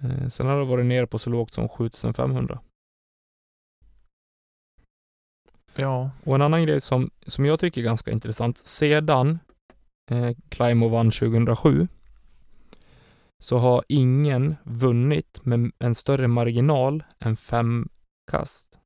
Eh, 0.00 0.28
sen 0.28 0.46
har 0.46 0.58
det 0.58 0.64
varit 0.64 0.86
ner 0.86 1.06
på 1.06 1.18
så 1.18 1.30
lågt 1.30 1.52
som 1.52 1.68
7 1.68 1.90
Ja. 5.80 6.10
Och 6.24 6.34
en 6.34 6.42
annan 6.42 6.62
grej 6.62 6.80
som, 6.80 7.10
som 7.26 7.46
jag 7.46 7.60
tycker 7.60 7.80
är 7.80 7.84
ganska 7.84 8.10
intressant. 8.10 8.58
Sedan 8.58 9.38
eh, 10.10 10.30
Climo 10.48 10.88
vann 10.88 11.10
2007 11.10 11.88
så 13.42 13.58
har 13.58 13.84
ingen 13.88 14.56
vunnit 14.64 15.44
med 15.44 15.72
en 15.78 15.94
större 15.94 16.28
marginal 16.28 17.04
än 17.18 17.36
fem 17.36 17.88
kast. 18.30 18.78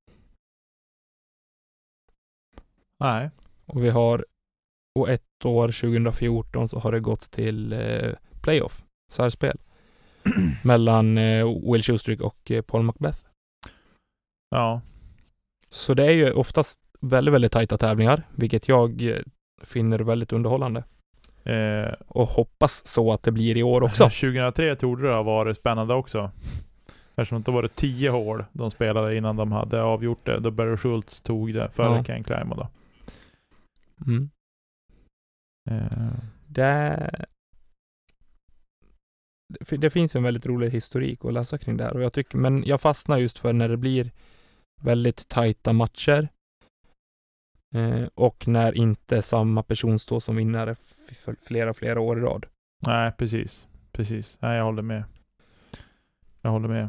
Nej. 3.01 3.31
Och 3.67 3.85
vi 3.85 3.91
har, 3.91 4.27
och 4.99 5.11
ett 5.11 5.45
år 5.45 5.69
2014 5.69 6.69
så 6.69 6.79
har 6.79 6.93
det 6.93 7.01
gått 7.01 7.31
till 7.31 7.73
eh, 7.73 8.15
playoff, 8.43 8.85
särspel, 9.13 9.59
mellan 10.65 11.19
eh, 11.19 11.73
Will 11.73 11.83
Schusterick 11.83 12.21
och 12.21 12.51
eh, 12.51 12.63
Paul 12.63 12.83
Macbeth. 12.83 13.19
Ja. 14.51 14.81
Så 15.73 15.95
det 15.95 16.05
är 16.07 16.11
ju 16.13 16.33
oftast 16.33 16.81
väldigt, 17.01 17.35
väldigt 17.35 17.53
tajta 17.53 17.79
tävlingar, 17.79 18.23
vilket 18.37 18.69
jag 18.69 19.03
eh, 19.03 19.21
finner 19.63 19.99
väldigt 19.99 20.33
underhållande. 20.33 20.85
Eh, 21.45 21.93
Och 22.09 22.29
hoppas 22.29 22.87
så 22.87 23.13
att 23.13 23.23
det 23.23 23.33
blir 23.33 23.57
i 23.57 23.63
år 23.63 23.83
också. 23.85 24.05
2003 24.05 24.77
trodde 24.77 25.03
det 25.09 25.15
ha 25.15 25.23
varit 25.23 25.57
spännande 25.57 25.95
också. 25.95 26.31
Eftersom 27.17 27.43
det 27.43 27.51
var 27.51 27.63
det 27.63 27.69
10 27.77 28.11
hål 28.11 28.45
de 28.53 28.71
spelade 28.71 29.17
innan 29.17 29.37
de 29.37 29.53
hade 29.53 29.83
avgjort 29.83 30.25
det. 30.27 30.41
Då 30.41 30.51
Barry 30.51 30.77
Schultz 30.77 31.21
tog 31.21 31.55
det 31.55 31.71
före 31.71 31.97
Ja. 31.97 32.05
Ken 32.05 32.25
Clymo 32.25 32.55
då. 32.55 32.69
Mm. 34.07 34.31
Eh, 35.71 36.13
Det, 36.47 37.11
det 39.79 39.91
finns 39.91 40.17
en 40.17 40.23
väldigt 40.23 40.47
rolig 40.47 40.71
historik 40.71 41.25
att 41.25 41.33
läsa 41.33 41.59
kring 41.59 41.77
det 41.77 41.85
här 41.85 41.93
och 41.97 42.03
jag 42.03 42.13
tycker, 42.13 42.39
men 42.39 42.65
jag 42.67 42.81
fastnar 42.81 43.19
just 43.19 43.39
för 43.39 43.53
när 43.53 43.69
det 43.69 43.77
blir 43.77 44.11
väldigt 44.83 45.29
tajta 45.29 45.73
matcher 45.73 46.29
eh, 47.75 48.05
och 48.15 48.49
när 48.49 48.77
inte 48.77 49.23
samma 49.23 49.63
person 49.63 49.99
står 49.99 50.21
som 50.21 50.37
vinnare 50.37 50.77
flera, 51.43 51.75
flera 51.75 52.01
år 52.01 52.19
i 52.19 52.23
rad. 52.23 52.47
nej, 52.87 53.13
precis. 53.19 53.69
Precis. 53.93 54.39
Nej, 54.41 54.57
jag 54.57 54.65
håller 54.65 54.83
med. 54.83 55.05
Jag 56.41 56.51
håller 56.51 56.69
med. 56.69 56.89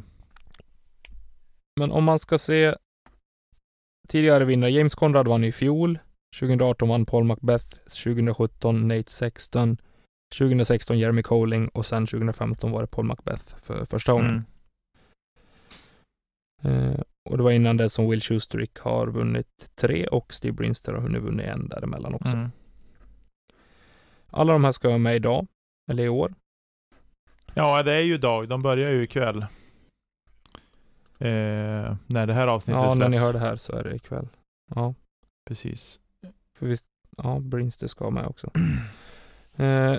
Men 1.80 1.92
om 1.92 2.04
man 2.04 2.20
ska 2.20 2.38
se 2.38 2.76
tidigare 4.08 4.46
vinnare, 4.46 4.72
James 4.72 4.96
Conrad 4.96 5.28
vann 5.28 5.44
i 5.44 5.52
fjol, 5.52 6.00
2018 6.40 6.90
vann 6.90 7.06
Paul 7.06 7.24
Macbeth, 7.24 7.78
2017 8.04 8.88
Nate 8.88 9.12
Sexton, 9.12 9.78
2016 10.40 11.00
Jeremy 11.00 11.24
Colling 11.24 11.68
och 11.68 11.86
sen 11.86 12.08
2015 12.08 12.72
var 12.72 12.82
det 12.82 12.88
Paul 12.88 13.06
Macbeth 13.06 13.56
för 13.62 13.86
första 13.86 14.14
gången. 14.14 14.46
Mm. 16.62 16.92
Eh, 16.92 17.00
och 17.30 17.38
det 17.38 17.44
var 17.44 17.52
innan 17.52 17.78
det 17.78 17.90
som 17.90 18.10
Will 18.10 18.22
Schusterick 18.22 18.80
har 18.80 19.08
vunnit 19.08 19.70
tre 19.76 20.08
och 20.08 20.34
Steve 20.34 20.54
Brinster 20.54 20.94
har 20.94 21.02
hunnit 21.02 21.22
vunnit 21.22 21.46
en 21.48 21.68
däremellan 21.68 22.14
också. 22.14 22.38
Mm. 22.38 22.52
Alla 24.30 24.54
de 24.54 24.64
här 24.64 24.72
ska 24.72 24.88
vara 24.88 24.98
med 24.98 25.16
idag, 25.16 25.48
eller 25.92 26.04
i 26.04 26.10
år. 26.10 26.34
Ja, 27.54 27.84
det 27.84 27.94
är 27.94 28.00
ju 28.02 28.14
idag. 28.14 28.50
De 28.50 28.62
börjar 28.62 28.90
ju 28.92 29.04
ikväll. 29.04 29.42
Eh, 31.20 31.96
när 32.08 32.26
det 32.28 32.34
här 32.34 32.48
avsnittet 32.48 32.82
Ja, 32.82 32.90
släpps. 32.90 33.00
när 33.00 33.10
ni 33.10 33.18
hör 33.18 33.34
det 33.34 33.40
här 33.40 33.56
så 33.56 33.74
är 33.74 33.84
det 33.84 33.96
ikväll. 33.96 34.28
Ja, 34.76 34.94
Precis. 35.48 36.00
för 36.58 36.66
visst, 36.68 36.86
ja, 37.18 37.40
Brinster 37.40 37.88
ska 37.88 38.10
med 38.10 38.26
också. 38.26 38.52
Eh, 39.56 39.96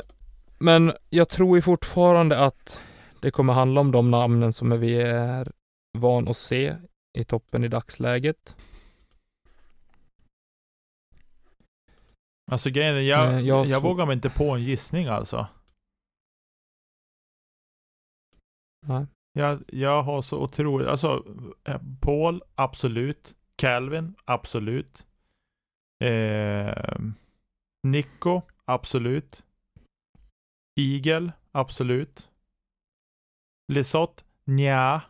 Men 0.58 0.92
jag 1.10 1.28
tror 1.28 1.56
ju 1.56 1.62
fortfarande 1.62 2.38
att 2.38 2.80
det 3.20 3.30
kommer 3.30 3.52
handla 3.52 3.80
om 3.80 3.90
de 3.92 4.10
namnen 4.10 4.52
som 4.52 4.80
vi 4.80 5.00
är 5.02 5.52
van 5.98 6.28
att 6.28 6.36
se 6.36 6.76
i 7.14 7.24
toppen 7.24 7.64
i 7.64 7.68
dagsläget. 7.68 8.56
Alltså 12.50 12.70
grejen 12.70 12.96
är, 12.96 13.00
jag, 13.00 13.34
Eh, 13.34 13.40
jag 13.40 13.66
jag 13.66 13.80
vågar 13.82 14.06
mig 14.06 14.14
inte 14.14 14.30
på 14.30 14.50
en 14.50 14.62
gissning 14.62 15.06
alltså. 15.06 15.46
Nej. 18.86 19.06
Jag, 19.32 19.64
jag 19.68 20.02
har 20.02 20.22
så 20.22 20.42
otroligt, 20.42 20.88
alltså 20.88 21.24
eh, 21.64 21.80
Paul, 22.00 22.42
absolut. 22.54 23.36
Calvin, 23.56 24.14
absolut. 24.24 25.06
Eh, 26.04 26.98
Nico, 27.82 28.42
absolut. 28.64 29.44
Eagle, 30.80 31.32
absolut. 31.52 32.30
Lisotte, 33.72 34.24
nja. 34.44 35.02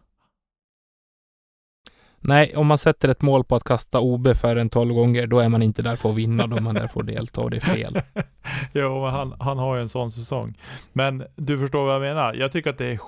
Nej, 2.27 2.57
om 2.57 2.67
man 2.67 2.79
sätter 2.79 3.09
ett 3.09 3.23
mål 3.23 3.45
på 3.45 3.57
att 3.57 3.65
kasta 3.65 4.01
OB 4.01 4.37
för 4.37 4.57
en 4.57 4.71
12 4.71 4.95
gånger, 4.95 5.27
då 5.27 5.39
är 5.41 5.49
man 5.49 5.63
inte 5.63 5.83
där 5.83 5.97
för 5.97 6.09
att 6.11 6.17
vinna, 6.17 6.47
då 6.47 6.57
är 6.57 6.61
man 6.61 6.75
där 6.75 6.87
för 6.87 7.01
att 7.01 7.07
delta 7.07 7.41
och 7.41 7.51
det 7.51 7.57
är 7.57 7.61
fel. 7.61 8.01
jo, 8.73 9.05
han, 9.05 9.35
han 9.41 9.59
har 9.59 9.77
ju 9.77 9.83
en 9.83 9.89
sån 9.89 10.13
säsong. 10.13 10.59
Men 10.93 11.25
du 11.37 11.59
förstår 11.59 11.85
vad 11.85 11.95
jag 11.95 12.01
menar. 12.03 12.35
Jag 12.35 12.53
tycker 12.53 12.71
att 12.71 12.79
det 12.79 12.87
är, 12.87 12.99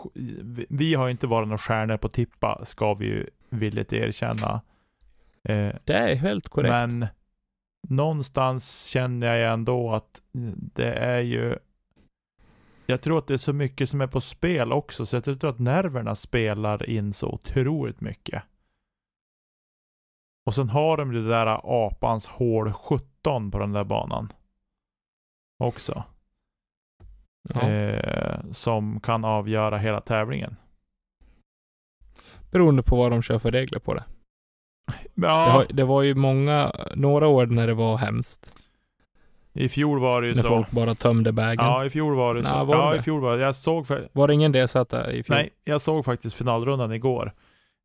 vi- 0.42 0.66
vi 0.68 0.94
har 0.94 1.08
inte 1.08 1.26
varit 1.26 1.48
några 1.48 1.58
stjärnor 1.58 1.96
på 1.96 2.08
tippa, 2.08 2.60
ska 2.64 2.94
vi 2.94 3.06
ju 3.06 3.26
villigt 3.50 3.92
erkänna. 3.92 4.60
Eh, 5.48 5.68
Det 5.84 5.92
är 5.94 6.14
helt 6.14 6.48
korrekt. 6.48 6.70
Men 6.72 7.06
någonstans 7.88 8.84
känner 8.86 9.34
jag 9.34 9.52
ändå 9.52 9.92
att 9.94 10.20
det 10.74 10.92
är 10.92 11.20
ju 11.20 11.56
jag 12.88 13.00
tror 13.00 13.18
att 13.18 13.26
det 13.26 13.34
är 13.34 13.38
så 13.38 13.52
mycket 13.52 13.90
som 13.90 14.00
är 14.00 14.06
på 14.06 14.20
spel 14.20 14.72
också, 14.72 15.06
så 15.06 15.16
jag 15.16 15.24
tror 15.24 15.48
att 15.50 15.58
nerverna 15.58 16.14
spelar 16.14 16.90
in 16.90 17.12
så 17.12 17.28
otroligt 17.28 18.00
mycket. 18.00 18.42
Och 20.47 20.55
sen 20.55 20.68
har 20.68 20.97
de 20.97 21.12
ju 21.12 21.22
det 21.22 21.28
där 21.28 21.61
apans 21.86 22.28
hål 22.28 22.72
17 22.72 23.51
på 23.51 23.59
den 23.59 23.72
där 23.72 23.84
banan. 23.84 24.28
Också. 25.64 26.05
ja. 27.55 27.61
Eh, 27.68 28.40
som 28.51 29.01
kan 29.01 29.24
avgöra 29.24 29.78
hela 29.78 30.01
tävlingen. 30.01 30.57
Beroende 32.51 32.82
på 32.82 32.97
vad 32.97 33.11
de 33.12 33.22
kör 33.22 33.38
för 33.38 33.51
regler 33.51 33.78
på 33.78 33.94
det. 33.94 34.05
Det, 35.14 35.26
Ja, 35.26 35.32
har, 35.51 35.66
det 35.68 35.84
var 35.84 36.03
ju 36.03 36.14
många, 36.14 36.72
några 36.94 37.28
år 37.28 37.47
när 37.47 37.66
det 37.66 37.74
var 37.74 37.97
hemskt. 37.97 38.55
i 39.53 39.68
fjol 39.68 40.01
var 40.01 40.20
det 40.22 40.28
ju 40.28 40.34
När 40.34 40.42
så. 40.42 40.49
folk 40.49 40.70
bara 40.70 40.94
tömde 40.94 41.32
bagen. 41.32 41.64
Ja, 41.66 41.84
i 41.84 41.90
fjol 41.90 42.16
var 42.16 42.34
det 42.34 42.42
Nej, 42.42 42.51
så. 42.53 42.64
var 42.64 42.76
det 42.76 42.82
ja, 42.82 42.90
det? 42.90 42.97
i 42.97 43.01
fjol 43.01 43.20
var 43.20 43.36
det. 43.36 43.42
Jag 43.44 43.55
såg 43.55 43.86
för, 43.86 44.09
Var 44.12 44.28
det 44.28 44.34
ingen 44.34 44.53
DZ 44.53 44.76
i 44.76 45.22
fjol? 45.22 45.36
Nej, 45.36 45.51
jag 45.64 45.80
såg 45.80 46.05
faktiskt 46.05 46.36
finalrundan 46.36 46.92
igår. 46.92 47.32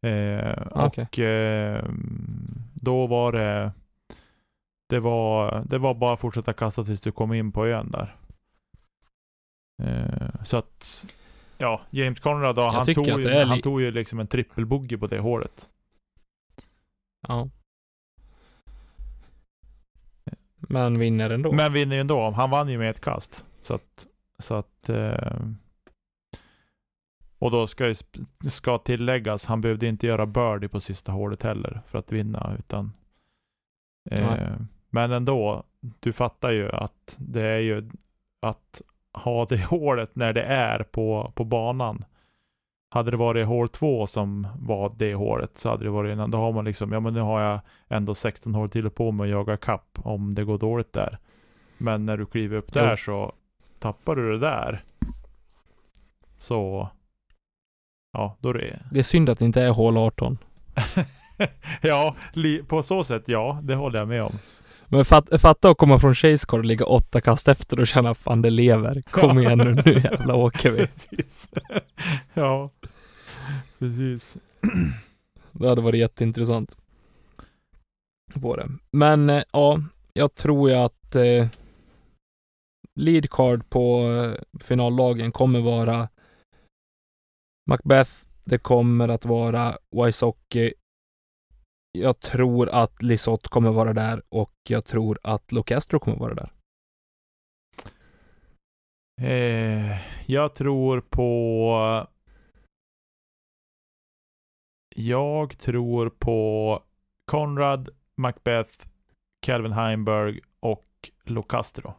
Eh, 0.06 0.58
Ah, 0.72 0.86
okej. 0.86 1.04
Och 1.12 1.20
eh, 1.20 1.84
då 2.82 3.08
var 3.08 3.32
det 3.32 3.72
det 4.90 5.00
var, 5.00 5.64
det 5.66 5.78
var 5.78 5.94
bara 5.94 6.14
att 6.14 6.20
fortsätta 6.20 6.54
kasta 6.54 6.84
tills 6.84 7.02
du 7.02 7.12
kom 7.12 7.34
in 7.34 7.52
på 7.52 7.68
ön 7.68 7.92
där. 7.92 8.16
Eh, 9.84 10.44
så 10.44 10.58
att, 10.58 11.08
ja, 11.58 11.82
James 11.90 12.20
Conrad 12.20 12.56
då, 12.56 12.62
Jag 12.62 12.72
han, 12.72 12.94
tog, 12.94 13.08
ju, 13.08 13.30
är 13.30 13.46
han 13.46 13.62
tog 13.62 13.82
ju 13.82 13.92
liksom 13.92 14.20
en 14.20 14.28
trippelbogey 14.28 14.98
på 14.98 15.08
det 15.08 15.20
hålet. 15.20 15.70
Ja. 17.28 17.50
Men 20.58 21.00
vinner 21.00 21.30
ändå. 21.30 21.52
Men 21.52 21.74
vinner 21.74 21.96
ju 21.96 22.02
ändå. 22.02 22.32
Han 22.32 22.50
vann 22.50 22.70
ju 22.70 22.78
med 22.78 22.90
ett 22.90 23.02
kast. 23.02 23.46
Så 23.62 23.74
att, 23.74 24.08
så 24.40 24.56
att 24.56 24.90
eh, 24.90 25.40
och 27.42 27.52
då 27.52 27.68
ska 27.68 27.94
ska 28.50 28.78
tilläggas, 28.78 29.46
han 29.46 29.62
behövde 29.62 29.88
inte 29.88 30.08
göra 30.08 30.26
birdie 30.26 30.68
på 30.68 30.80
sista 30.80 31.12
hålet 31.12 31.44
heller 31.44 31.82
för 31.86 32.00
att 32.00 32.12
vinna, 32.12 32.56
utan 32.60 32.94
eh, 34.12 34.56
men 34.90 35.12
ändå, 35.12 35.64
du 36.00 36.14
fattar 36.14 36.52
ju 36.52 36.72
att 36.72 37.16
det 37.18 37.42
är 37.42 37.60
ju 37.60 37.92
att 38.42 38.82
ha 39.14 39.46
det 39.46 39.66
hålet 39.66 40.16
när 40.16 40.34
det 40.34 40.44
är 40.44 40.84
på, 40.84 41.32
på 41.36 41.44
banan. 41.44 42.06
Hade 42.90 43.12
det 43.12 43.18
varit 43.18 43.48
hål 43.48 43.70
två 43.70 44.08
som 44.08 44.48
var 44.60 44.94
det 44.98 45.14
hålet 45.14 45.58
så 45.58 45.70
hade 45.70 45.84
det 45.84 45.90
varit 45.90 46.14
innan. 46.14 46.32
Då 46.32 46.38
har 46.38 46.52
man 46.52 46.66
liksom, 46.66 46.92
ja 46.92 47.00
men 47.00 47.14
nu 47.14 47.20
har 47.20 47.42
jag 47.42 47.60
ändå 47.88 48.16
16 48.16 48.56
hål 48.56 48.70
till 48.70 48.90
på 48.90 49.12
mig 49.12 49.24
att 49.24 49.32
jaga 49.32 49.58
kapp 49.58 50.00
om 50.04 50.36
det 50.36 50.44
går 50.44 50.58
dåligt 50.58 50.94
där. 50.94 51.18
Men 51.78 52.06
när 52.06 52.18
du 52.18 52.26
kliver 52.26 52.58
upp 52.58 52.74
där 52.74 52.96
så 52.96 53.34
tappar 53.80 54.16
du 54.16 54.32
det 54.32 54.40
där. 54.40 54.84
Så, 56.38 56.90
ja 58.14 58.38
då 58.40 58.50
är 58.50 58.54
det 58.54 58.80
Det 58.92 59.00
är 59.00 59.04
synd 59.04 59.30
att 59.30 59.40
det 59.40 59.46
inte 59.46 59.62
är 59.62 59.70
hål 59.70 59.98
18. 59.98 60.38
ja, 61.82 62.16
på 62.68 62.84
så 62.84 63.04
sätt 63.04 63.24
ja, 63.26 63.60
det 63.64 63.76
håller 63.76 64.00
jag 64.00 64.08
med 64.08 64.24
om. 64.24 64.40
Men 64.94 65.06
fat, 65.06 65.42
fatta 65.42 65.70
att 65.70 65.78
komma 65.78 66.00
från 66.00 66.16
Chase 66.16 66.46
Car 66.48 66.58
och 66.58 66.66
ligga 66.66 66.86
åtta 66.86 67.22
kast 67.22 67.48
efter 67.48 67.80
och 67.80 67.88
känna 67.88 68.14
fan 68.14 68.42
det 68.42 68.50
lever. 68.50 69.02
Kom 69.02 69.40
igen 69.40 69.58
nu, 69.58 69.84
nu 69.86 69.94
jävla 69.94 70.36
åker 70.36 70.72
vi. 70.72 70.78
Precis. 70.86 71.50
ja, 72.34 72.70
precis. 73.80 74.38
Det 75.52 75.70
hade 75.70 75.82
varit 75.82 76.00
jätteintressant. 76.00 76.78
På 78.42 78.56
det. 78.56 78.70
Men 78.92 79.30
eh, 79.30 79.44
ja, 79.52 79.82
jag 80.14 80.36
tror 80.36 80.70
ju 80.70 80.76
att 80.76 81.16
eh, 81.16 81.48
lead 82.96 83.30
card 83.30 83.70
på 83.70 84.04
eh, 84.04 84.60
finallagen 84.64 85.32
kommer 85.32 85.60
vara 85.60 86.10
Macbeth, 87.70 88.12
det 88.44 88.58
kommer 88.58 89.10
att 89.10 89.26
vara 89.26 89.78
Wysocki. 89.92 90.74
Jag 91.92 92.20
tror 92.20 92.70
att 92.70 93.04
Lisotte 93.04 93.50
kommer 93.50 93.72
vara 93.72 93.94
där 93.94 94.24
och 94.30 94.54
jag 94.70 94.86
tror 94.86 95.20
att 95.24 95.52
Locastro 95.52 96.00
kommer 96.00 96.18
vara 96.18 96.34
där. 96.34 96.52
Eh, 99.22 100.00
jag 100.26 100.56
tror 100.56 101.02
på... 101.02 102.08
Jag 104.96 105.58
tror 105.60 106.10
på 106.10 106.84
Conrad, 107.32 107.90
Macbeth, 108.18 108.88
Calvin 109.46 109.72
Heimberg 109.72 110.40
och 110.60 111.12
Locastro. 111.24 111.94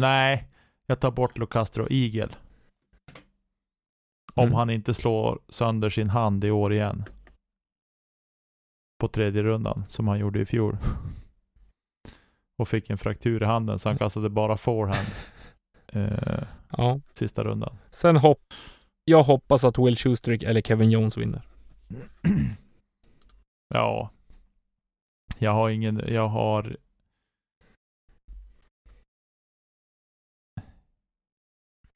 Nej, 0.00 0.48
jag 0.86 1.00
tar 1.00 1.10
bort 1.10 1.38
Locastro 1.38 1.86
Eagle. 1.90 2.34
Om 4.34 4.44
Mm. 4.44 4.54
han 4.54 4.70
inte 4.70 4.94
slår 4.94 5.38
sönder 5.48 5.90
sin 5.90 6.10
hand 6.10 6.44
i 6.44 6.50
år 6.50 6.72
igen. 6.72 7.04
På 9.00 9.08
tredje 9.08 9.42
rundan, 9.42 9.84
som 9.88 10.08
han 10.08 10.18
gjorde 10.18 10.40
i 10.40 10.46
fjol. 10.46 10.76
Och 12.58 12.68
fick 12.68 12.90
en 12.90 12.98
fraktur 12.98 13.42
i 13.42 13.46
handen, 13.46 13.78
så 13.78 13.88
han 13.88 13.98
kastade 13.98 14.28
bara 14.30 14.56
forehand. 14.56 15.06
Eh, 15.94 16.42
Ja. 16.76 17.00
sista 17.12 17.44
rundan. 17.44 17.76
Sen 17.90 18.16
hopp. 18.16 18.40
Jag 19.04 19.22
hoppas 19.22 19.64
att 19.64 19.78
Will 19.78 19.96
Schusterick 19.96 20.42
eller 20.42 20.62
Kevin 20.62 20.90
Jones 20.90 21.16
vinner. 21.18 21.42
ja. 23.74 24.10
Jag 25.38 25.52
har 25.52 25.70
ingen, 25.70 26.02
jag 26.08 26.28
har... 26.28 26.76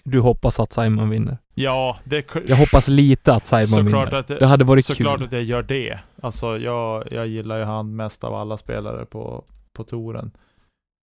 Du 0.08 0.20
hoppas 0.20 0.60
att 0.60 0.72
Simon 0.72 1.10
vinner. 1.10 1.38
Ja, 1.54 1.96
det... 2.04 2.26
Jag 2.48 2.56
hoppas 2.56 2.88
lite 2.88 3.34
att 3.34 3.46
Simon 3.46 3.64
Såklart 3.64 3.86
vinner. 4.08 4.18
att 4.20 4.26
det- 4.26 4.38
det 4.38 4.46
hade 4.46 4.64
varit 4.64 4.84
Såklart 4.84 5.16
kul. 5.18 5.26
att 5.26 5.32
jag 5.32 5.42
gör 5.42 5.62
det. 5.62 5.98
Alltså 6.22 6.58
jag, 6.58 7.04
jag 7.10 7.26
gillar 7.26 7.58
ju 7.58 7.64
han 7.64 7.96
mest 7.96 8.24
av 8.24 8.34
alla 8.34 8.56
spelare 8.58 9.06
på, 9.06 9.44
på 9.72 9.84
touren. 9.84 10.30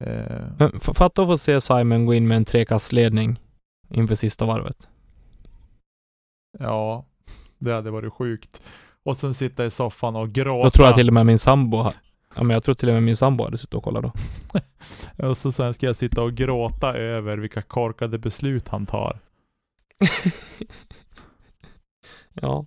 Eh, 0.03 0.69
fatta 0.93 1.21
att 1.21 1.27
få 1.27 1.37
se 1.37 1.61
Simon 1.61 2.05
gå 2.05 2.13
in 2.13 2.27
med 2.27 2.37
en 2.37 2.45
trekastledning 2.45 3.39
inför 3.89 4.15
sista 4.15 4.45
varvet. 4.45 4.87
ja, 6.59 7.05
det 7.59 7.71
hade 7.73 7.91
varit 7.91 8.13
sjukt. 8.13 8.61
Och 9.05 9.17
sen 9.17 9.33
sitta 9.33 9.65
i 9.65 9.71
soffan 9.71 10.15
och 10.15 10.29
gråta. 10.31 10.63
Då 10.63 10.71
tror 10.71 10.87
jag 10.87 10.95
till 10.95 11.07
och 11.07 11.13
med 11.13 11.25
min 11.25 11.39
sambo 11.39 11.85
Ja 12.35 12.43
men 12.43 12.49
jag 12.49 12.63
tror 12.63 12.75
till 12.75 12.89
och 12.89 12.93
med 12.93 13.03
min 13.03 13.15
sambo 13.15 13.43
hade 13.43 13.57
suttit 13.57 13.73
och 13.73 13.83
kollat 13.83 14.03
då. 14.03 14.13
Och 15.29 15.37
så 15.37 15.51
sen 15.51 15.73
ska 15.73 15.85
jag 15.85 15.95
sitta 15.95 16.21
och 16.21 16.33
gråta 16.33 16.93
över 16.97 17.37
vilka 17.37 17.61
korkade 17.61 18.17
beslut 18.17 18.67
han 18.67 18.85
tar. 18.85 19.19
Ja. 22.33 22.65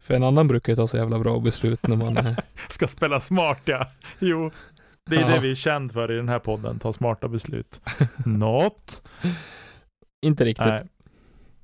För 0.00 0.14
en 0.14 0.22
annan 0.24 0.48
brukar 0.48 0.72
ju 0.72 0.76
ta 0.76 0.86
så 0.86 0.96
jävla 0.96 1.18
bra 1.18 1.40
beslut 1.40 1.86
när 1.86 1.96
man. 1.96 2.34
Ska 2.68 2.88
spela 2.88 3.20
smart 3.20 3.60
ja. 3.64 3.86
Jo, 4.18 4.50
det 5.06 5.16
är 5.16 5.20
Ja. 5.20 5.28
det 5.28 5.40
vi 5.40 5.50
är 5.50 5.54
känd 5.54 5.92
för 5.92 6.12
i 6.12 6.16
den 6.16 6.28
här 6.28 6.38
podden. 6.38 6.78
Ta 6.78 6.92
smarta 6.92 7.28
beslut. 7.28 7.80
Något. 8.26 9.08
Inte 10.22 10.44
riktigt. 10.44 10.66
Nej. 10.66 10.82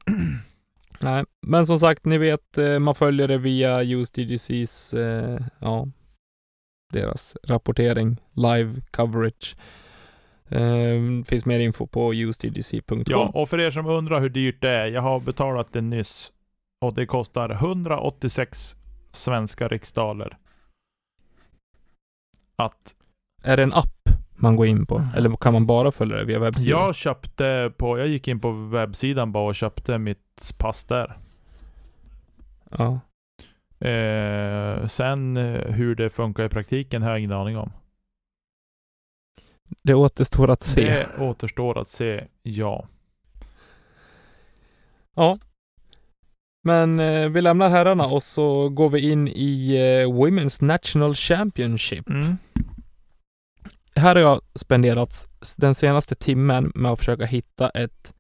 Nej, 1.01 1.25
men 1.47 1.67
som 1.67 1.79
sagt, 1.79 2.05
ni 2.05 2.19
vet, 2.19 2.59
eh, 2.59 2.79
man 2.79 2.95
följer 2.95 3.29
det 3.29 3.39
via 3.39 3.83
USDGCs, 3.83 4.95
eh, 4.95 5.41
ja, 5.59 5.89
deras 6.95 7.37
rapportering, 7.45 8.17
live 8.33 8.81
coverage. 8.91 9.57
Eh, 10.49 11.25
finns 11.27 11.47
mer 11.47 11.61
info 11.61 11.87
på 11.87 12.15
usdgc.com. 12.15 13.05
Ja, 13.07 13.31
och 13.35 13.49
för 13.49 13.61
er 13.61 13.71
som 13.71 13.87
undrar 13.87 14.21
hur 14.21 14.29
dyrt 14.29 14.61
det 14.61 14.71
är. 14.71 14.87
Jag 14.87 15.03
har 15.03 15.21
betalat 15.21 15.73
det 15.73 15.81
nyss. 15.81 16.33
Och 16.85 16.95
det 16.95 17.07
kostar 17.07 17.51
186 17.51 18.77
svenska 19.11 19.69
riksdaler. 19.69 20.37
Att 22.57 22.95
Är 23.43 23.57
det 23.57 23.63
en 23.63 23.73
app 23.73 24.09
man 24.35 24.57
går 24.57 24.67
in 24.67 24.87
på? 24.87 25.03
Eller 25.17 25.37
kan 25.37 25.53
man 25.53 25.67
bara 25.67 25.93
följa 25.93 26.17
det 26.17 26.25
via 26.25 26.39
webbsidan? 26.39 26.81
jag 26.81 26.95
köpte 26.95 27.73
på, 27.77 27.99
jag 27.99 28.09
gick 28.09 28.29
in 28.29 28.41
på 28.41 28.51
webbsidan 28.51 29.33
bara 29.33 29.49
och 29.49 29.55
köpte 29.55 29.99
mitt 29.99 30.55
pass 30.59 30.85
där. 30.85 31.19
Ja. 32.71 33.01
Eh, 33.85 34.87
sen 34.87 35.37
eh, 35.37 35.73
hur 35.73 35.95
det 35.95 36.11
funkar 36.11 36.45
i 36.45 36.49
praktiken 36.49 37.03
har 37.03 37.11
jag 37.11 37.19
ingen 37.19 37.33
aning 37.33 37.59
om. 37.59 37.73
Det 39.83 39.95
återstår 39.95 40.51
att 40.51 40.63
se. 40.63 40.85
Det 40.85 41.25
återstår 41.25 41.79
att 41.79 41.89
se, 41.89 42.25
ja. 42.43 42.89
Ja. 45.15 45.39
Men 46.65 47.01
eh, 47.01 47.29
vi 47.29 47.41
lämnar 47.41 47.71
herrarna 47.71 48.07
och 48.07 48.23
så 48.23 48.69
går 48.69 48.91
vi 48.91 49.11
in 49.11 49.29
i 49.29 49.75
eh, 49.75 50.09
Women's 50.09 50.65
National 50.65 51.15
Championship. 51.15 52.09
Mm. 52.09 52.37
Här 53.97 54.15
har 54.15 54.23
jag 54.23 54.41
spenderat 54.55 55.29
den 55.57 55.75
senaste 55.75 56.15
timmen 56.15 56.73
med 56.75 56.93
att 56.93 56.99
försöka 56.99 57.25
hitta 57.25 57.71
ett, 57.71 58.15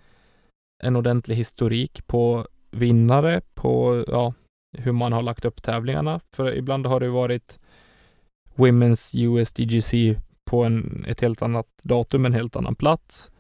en 0.82 0.96
ordentlig 0.96 1.36
historik 1.36 2.06
på 2.06 2.46
vinnare, 2.70 3.40
på 3.54 4.04
ja, 4.08 4.34
hur 4.78 4.92
man 4.92 5.12
har 5.12 5.22
lagt 5.22 5.44
upp 5.44 5.62
tävlingarna. 5.62 6.20
För 6.36 6.56
ibland 6.56 6.86
har 6.86 7.00
det 7.00 7.08
varit 7.08 7.58
Women's 8.54 9.16
USDGC 9.16 10.20
på 10.44 10.64
en, 10.64 11.04
ett 11.08 11.20
helt 11.20 11.42
annat 11.42 11.66
datum, 11.82 12.24
en 12.24 12.32
helt 12.32 12.56
annan 12.56 12.74
plats. 12.74 13.30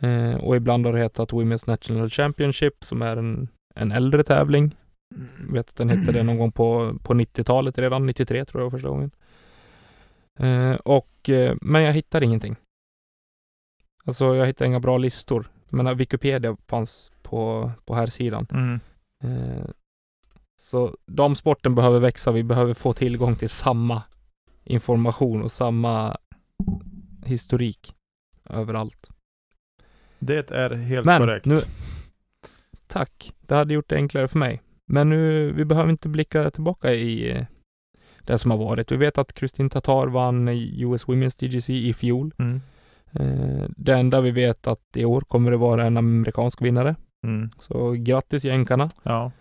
Eh, 0.00 0.34
och 0.34 0.56
ibland 0.56 0.86
har 0.86 0.92
det 0.92 0.98
hetat 0.98 1.32
Women's 1.32 1.66
National 1.66 2.10
Championship 2.10 2.84
som 2.84 3.02
är 3.02 3.16
en, 3.16 3.48
en 3.74 3.92
äldre 3.92 4.24
tävling. 4.24 4.76
Jag 5.46 5.52
vet 5.52 5.68
att 5.68 5.76
den 5.76 5.88
hette 5.88 6.12
det 6.12 6.22
någon 6.22 6.38
gång 6.38 6.52
på, 6.52 6.98
på 7.02 7.14
90-talet 7.14 7.78
redan, 7.78 8.06
93 8.06 8.44
tror 8.44 8.62
jag 8.62 8.70
första 8.70 8.88
gången. 8.88 9.10
Eh, 10.38 10.74
och, 10.74 11.30
eh, 11.30 11.56
men 11.60 11.82
jag 11.82 11.92
hittar 11.92 12.22
ingenting. 12.22 12.56
Alltså 14.04 14.34
jag 14.34 14.46
hittar 14.46 14.66
inga 14.66 14.80
bra 14.80 14.98
listor. 14.98 15.50
Men 15.68 15.86
eh, 15.86 15.94
Wikipedia 15.94 16.56
fanns 16.66 17.12
på, 17.22 17.70
på 17.84 17.94
här 17.94 18.06
sidan. 18.06 18.46
Mm. 18.50 18.80
Så 20.60 20.96
damsporten 21.06 21.74
behöver 21.74 22.00
växa. 22.00 22.32
Vi 22.32 22.42
behöver 22.42 22.74
få 22.74 22.92
tillgång 22.92 23.36
till 23.36 23.48
samma 23.48 24.02
information 24.64 25.42
och 25.42 25.52
samma 25.52 26.16
historik 27.24 27.94
överallt. 28.50 29.08
Det 30.18 30.50
är 30.50 30.70
helt 30.70 31.06
Men 31.06 31.20
korrekt. 31.20 31.46
nu- 31.46 31.60
Tack. 32.86 33.32
Det 33.40 33.54
hade 33.54 33.74
gjort 33.74 33.88
det 33.88 33.96
enklare 33.96 34.28
för 34.28 34.38
mig. 34.38 34.62
Men 34.86 35.08
nu, 35.08 35.52
vi 35.52 35.64
behöver 35.64 35.90
inte 35.90 36.08
blicka 36.08 36.50
tillbaka 36.50 36.94
i 36.94 37.30
eh, 37.30 37.44
det 38.20 38.38
som 38.38 38.50
har 38.50 38.58
varit. 38.58 38.92
Vi 38.92 38.96
vet 38.96 39.18
att 39.18 39.32
Kristin 39.32 39.70
Tatar 39.70 40.06
vann 40.06 40.48
US 40.48 41.06
Women's 41.06 41.38
DGC 41.40 41.70
i 41.72 41.92
fjol. 41.94 42.34
Mm. 42.38 42.60
Eh, 43.12 43.68
Det 43.76 43.92
enda 43.94 44.20
vi 44.20 44.30
vet 44.30 44.66
att 44.66 44.96
i 44.96 45.04
år 45.04 45.20
kommer 45.20 45.50
det 45.50 45.56
vara 45.56 45.86
en 45.86 45.96
amerikansk 45.96 46.62
vinnare. 46.62 46.96
Mm. 47.26 47.50
Så 47.58 47.90
grattis 47.92 48.44
jänkarna. 48.44 48.88
Ja. 49.02 49.32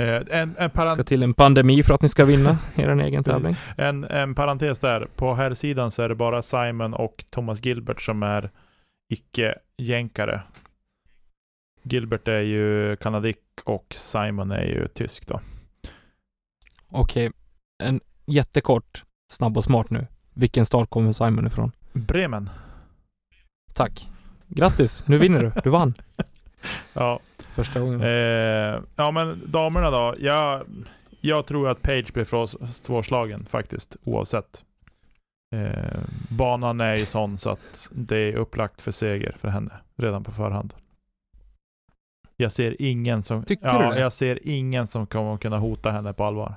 Eh, 0.00 0.40
en, 0.40 0.56
en, 0.58 0.70
Ska 0.70 0.80
paran- 0.80 1.04
till 1.04 1.22
en 1.22 1.34
pandemi 1.34 1.82
för 1.82 1.94
att 1.94 2.02
ni 2.02 2.08
ska 2.08 2.24
vinna 2.24 2.58
er 2.74 2.88
egen 2.88 3.24
tävling. 3.24 3.56
en, 3.76 4.04
en 4.04 4.34
parentes 4.34 4.80
där. 4.80 5.08
På 5.16 5.34
här 5.34 5.54
sidan 5.54 5.90
så 5.90 6.02
är 6.02 6.08
det 6.08 6.14
bara 6.14 6.42
Simon 6.42 6.94
och 6.94 7.24
Thomas 7.30 7.64
Gilbert 7.64 8.00
som 8.02 8.22
är 8.22 8.50
icke-jänkare. 9.12 10.40
Gilbert 11.82 12.28
är 12.28 12.40
ju 12.40 12.96
kanadick 12.96 13.38
och 13.64 13.86
Simon 13.90 14.50
är 14.50 14.62
ju 14.64 14.86
tysk 14.88 15.26
då. 15.28 15.40
Okej, 16.92 17.30
en 17.82 18.00
jättekort, 18.26 19.04
snabb 19.32 19.56
och 19.56 19.64
smart 19.64 19.90
nu. 19.90 20.06
Vilken 20.34 20.66
start 20.66 20.90
kommer 20.90 21.12
Simon 21.12 21.46
ifrån? 21.46 21.72
Bremen. 21.92 22.50
Tack. 23.74 24.08
Grattis, 24.48 25.04
nu 25.08 25.18
vinner 25.18 25.40
du. 25.40 25.52
Du 25.64 25.70
vann 25.70 25.94
Ja. 26.92 27.20
Första 27.50 27.80
gången. 27.80 28.00
Eh, 28.00 28.82
ja 28.96 29.10
men 29.10 29.42
damerna 29.46 29.90
då. 29.90 30.14
Jag, 30.18 30.66
jag 31.20 31.46
tror 31.46 31.68
att 31.68 31.82
Page 31.82 32.12
blir 32.12 32.24
för 32.24 32.46
svårslagen 32.66 33.44
faktiskt, 33.44 33.96
oavsett. 34.04 34.64
Eh, 35.56 36.00
banan 36.30 36.80
är 36.80 36.94
ju 36.94 37.06
sån 37.06 37.38
så 37.38 37.50
att 37.50 37.88
det 37.92 38.16
är 38.18 38.34
upplagt 38.36 38.80
för 38.80 38.92
seger 38.92 39.36
för 39.38 39.48
henne 39.48 39.72
redan 39.96 40.24
på 40.24 40.32
förhand. 40.32 40.74
Jag 42.36 42.52
ser 42.52 42.76
ingen 42.82 43.22
som, 43.22 43.44
Tycker 43.44 43.66
ja, 43.66 43.98
jag 43.98 44.12
ser 44.12 44.38
ingen 44.42 44.86
som 44.86 45.06
kommer 45.06 45.36
kunna 45.36 45.58
hota 45.58 45.90
henne 45.90 46.12
på 46.12 46.24
allvar. 46.24 46.54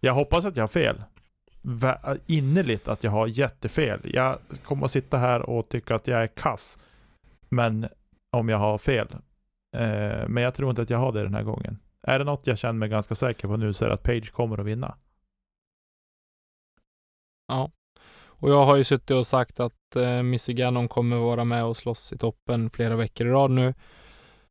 Jag 0.00 0.14
hoppas 0.14 0.44
att 0.44 0.56
jag 0.56 0.62
har 0.62 0.68
fel. 0.68 1.02
Vä- 1.62 2.20
Innerligt 2.26 2.88
att 2.88 3.04
jag 3.04 3.10
har 3.10 3.26
jättefel. 3.26 4.00
Jag 4.04 4.38
kommer 4.62 4.84
att 4.84 4.90
sitta 4.90 5.18
här 5.18 5.42
och 5.42 5.68
tycka 5.68 5.94
att 5.94 6.06
jag 6.08 6.22
är 6.22 6.26
kass. 6.26 6.78
Men 7.48 7.88
om 8.34 8.48
jag 8.48 8.58
har 8.58 8.78
fel. 8.78 9.08
Eh, 9.76 10.28
men 10.28 10.42
jag 10.42 10.54
tror 10.54 10.70
inte 10.70 10.82
att 10.82 10.90
jag 10.90 10.98
har 10.98 11.12
det 11.12 11.22
den 11.22 11.34
här 11.34 11.42
gången. 11.42 11.78
Är 12.02 12.18
det 12.18 12.24
något 12.24 12.46
jag 12.46 12.58
känner 12.58 12.78
mig 12.78 12.88
ganska 12.88 13.14
säker 13.14 13.48
på 13.48 13.56
nu 13.56 13.72
så 13.72 13.84
är 13.84 13.88
det 13.88 13.94
att 13.94 14.02
Page 14.02 14.32
kommer 14.32 14.60
att 14.60 14.66
vinna. 14.66 14.96
Ja. 17.48 17.70
Och 18.26 18.50
jag 18.50 18.66
har 18.66 18.76
ju 18.76 18.84
suttit 18.84 19.10
och 19.10 19.26
sagt 19.26 19.60
att 19.60 19.96
eh, 19.96 20.22
Missy 20.22 20.52
Gannon 20.52 20.88
kommer 20.88 21.16
vara 21.16 21.44
med 21.44 21.64
och 21.64 21.76
slåss 21.76 22.12
i 22.12 22.18
toppen 22.18 22.70
flera 22.70 22.96
veckor 22.96 23.26
i 23.26 23.30
rad 23.30 23.50
nu. 23.50 23.74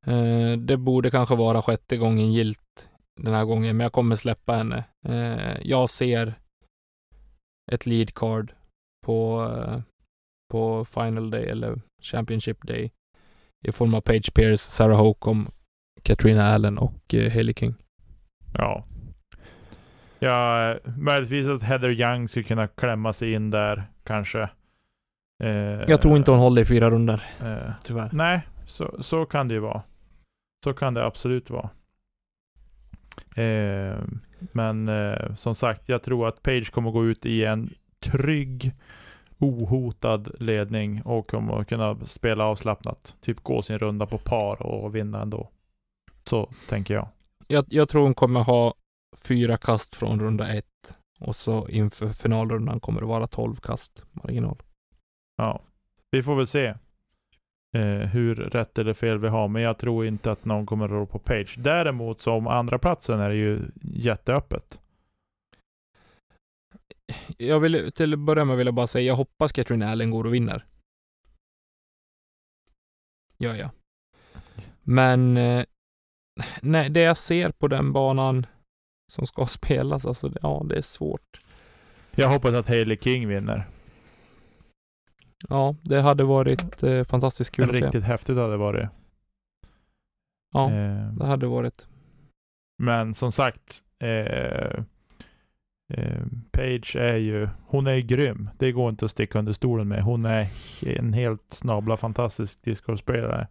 Eh, 0.06 0.58
det 0.58 0.78
borde 0.78 1.12
kanske 1.12 1.36
vara 1.36 1.62
sjätte 1.62 1.98
gången 1.98 2.34
gilt 2.34 2.90
den 3.22 3.34
här 3.34 3.46
gången, 3.46 3.78
men 3.78 3.84
jag 3.84 3.94
kommer 3.94 4.16
släppa 4.16 4.54
henne. 4.54 4.84
Eh, 5.06 5.58
jag 5.62 5.90
ser 5.90 6.34
ett 7.72 7.86
lead 7.86 8.14
card 8.14 8.54
på, 9.06 9.50
eh, 9.58 9.82
på 10.52 10.86
final 10.86 11.30
day 11.30 11.46
eller 11.46 11.82
championship 12.02 12.68
day 12.68 12.92
i 13.64 13.72
form 13.72 13.94
av 13.94 14.02
Page 14.02 14.34
Pierce, 14.34 14.62
Sarah 14.62 14.98
Holcomb, 14.98 15.50
Katrina 16.04 16.48
Allen 16.48 16.78
och 16.78 17.14
eh, 17.14 17.32
Hailey 17.32 17.54
King. 17.54 17.76
Ja. 18.54 18.86
Ja, 20.20 20.76
möjligtvis 20.98 21.48
att 21.48 21.64
Heather 21.64 21.90
Young 22.02 22.28
skulle 22.28 22.44
kunna 22.44 22.68
klämma 22.68 23.14
sig 23.14 23.34
in 23.34 23.50
där 23.52 23.84
kanske. 24.04 24.42
Eh, 25.44 25.50
Jag 25.88 26.02
tror 26.02 26.18
inte 26.18 26.32
hon 26.32 26.40
håller 26.40 26.62
i 26.62 26.66
fyra 26.66 26.90
runder, 26.90 27.24
eh, 27.42 27.72
tyvärr. 27.84 28.10
Nej, 28.14 28.42
så, 28.66 28.98
så 29.04 29.26
kan 29.26 29.48
det 29.48 29.54
ju 29.54 29.60
vara. 29.60 29.82
Så 30.64 30.74
kan 30.74 30.94
det 30.94 31.06
absolut 31.06 31.50
vara. 31.50 31.70
Eh, 33.36 33.98
men 34.52 34.90
eh, 34.90 35.36
som 35.36 35.56
sagt, 35.56 35.90
jag 35.90 36.04
tror 36.04 36.28
att 36.28 36.44
Page 36.44 36.72
kommer 36.72 36.92
gå 36.92 37.06
ut 37.06 37.26
i 37.26 37.46
en 37.46 37.70
trygg, 38.00 38.72
ohotad 39.44 40.32
ledning 40.40 41.02
och 41.02 41.28
kommer 41.28 41.60
att 41.60 41.70
kunna 41.70 42.06
spela 42.06 42.46
avslappnat. 42.46 43.16
Typ 43.22 43.44
gå 43.44 43.62
sin 43.62 43.78
runda 43.78 44.06
på 44.06 44.18
par 44.18 44.62
och 44.62 44.96
vinna 44.96 45.22
ändå. 45.22 45.50
Så 46.24 46.50
tänker 46.70 46.94
jag. 46.94 47.08
Jag, 47.48 47.66
jag 47.68 47.90
tror 47.90 48.04
hon 48.04 48.14
kommer 48.14 48.44
ha 48.44 48.74
fyra 49.18 49.58
kast 49.58 49.96
från 49.96 50.20
runda 50.20 50.54
ett 50.54 50.98
och 51.20 51.36
så 51.36 51.68
inför 51.68 52.10
finalrundan 52.10 52.80
kommer 52.80 53.02
det 53.02 53.08
vara 53.08 53.28
12 53.28 53.56
kast 53.56 54.06
marginal. 54.12 54.58
Ja, 55.38 55.62
vi 56.12 56.24
får 56.24 56.36
väl 56.36 56.48
se 56.48 56.66
eh, 57.76 58.10
hur 58.12 58.36
rätt 58.36 58.78
eller 58.78 58.94
fel 58.94 59.18
vi 59.18 59.28
har, 59.28 59.48
men 59.48 59.62
jag 59.62 59.78
tror 59.78 60.06
inte 60.06 60.32
att 60.32 60.46
någon 60.46 60.66
kommer 60.66 60.86
att 60.86 60.92
rå 60.92 61.06
på 61.06 61.20
Page. 61.20 61.56
Däremot 61.58 62.22
så 62.22 62.34
om 62.34 62.48
andra 62.48 62.80
platsen 62.80 63.20
är 63.20 63.30
det 63.30 63.36
ju 63.36 63.62
jätteöppet. 63.82 64.80
Jag 67.38 67.60
vill 67.60 67.92
till 67.92 68.14
att 68.14 68.20
börja 68.20 68.46
med 68.46 68.58
vill 68.58 68.68
jag 68.68 68.74
bara 68.74 68.88
säga, 68.88 69.08
jag 69.08 69.16
hoppas 69.16 69.52
Katrin 69.52 69.82
Allen 69.82 70.12
går 70.12 70.24
och 70.26 70.34
vinner. 70.34 70.66
Gör 73.38 73.56
jag. 73.56 73.70
Men 74.82 75.38
eh, 75.38 75.66
nej, 76.62 76.90
det 76.90 77.02
jag 77.02 77.18
ser 77.18 77.52
på 77.52 77.68
den 77.68 77.94
banan 77.94 78.46
som 79.12 79.26
ska 79.28 79.46
spelas, 79.48 80.06
alltså 80.06 80.32
ja, 80.42 80.66
det 80.70 80.78
är 80.78 80.82
svårt. 80.82 81.42
Jag 82.16 82.30
hoppas 82.30 82.54
att 82.54 82.68
Hailey 82.68 82.98
King 82.98 83.28
vinner. 83.28 83.68
Ja, 85.50 85.76
det 85.82 86.02
hade 86.02 86.24
varit 86.24 86.84
eh, 86.84 87.04
fantastiskt 87.04 87.52
kul 87.56 87.70
att 87.70 87.76
se. 87.76 87.86
Riktigt 87.86 88.04
häftigt 88.04 88.36
hade 88.38 88.52
det 88.52 88.58
varit. 88.58 88.90
Ja, 90.54 90.72
Eh, 90.72 91.14
det 91.14 91.26
hade 91.26 91.48
varit. 91.48 91.88
men 92.84 93.14
som 93.14 93.32
sagt, 93.32 93.84
eh, 94.00 94.84
Eh, 95.98 96.26
Page 96.52 96.96
är 96.96 97.18
ju, 97.18 97.50
hon 97.66 97.88
är 97.88 97.94
ju 97.94 98.02
grym. 98.02 98.50
Det 98.58 98.72
går 98.72 98.90
inte 98.90 99.06
att 99.06 99.12
sticka 99.12 99.40
under 99.40 99.54
stolen 99.54 99.88
med. 99.88 100.04
Hon 100.04 100.26
är 100.26 100.48
en 100.82 101.14
helt 101.14 101.54
snabla 101.54 101.98
fantastisk 101.98 102.64
discospelare. 102.64 103.48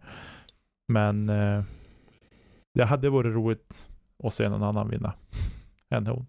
Men 0.87 1.29
eh, 1.29 1.63
det 2.73 2.85
hade 2.85 3.09
varit 3.09 3.33
roligt 3.33 3.89
att 4.23 4.33
se 4.33 4.49
någon 4.49 4.63
annan 4.63 4.89
vinna 4.89 5.13
än 5.89 6.07
hon. 6.07 6.25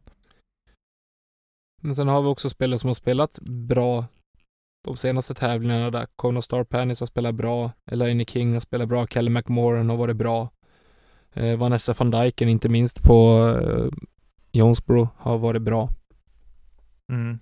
Men 1.83 1.97
sen 1.97 2.09
har 2.09 2.23
vi 2.23 2.29
också 2.29 2.51
spelare 2.51 2.79
som 2.79 2.89
har 2.89 2.95
spelat 2.95 3.39
bra 3.41 4.05
de 4.85 4.97
senaste 4.97 5.35
tävlingarna 5.35 5.91
där 5.91 6.07
Kona 6.17 6.43
Star 6.43 6.65
Panis 6.65 7.01
har 7.01 7.07
spelat 7.07 7.35
bra, 7.35 7.71
Elaine 7.91 8.25
King 8.25 8.53
har 8.53 8.61
spelat 8.61 8.89
bra, 8.89 9.07
Kelly 9.07 9.31
McMoran 9.31 9.89
har 9.89 9.97
varit 9.97 10.17
bra. 10.17 10.51
Eh, 11.33 11.57
Vanessa 11.57 11.95
van 11.99 12.11
Dyken, 12.11 12.49
inte 12.49 12.69
minst 12.69 13.03
på 13.03 13.49
eh, 13.63 13.87
Jonesboro, 14.53 15.09
har 15.17 15.39
varit 15.39 15.63
bra. 15.63 15.89
Mm. 17.13 17.39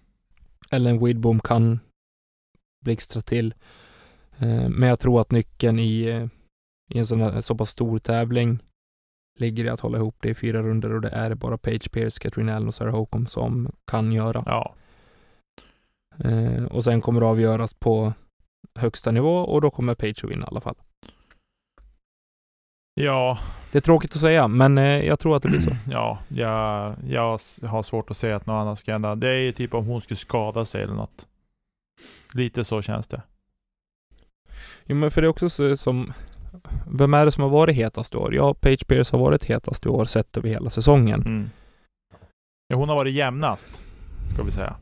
Ellen 0.71 1.05
Widbom 1.05 1.41
kan 1.41 1.81
blixtra 2.85 3.23
till. 3.23 3.55
Eh, 4.39 4.69
men 4.69 4.89
jag 4.89 5.01
tror 5.01 5.21
att 5.21 5.31
nyckeln 5.31 5.79
i, 5.79 6.03
eh, 6.03 6.27
i 6.91 6.99
en 6.99 7.07
sån 7.07 7.21
här, 7.21 7.41
så 7.41 7.55
pass 7.55 7.71
stor 7.71 7.99
tävling 7.99 8.59
ligger 9.39 9.65
i 9.65 9.69
att 9.69 9.81
hålla 9.81 9.99
ihop 9.99 10.17
det 10.21 10.29
i 10.29 10.35
fyra 10.35 10.63
runder 10.63 10.93
och 10.93 11.01
det 11.01 11.11
är 11.11 11.35
bara 11.35 11.59
Page 11.59 11.93
Pierce, 11.93 12.19
Katrin 12.19 12.49
Allen 12.49 12.69
och 12.69 12.75
Sarah 12.75 12.95
Holcomb 12.95 13.29
som 13.29 13.73
kan 13.85 14.13
göra. 14.13 14.43
Ja. 14.47 14.75
Eh, 16.19 16.65
och 16.65 16.85
sen 16.85 17.01
kommer 17.01 17.21
det 17.21 17.27
avgöras 17.27 17.75
på 17.75 18.13
högsta 18.75 19.11
nivå 19.11 19.37
och 19.37 19.61
då 19.61 19.71
kommer 19.71 19.95
Page 19.95 20.25
att 20.25 20.31
vinna 20.31 20.45
i 20.45 20.49
alla 20.49 20.61
fall. 20.61 20.77
Ja, 22.95 23.39
Det 23.73 23.79
är 23.79 23.83
tråkigt 23.83 24.15
att 24.15 24.21
säga, 24.21 24.49
men 24.49 24.79
eh, 24.79 24.85
jag 24.85 25.19
tror 25.19 25.37
att 25.37 25.43
det 25.43 25.49
blir 25.49 25.61
så. 25.61 25.71
ja, 25.91 26.19
jag, 26.29 26.95
jag 27.09 27.39
har 27.67 27.83
svårt 27.83 28.11
att 28.11 28.17
säga 28.17 28.37
att 28.37 28.47
något 28.47 28.61
annat 28.63 28.79
ska 28.79 28.93
hända. 28.93 29.15
Det 29.15 29.29
är 29.29 29.39
ju 29.39 29.53
typ 29.53 29.75
om 29.75 29.87
hon 29.87 30.01
skulle 30.01 30.17
skada 30.17 30.65
sig 30.65 30.83
eller 30.83 30.95
något. 30.95 31.27
Lite 32.35 32.65
så 32.65 32.83
känns 32.83 33.07
det. 33.07 33.23
Jo, 34.85 34.97
men 34.97 35.11
för 35.11 35.21
det 35.21 35.27
är 35.27 35.29
också 35.29 35.51
så 35.51 35.77
som 35.77 36.13
vem 36.87 37.15
är 37.15 37.25
det 37.25 37.33
som 37.33 37.43
har 37.43 37.51
varit 37.51 37.77
hetast 37.77 38.15
i 38.15 38.17
år? 38.17 38.35
Ja, 38.35 38.55
Page 38.55 38.87
Pierce 38.87 39.13
har 39.13 39.19
varit 39.19 39.45
hetast 39.45 39.87
i 39.87 39.89
år 39.89 40.05
sett 40.05 40.37
över 40.37 40.49
hela 40.49 40.71
säsongen. 40.71 41.21
Mm. 41.21 41.51
Ja, 42.69 42.77
hon 42.77 42.89
har 42.89 42.97
varit 42.97 43.15
jämnast, 43.15 43.83
ska 44.35 44.43
vi 44.43 44.51
säga. 44.51 44.77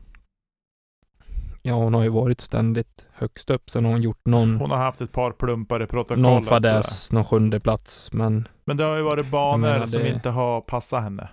Ja, 1.63 1.73
hon 1.73 1.93
har 1.93 2.03
ju 2.03 2.09
varit 2.09 2.41
ständigt 2.41 3.07
högst 3.13 3.49
upp. 3.49 3.69
Sen 3.69 3.85
har 3.85 3.91
hon 3.91 4.01
gjort 4.01 4.25
någon, 4.25 4.57
Hon 4.59 4.71
har 4.71 4.77
haft 4.77 5.01
ett 5.01 5.11
par 5.11 5.31
plumpar 5.31 5.83
i 5.83 5.87
protokollet. 5.87 6.21
någon 6.21 6.43
fadäs, 6.43 7.11
någon 7.11 7.25
sjunde 7.25 7.59
plats, 7.59 8.13
men 8.13 8.47
Men 8.65 8.77
det 8.77 8.83
har 8.83 8.97
ju 8.97 9.03
varit 9.03 9.31
banor 9.31 9.57
menar, 9.57 9.87
som 9.87 10.01
det- 10.01 10.09
inte 10.09 10.29
har 10.29 10.61
passat 10.61 11.03
henne. 11.03 11.29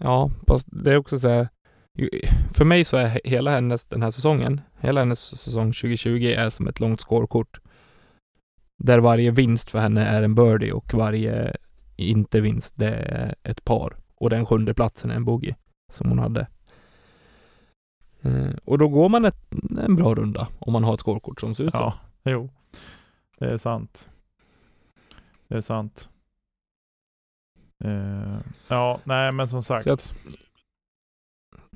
ja, 0.00 0.30
fast 0.48 0.68
det 0.70 0.92
är 0.92 0.96
också 0.96 1.18
så 1.18 1.28
här. 1.28 1.48
För 2.54 2.64
mig 2.64 2.84
så 2.84 2.96
är 2.96 3.06
he- 3.08 3.20
hela 3.24 3.50
hennes, 3.50 3.88
den 3.88 4.02
här 4.02 4.10
säsongen, 4.10 4.60
hela 4.80 5.00
hennes 5.00 5.20
säsong 5.20 5.72
2020 5.72 6.34
är 6.36 6.50
som 6.50 6.68
ett 6.68 6.80
långt 6.80 7.00
scorekort. 7.00 7.60
Där 8.78 8.98
varje 8.98 9.30
vinst 9.30 9.70
för 9.70 9.78
henne 9.78 10.04
är 10.04 10.22
en 10.22 10.34
birdie 10.34 10.72
och 10.72 10.94
varje 10.94 11.56
inte 11.96 12.40
vinst, 12.40 12.76
det 12.76 12.90
är 12.94 13.34
ett 13.42 13.64
par. 13.64 13.96
Och 14.14 14.30
den 14.30 14.46
sjunde 14.46 14.74
platsen 14.74 15.10
är 15.10 15.14
en 15.14 15.24
bogey 15.24 15.54
som 15.92 16.08
hon 16.08 16.18
hade. 16.18 16.46
Eh, 18.22 18.50
och 18.64 18.78
då 18.78 18.88
går 18.88 19.08
man 19.08 19.24
ett, 19.24 19.52
en 19.78 19.96
bra 19.96 20.14
runda 20.14 20.48
om 20.58 20.72
man 20.72 20.84
har 20.84 20.94
ett 20.94 21.00
scorekort 21.00 21.40
som 21.40 21.54
ser 21.54 21.64
ut 21.64 21.70
Ja, 21.74 21.90
så. 21.90 22.08
jo. 22.30 22.50
Det 23.38 23.52
är 23.52 23.56
sant. 23.56 24.08
Det 25.48 25.54
är 25.56 25.60
sant. 25.60 26.08
Eh, 27.84 28.38
ja, 28.68 29.00
nej 29.04 29.32
men 29.32 29.48
som 29.48 29.62
sagt. 29.62 29.86
Att- 29.86 30.14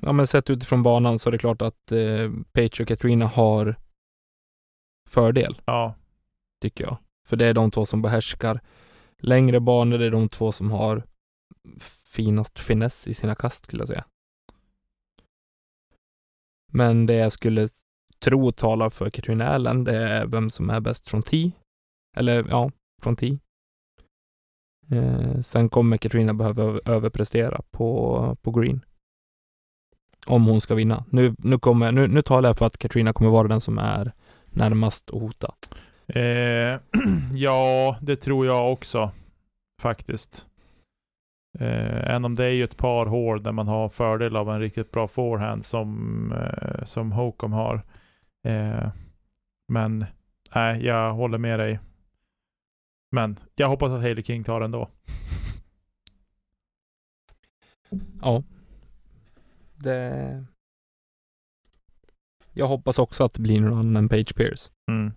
Ja 0.01 0.11
men 0.11 0.27
sett 0.27 0.49
utifrån 0.49 0.83
banan 0.83 1.19
så 1.19 1.29
är 1.29 1.31
det 1.31 1.37
klart 1.37 1.61
att 1.61 1.91
eh, 1.91 2.31
Page 2.51 2.81
och 2.81 2.87
Katrina 2.87 3.27
har 3.27 3.75
fördel, 5.09 5.61
Ja, 5.65 5.95
tycker 6.61 6.83
jag. 6.83 6.97
För 7.27 7.35
det 7.37 7.45
är 7.45 7.53
de 7.53 7.71
två 7.71 7.85
som 7.85 8.01
behärskar 8.01 8.61
längre 9.19 9.59
banor, 9.59 9.97
det 9.97 10.05
är 10.05 10.11
de 10.11 10.29
två 10.29 10.51
som 10.51 10.71
har 10.71 11.03
finast 12.07 12.59
finess 12.59 13.07
i 13.07 13.13
sina 13.13 13.35
kast 13.35 13.63
skulle 13.65 13.81
jag 13.81 13.87
säga. 13.87 14.05
Men 16.71 17.05
det 17.05 17.13
jag 17.13 17.31
skulle 17.31 17.67
tro 18.19 18.51
talar 18.51 18.89
för 18.89 19.09
Katrina 19.09 19.47
Allen, 19.47 19.83
det 19.83 19.95
är 19.97 20.25
vem 20.25 20.49
som 20.49 20.69
är 20.69 20.79
bäst 20.79 21.09
från 21.09 21.21
tee. 21.23 21.51
Eller 22.17 22.45
ja, 22.49 22.71
från 23.03 23.15
tee. 23.15 23.39
Eh, 24.91 25.41
sen 25.41 25.69
kommer 25.69 25.97
Katrina 25.97 26.33
behöva 26.33 26.79
överprestera 26.85 27.61
på, 27.71 28.37
på 28.41 28.51
green. 28.51 28.85
Om 30.25 30.45
hon 30.45 30.61
ska 30.61 30.75
vinna. 30.75 31.05
Nu, 31.09 31.35
nu, 31.37 31.59
kommer, 31.59 31.91
nu, 31.91 32.07
nu 32.07 32.21
talar 32.21 32.49
jag 32.49 32.57
för 32.57 32.65
att 32.65 32.77
Katrina 32.77 33.13
kommer 33.13 33.31
vara 33.31 33.47
den 33.47 33.61
som 33.61 33.77
är 33.77 34.11
närmast 34.45 35.09
att 35.09 35.21
hota. 35.21 35.55
eh, 36.07 36.79
ja 37.33 37.97
det 38.01 38.15
tror 38.15 38.45
jag 38.45 38.73
också. 38.73 39.11
Faktiskt. 39.81 40.47
Eh, 41.59 42.15
än 42.15 42.25
om 42.25 42.35
det 42.35 42.45
är 42.45 42.51
ju 42.51 42.63
ett 42.63 42.77
par 42.77 43.05
hål 43.05 43.43
där 43.43 43.51
man 43.51 43.67
har 43.67 43.89
fördel 43.89 44.35
av 44.35 44.49
en 44.49 44.59
riktigt 44.59 44.91
bra 44.91 45.07
forehand 45.07 45.65
som, 45.65 46.31
eh, 46.31 46.83
som 46.83 47.11
Holcomb 47.11 47.53
har. 47.53 47.81
Eh, 48.47 48.89
men 49.67 50.05
nej, 50.55 50.85
jag 50.85 51.13
håller 51.13 51.37
med 51.37 51.59
dig. 51.59 51.79
Men 53.11 53.39
jag 53.55 53.67
hoppas 53.69 53.91
att 53.91 54.01
Hailey 54.01 54.23
King 54.23 54.43
tar 54.43 54.59
den 54.59 54.71
då. 54.71 54.89
Ja. 58.21 58.43
Det... 59.75 60.45
Jag 62.53 62.67
hoppas 62.67 62.99
också 62.99 63.23
att 63.23 63.33
det 63.33 63.41
blir 63.41 63.61
någon 63.61 63.79
annan 63.79 63.95
än 63.95 64.09
Page 64.09 64.35
Pierce. 64.35 64.71
Mm. 64.91 65.11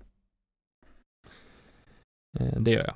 Eh, 2.38 2.60
det 2.60 2.70
gör 2.70 2.84
jag. 2.84 2.94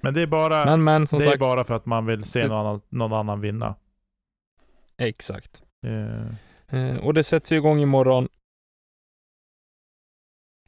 Men 0.00 0.14
det 0.14 0.22
är 0.22 0.26
bara, 0.26 0.64
Men 0.64 0.84
men 0.84 1.04
det 1.04 1.16
är 1.16 1.20
sagt. 1.20 1.38
bara 1.40 1.64
för 1.64 1.74
att 1.74 1.86
man 1.86 2.06
vill 2.06 2.24
se 2.24 2.40
Det- 2.42 2.48
någon 2.48 2.58
annan, 2.66 2.80
någon 2.88 3.12
annan 3.12 3.40
vinna. 3.40 3.74
Exakt. 4.98 5.62
Eh, 5.86 6.34
Eh, 6.70 6.96
och 6.96 7.14
det 7.14 7.24
sätts 7.24 7.52
ju 7.52 7.56
igång 7.56 7.78
imorgon. 7.80 8.28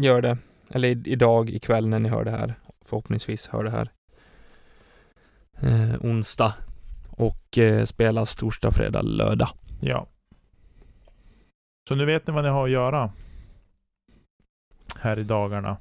Gör 0.03 0.23
det. 0.23 0.39
Eller 0.71 0.89
i- 0.89 1.03
idag, 1.13 1.51
ikväll 1.51 1.89
när 1.89 1.99
ni 1.99 2.09
hör 2.09 2.25
det 2.25 2.31
här. 2.31 2.55
Förhoppningsvis 2.85 3.47
hör 3.49 3.65
det 3.65 3.71
här. 3.71 3.91
Eh, 5.61 5.95
onsdag. 6.01 6.55
Och 7.11 7.59
eh, 7.59 7.85
spelas 7.85 8.37
torsdag, 8.37 8.73
fredag, 8.73 9.03
lördag. 9.03 9.49
ja. 9.81 10.07
Så 11.89 11.95
nu 11.95 12.07
vet 12.07 12.27
ni 12.27 12.33
vad 12.33 12.45
ni 12.45 12.51
har 12.51 12.65
att 12.65 12.71
göra. 12.71 13.13
Här 14.99 15.19
i 15.19 15.25
dagarna 15.25 15.77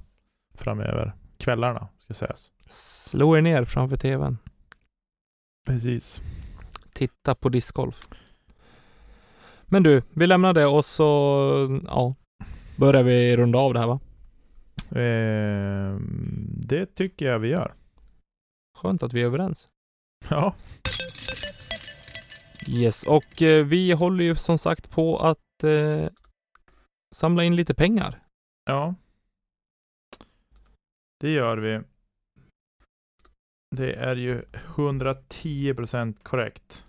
framöver. 0.56 1.14
Kvällarna 1.38 1.88
ska 2.10 2.26
sägas. 2.26 2.52
Slå 2.70 3.38
er 3.38 3.42
ner 3.42 3.66
framför 3.66 3.96
tvn. 3.96 4.38
Precis. 5.66 6.22
Titta 6.94 7.36
på 7.36 7.50
discgolf. 7.50 7.96
Men 9.66 9.84
du, 9.84 10.02
vi 10.14 10.28
lämnar 10.28 10.54
det 10.54 10.66
och 10.66 10.86
så, 10.86 11.04
ja, 11.88 12.16
börjar 12.78 13.04
vi 13.04 13.38
runda 13.38 13.60
av 13.60 13.74
det 13.74 13.80
här 13.80 13.88
va? 13.88 14.00
Eh, 14.92 16.00
det 16.68 16.86
tycker 16.86 17.26
jag 17.26 17.40
vi 17.40 17.50
gör. 17.50 17.74
Skönt 18.78 19.04
att 19.04 19.14
vi 19.14 19.22
är 19.22 19.26
överens. 19.26 19.68
Ja. 20.30 20.56
Yes, 22.68 23.04
och 23.04 23.42
eh, 23.42 23.66
vi 23.66 23.92
håller 23.92 24.24
ju 24.24 24.36
som 24.36 24.58
sagt 24.58 24.90
på 24.90 25.18
att 25.18 25.64
eh, 25.64 26.10
samla 27.16 27.44
in 27.44 27.56
lite 27.56 27.74
pengar. 27.74 28.24
Ja. 28.66 28.96
Det 31.20 31.30
gör 31.32 31.58
vi. 31.58 31.82
Det 33.76 33.94
är 33.94 34.16
ju 34.16 34.42
110% 34.52 36.24
korrekt. 36.24 36.86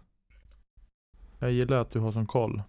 Jag 1.38 1.52
gillar 1.52 1.76
att 1.76 1.90
du 1.90 1.98
har 1.98 2.12
sån 2.12 2.26
koll. 2.26 2.62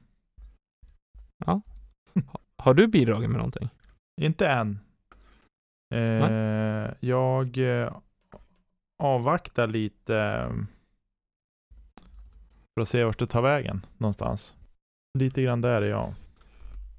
Har 2.58 2.74
du 2.74 2.88
bidragit 2.88 3.30
med 3.30 3.38
någonting? 3.38 3.70
Inte 4.22 4.48
än. 4.48 4.80
Eh, 5.94 6.94
jag 7.00 7.58
eh, 7.58 7.94
avvaktar 9.04 9.68
lite 9.68 10.18
eh, 10.18 10.50
för 12.74 12.82
att 12.82 12.88
se 12.88 13.04
vart 13.04 13.20
det 13.20 13.28
tar 13.28 13.42
vägen 13.42 13.82
någonstans. 13.98 14.56
Lite 15.20 15.44
grann 15.44 15.62
där 15.62 15.82
är 15.82 15.90
jag. 15.90 16.14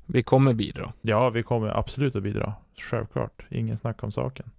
Vi 0.06 0.22
kommer 0.22 0.54
bidra. 0.54 0.92
Ja, 1.00 1.30
vi 1.30 1.42
kommer 1.42 1.68
absolut 1.78 2.16
att 2.16 2.22
bidra. 2.22 2.54
Självklart. 2.76 3.46
Ingen 3.50 3.76
snack 3.76 4.02
om 4.02 4.12
saken. 4.12 4.50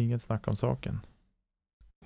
Inget 0.00 0.22
snack 0.22 0.48
om 0.48 0.56
saken. 0.56 1.00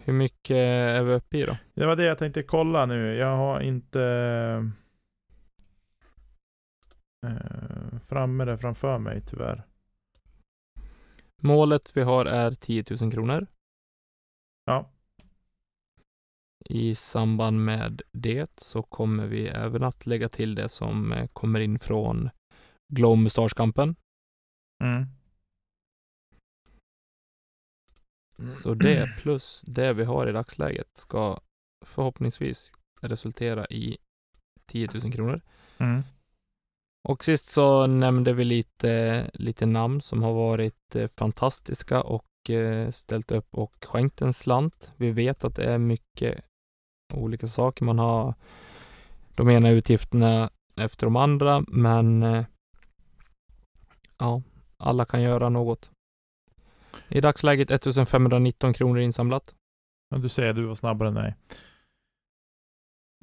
Hur 0.04 0.12
mycket 0.12 0.56
är 0.56 1.02
vi 1.02 1.14
uppe 1.14 1.38
i 1.38 1.44
då? 1.44 1.56
Det 1.74 1.86
var 1.86 1.96
det 1.96 2.04
jag 2.04 2.18
tänkte 2.18 2.42
kolla 2.42 2.86
nu. 2.86 3.14
Jag 3.14 3.36
har 3.36 3.60
inte 3.60 4.02
eh, 7.26 7.98
framme 8.06 8.44
det 8.44 8.58
framför 8.58 8.98
mig 8.98 9.20
tyvärr. 9.26 9.62
Målet 11.42 11.96
vi 11.96 12.02
har 12.02 12.26
är 12.26 12.50
10 12.50 12.84
000 13.00 13.12
kronor. 13.12 13.46
Ja. 14.64 14.90
I 16.64 16.94
samband 16.94 17.64
med 17.64 18.02
det 18.12 18.50
så 18.60 18.82
kommer 18.82 19.26
vi 19.26 19.48
även 19.48 19.82
att 19.82 20.06
lägga 20.06 20.28
till 20.28 20.54
det 20.54 20.68
som 20.68 21.12
eh, 21.12 21.26
kommer 21.32 21.60
in 21.60 21.78
från 21.78 22.30
Glow 22.92 23.18
Mustaschkampen. 23.18 23.96
Mm. 24.84 25.06
Så 28.46 28.74
det 28.74 29.10
plus 29.18 29.62
det 29.66 29.92
vi 29.92 30.04
har 30.04 30.28
i 30.28 30.32
dagsläget 30.32 30.96
ska 30.96 31.40
förhoppningsvis 31.86 32.72
resultera 33.00 33.66
i 33.66 33.98
10 34.66 34.88
000 34.94 35.12
kronor. 35.12 35.40
Mm. 35.78 36.02
Och 37.08 37.24
sist 37.24 37.46
så 37.46 37.86
nämnde 37.86 38.32
vi 38.32 38.44
lite, 38.44 39.30
lite 39.34 39.66
namn 39.66 40.00
som 40.00 40.22
har 40.22 40.32
varit 40.32 40.96
eh, 40.96 41.08
fantastiska 41.16 42.02
och 42.02 42.50
eh, 42.50 42.90
ställt 42.90 43.30
upp 43.30 43.48
och 43.50 43.84
skänkt 43.84 44.22
en 44.22 44.32
slant. 44.32 44.92
Vi 44.96 45.10
vet 45.10 45.44
att 45.44 45.56
det 45.56 45.64
är 45.64 45.78
mycket 45.78 46.44
olika 47.14 47.48
saker. 47.48 47.84
Man 47.84 47.98
har 47.98 48.34
de 49.34 49.50
ena 49.50 49.70
utgifterna 49.70 50.50
efter 50.76 51.06
de 51.06 51.16
andra, 51.16 51.64
men 51.68 52.22
eh, 52.22 52.44
ja, 54.18 54.42
alla 54.76 55.04
kan 55.04 55.22
göra 55.22 55.48
något. 55.48 55.90
I 57.08 57.20
dagsläget 57.20 57.70
1519 57.70 58.72
kronor 58.72 58.98
insamlat. 58.98 59.54
Ja, 60.10 60.18
du 60.18 60.28
säger 60.28 60.52
du 60.52 60.66
var 60.66 60.74
snabbare 60.74 61.08
än 61.08 61.14
mig. 61.14 61.34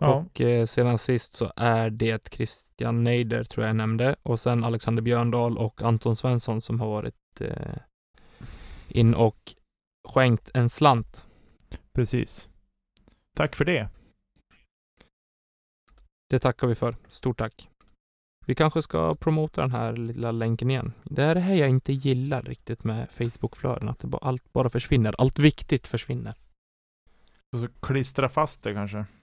Ja, 0.01 0.15
Och 0.15 0.41
eh, 0.41 0.65
sedan 0.65 0.97
sist 0.97 1.33
så 1.33 1.53
är 1.55 1.89
det 1.89 2.33
Christian 2.33 3.03
Neider, 3.03 3.43
tror 3.43 3.65
jag 3.65 3.75
nämnde, 3.75 4.15
och 4.23 4.39
sen 4.39 4.63
Alexander 4.63 5.01
Björndal 5.01 5.57
och 5.57 5.81
Anton 5.81 6.15
Svensson 6.15 6.61
som 6.61 6.79
har 6.79 6.87
varit 6.87 7.41
eh, 7.41 7.77
in 8.87 9.13
och 9.13 9.55
skänkt 10.07 10.51
en 10.53 10.69
slant. 10.69 11.27
precis. 11.93 12.49
Tack 13.35 13.55
för 13.55 13.65
det. 13.65 13.89
Det 16.29 16.39
tackar 16.39 16.67
vi 16.67 16.75
för. 16.75 16.95
Stort 17.09 17.37
tack. 17.37 17.69
Vi 18.45 18.55
kanske 18.55 18.81
ska 18.81 19.15
promota 19.15 19.61
den 19.61 19.71
här 19.71 19.93
lilla 19.93 20.31
länken 20.31 20.69
igen. 20.69 20.93
Det 21.03 21.23
är 21.23 21.35
det 21.35 21.41
här 21.41 21.55
jag 21.55 21.69
inte 21.69 21.93
gillar 21.93 22.41
riktigt 22.41 22.83
med 22.83 23.09
Facebook-flöden, 23.11 23.89
att 23.89 23.99
det 23.99 24.07
bara, 24.07 24.27
allt 24.27 24.53
bara 24.53 24.69
försvinner. 24.69 25.15
Allt 25.17 25.39
viktigt 25.39 25.87
försvinner. 25.87 26.35
Och 27.53 27.59
så 27.59 27.67
klistra 27.67 28.29
fast 28.29 28.63
det 28.63 28.73
kanske. 28.73 29.05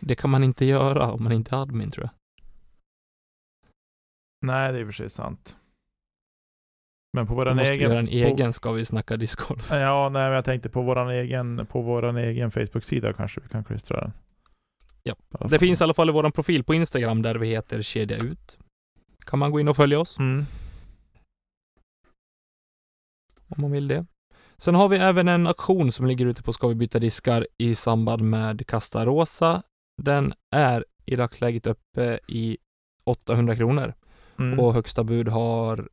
Det 0.00 0.14
kan 0.14 0.30
man 0.30 0.44
inte 0.44 0.64
göra 0.64 1.12
om 1.12 1.22
man 1.22 1.32
inte 1.32 1.54
är 1.54 1.62
admin, 1.62 1.90
tror 1.90 2.04
jag. 2.04 2.10
Nej, 4.46 4.72
det 4.72 4.78
är 4.78 4.80
i 4.80 4.84
och 4.84 4.88
för 4.88 4.92
sig 4.92 5.10
sant. 5.10 5.56
Men 7.12 7.26
på 7.26 7.34
våran 7.34 7.58
egen... 7.58 7.80
göra 7.90 7.98
en 7.98 8.06
på- 8.06 8.12
egen 8.12 8.52
Ska 8.52 8.72
vi 8.72 8.84
snacka 8.84 9.16
Discord. 9.16 9.60
Ja, 9.70 10.08
nej, 10.12 10.22
men 10.26 10.32
jag 10.32 10.44
tänkte 10.44 10.68
på 10.68 10.82
våran 10.82 11.10
egen, 11.10 11.66
på 11.66 11.82
våran 11.82 12.16
egen 12.16 12.50
Facebook-sida 12.50 13.12
kanske 13.12 13.40
vi 13.40 13.48
kan 13.48 13.64
klistra 13.64 14.00
den. 14.00 14.12
Ja. 15.08 15.14
Det 15.50 15.58
finns 15.58 15.80
i 15.80 15.84
alla 15.84 15.94
fall 15.94 16.08
i 16.08 16.12
vår 16.12 16.30
profil 16.30 16.64
på 16.64 16.74
Instagram 16.74 17.22
där 17.22 17.34
vi 17.34 17.48
heter 17.48 17.82
Kedja 17.82 18.16
Ut. 18.16 18.58
Kan 19.26 19.38
man 19.38 19.50
gå 19.50 19.60
in 19.60 19.68
och 19.68 19.76
följa 19.76 20.00
oss 20.00 20.18
Mm. 20.18 20.44
om 23.48 23.62
man 23.62 23.70
vill 23.70 23.88
det. 23.88 24.06
Sen 24.56 24.74
har 24.74 24.88
vi 24.88 24.96
även 24.96 25.28
en 25.28 25.46
auktion 25.46 25.92
som 25.92 26.06
ligger 26.06 26.26
ute 26.26 26.42
på 26.42 26.52
Ska 26.52 26.68
vi 26.68 26.74
byta 26.74 26.98
diskar 26.98 27.46
i 27.58 27.74
samband 27.74 28.22
med 28.22 28.66
Kasta 28.66 29.04
Rosa. 29.06 29.62
Den 30.02 30.34
är 30.50 30.84
i 31.06 31.16
dagsläget 31.16 31.66
uppe 31.66 32.20
i 32.28 32.56
800 33.04 33.56
kronor 33.56 33.94
Mm. 34.38 34.60
och 34.60 34.74
högsta 34.74 35.04
bud 35.04 35.28
har 35.28 35.88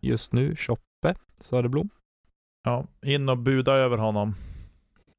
just 0.00 0.32
nu 0.32 0.56
Choppe 0.56 1.14
Söderblom. 1.40 1.88
Ja, 2.64 2.86
in 3.06 3.28
och 3.28 3.38
buda 3.38 3.72
över 3.72 3.96
honom. 3.98 4.34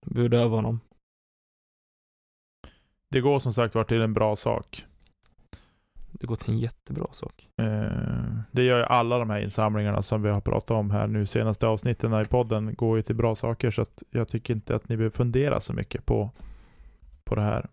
Bud 0.05 0.33
över 0.33 0.55
honom. 0.55 0.79
Det 3.15 3.21
går 3.21 3.39
som 3.39 3.53
sagt 3.53 3.75
var 3.75 3.83
till 3.83 4.01
en 4.01 4.13
bra 4.13 4.35
sak. 4.35 4.85
Det 6.11 6.27
går 6.27 6.35
till 6.35 6.49
en 6.53 6.59
jättebra 6.59 7.07
sak. 7.11 7.47
Eh, 7.57 8.37
det 8.51 8.63
gör 8.63 8.77
ju 8.77 8.83
alla 8.83 9.17
de 9.17 9.29
här 9.29 9.39
insamlingarna 9.39 10.01
som 10.01 10.21
vi 10.21 10.29
har 10.29 10.41
pratat 10.41 10.71
om 10.71 10.91
här 10.91 11.07
nu 11.07 11.25
senaste 11.25 11.67
avsnitten 11.67 12.21
i 12.21 12.25
podden 12.25 12.75
går 12.75 12.97
ju 12.97 13.03
till 13.03 13.15
bra 13.15 13.35
saker 13.35 13.71
så 13.71 13.81
att 13.81 14.03
jag 14.11 14.27
tycker 14.27 14.53
inte 14.53 14.75
att 14.75 14.89
ni 14.89 14.97
behöver 14.97 15.15
fundera 15.15 15.59
så 15.59 15.73
mycket 15.73 16.05
på, 16.05 16.31
på 17.23 17.35
det 17.35 17.41
här. 17.41 17.67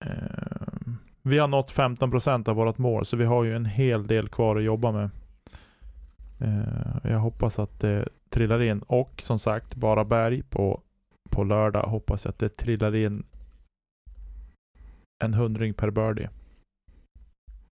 Eh, 0.00 0.92
vi 1.22 1.38
har 1.38 1.48
nått 1.48 1.72
15% 1.72 2.48
av 2.48 2.56
vårt 2.56 2.78
mål 2.78 3.06
så 3.06 3.16
vi 3.16 3.24
har 3.24 3.44
ju 3.44 3.56
en 3.56 3.66
hel 3.66 4.06
del 4.06 4.28
kvar 4.28 4.56
att 4.56 4.64
jobba 4.64 4.92
med. 4.92 5.10
Eh, 6.40 7.10
jag 7.10 7.18
hoppas 7.18 7.58
att 7.58 7.80
det 7.80 8.08
trillar 8.30 8.62
in 8.62 8.78
och 8.78 9.22
som 9.22 9.38
sagt 9.38 9.74
bara 9.74 10.04
berg 10.04 10.42
på, 10.42 10.80
på 11.30 11.44
lördag 11.44 11.82
hoppas 11.82 12.24
jag 12.24 12.30
att 12.30 12.38
det 12.38 12.48
trillar 12.48 12.94
in 12.94 13.24
en 15.24 15.34
hundring 15.34 15.74
per 15.74 15.90
birdie. 15.90 16.30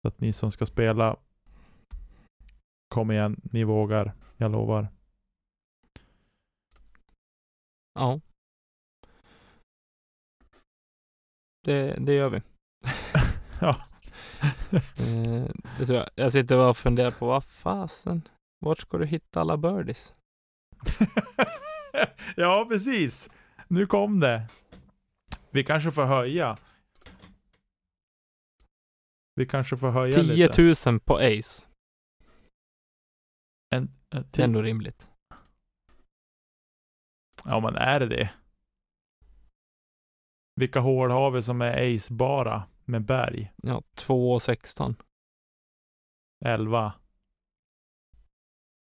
Så 0.01 0.07
att 0.07 0.21
ni 0.21 0.33
som 0.33 0.51
ska 0.51 0.65
spela, 0.65 1.17
kom 2.95 3.11
igen, 3.11 3.41
ni 3.43 3.63
vågar, 3.63 4.13
jag 4.37 4.51
lovar. 4.51 4.87
Ja. 7.93 8.19
Det, 11.63 11.95
det 11.99 12.13
gör 12.13 12.29
vi. 12.29 12.41
Ja. 13.61 13.75
Eh, 14.71 15.45
det 15.79 15.85
tror 15.85 15.97
jag. 15.97 16.09
Jag 16.15 16.31
sitter 16.31 16.57
och 16.57 16.77
funderar 16.77 17.11
på 17.11 17.27
vad 17.27 17.43
fasen, 17.43 18.21
vart 18.59 18.79
ska 18.79 18.97
du 18.97 19.05
hitta 19.05 19.41
alla 19.41 19.57
birdies? 19.57 20.13
ja, 22.35 22.65
precis. 22.69 23.29
Nu 23.67 23.85
kom 23.85 24.19
det. 24.19 24.47
Vi 25.51 25.63
kanske 25.63 25.91
får 25.91 26.05
höja. 26.05 26.57
Vi 29.39 29.45
kanske 29.45 29.77
får 29.77 29.89
höja 29.91 30.15
10 30.15 30.23
lite. 30.47 30.89
000 30.91 30.99
på 30.99 31.17
Ace. 31.17 31.65
En, 33.75 33.83
en, 34.15 34.25
Det 34.31 34.39
är 34.41 34.43
ändå 34.43 34.61
rimligt. 34.61 35.09
ja, 37.45 37.59
men 37.59 37.75
är 37.75 37.99
det 37.99 38.05
det? 38.07 38.29
Vilka 40.55 40.79
hål 40.79 41.11
har 41.11 41.31
vi 41.31 41.41
som 41.43 41.61
är 41.61 41.95
ace-bara 41.95 42.63
med 42.85 43.05
berg? 43.05 43.51
Ja, 43.63 43.81
2 43.95 44.31
och 44.33 44.41
16. 44.41 44.95
11? 46.45 46.93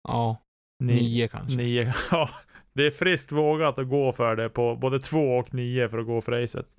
Ja, 0.08 0.36
Ni- 0.82 0.94
9 0.94 1.28
kanske. 1.28 1.56
Nio. 1.56 1.92
Ja, 2.10 2.30
det 2.72 2.86
är 2.86 2.90
friskt 2.90 3.32
vågat 3.32 3.78
att 3.78 3.88
gå 3.88 4.12
för 4.12 4.36
det 4.36 4.48
på 4.50 4.76
både 4.76 4.98
två 5.00 5.36
och 5.38 5.54
nio 5.54 5.88
för 5.88 5.98
att 5.98 6.06
gå 6.06 6.20
för 6.20 6.32
racet. 6.32 6.76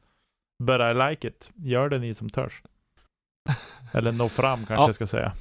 But 0.63 0.79
I 0.81 1.09
like 1.09 1.27
it. 1.27 1.51
Gör 1.55 1.89
det 1.89 1.99
ni 1.99 2.13
som 2.13 2.29
törs. 2.29 2.63
Eller 3.93 4.11
nå 4.11 4.29
fram 4.29 4.59
kanske 4.65 4.73
Ja. 4.83 4.87
jag 4.87 4.95
ska 4.95 5.05
säga. 5.05 5.33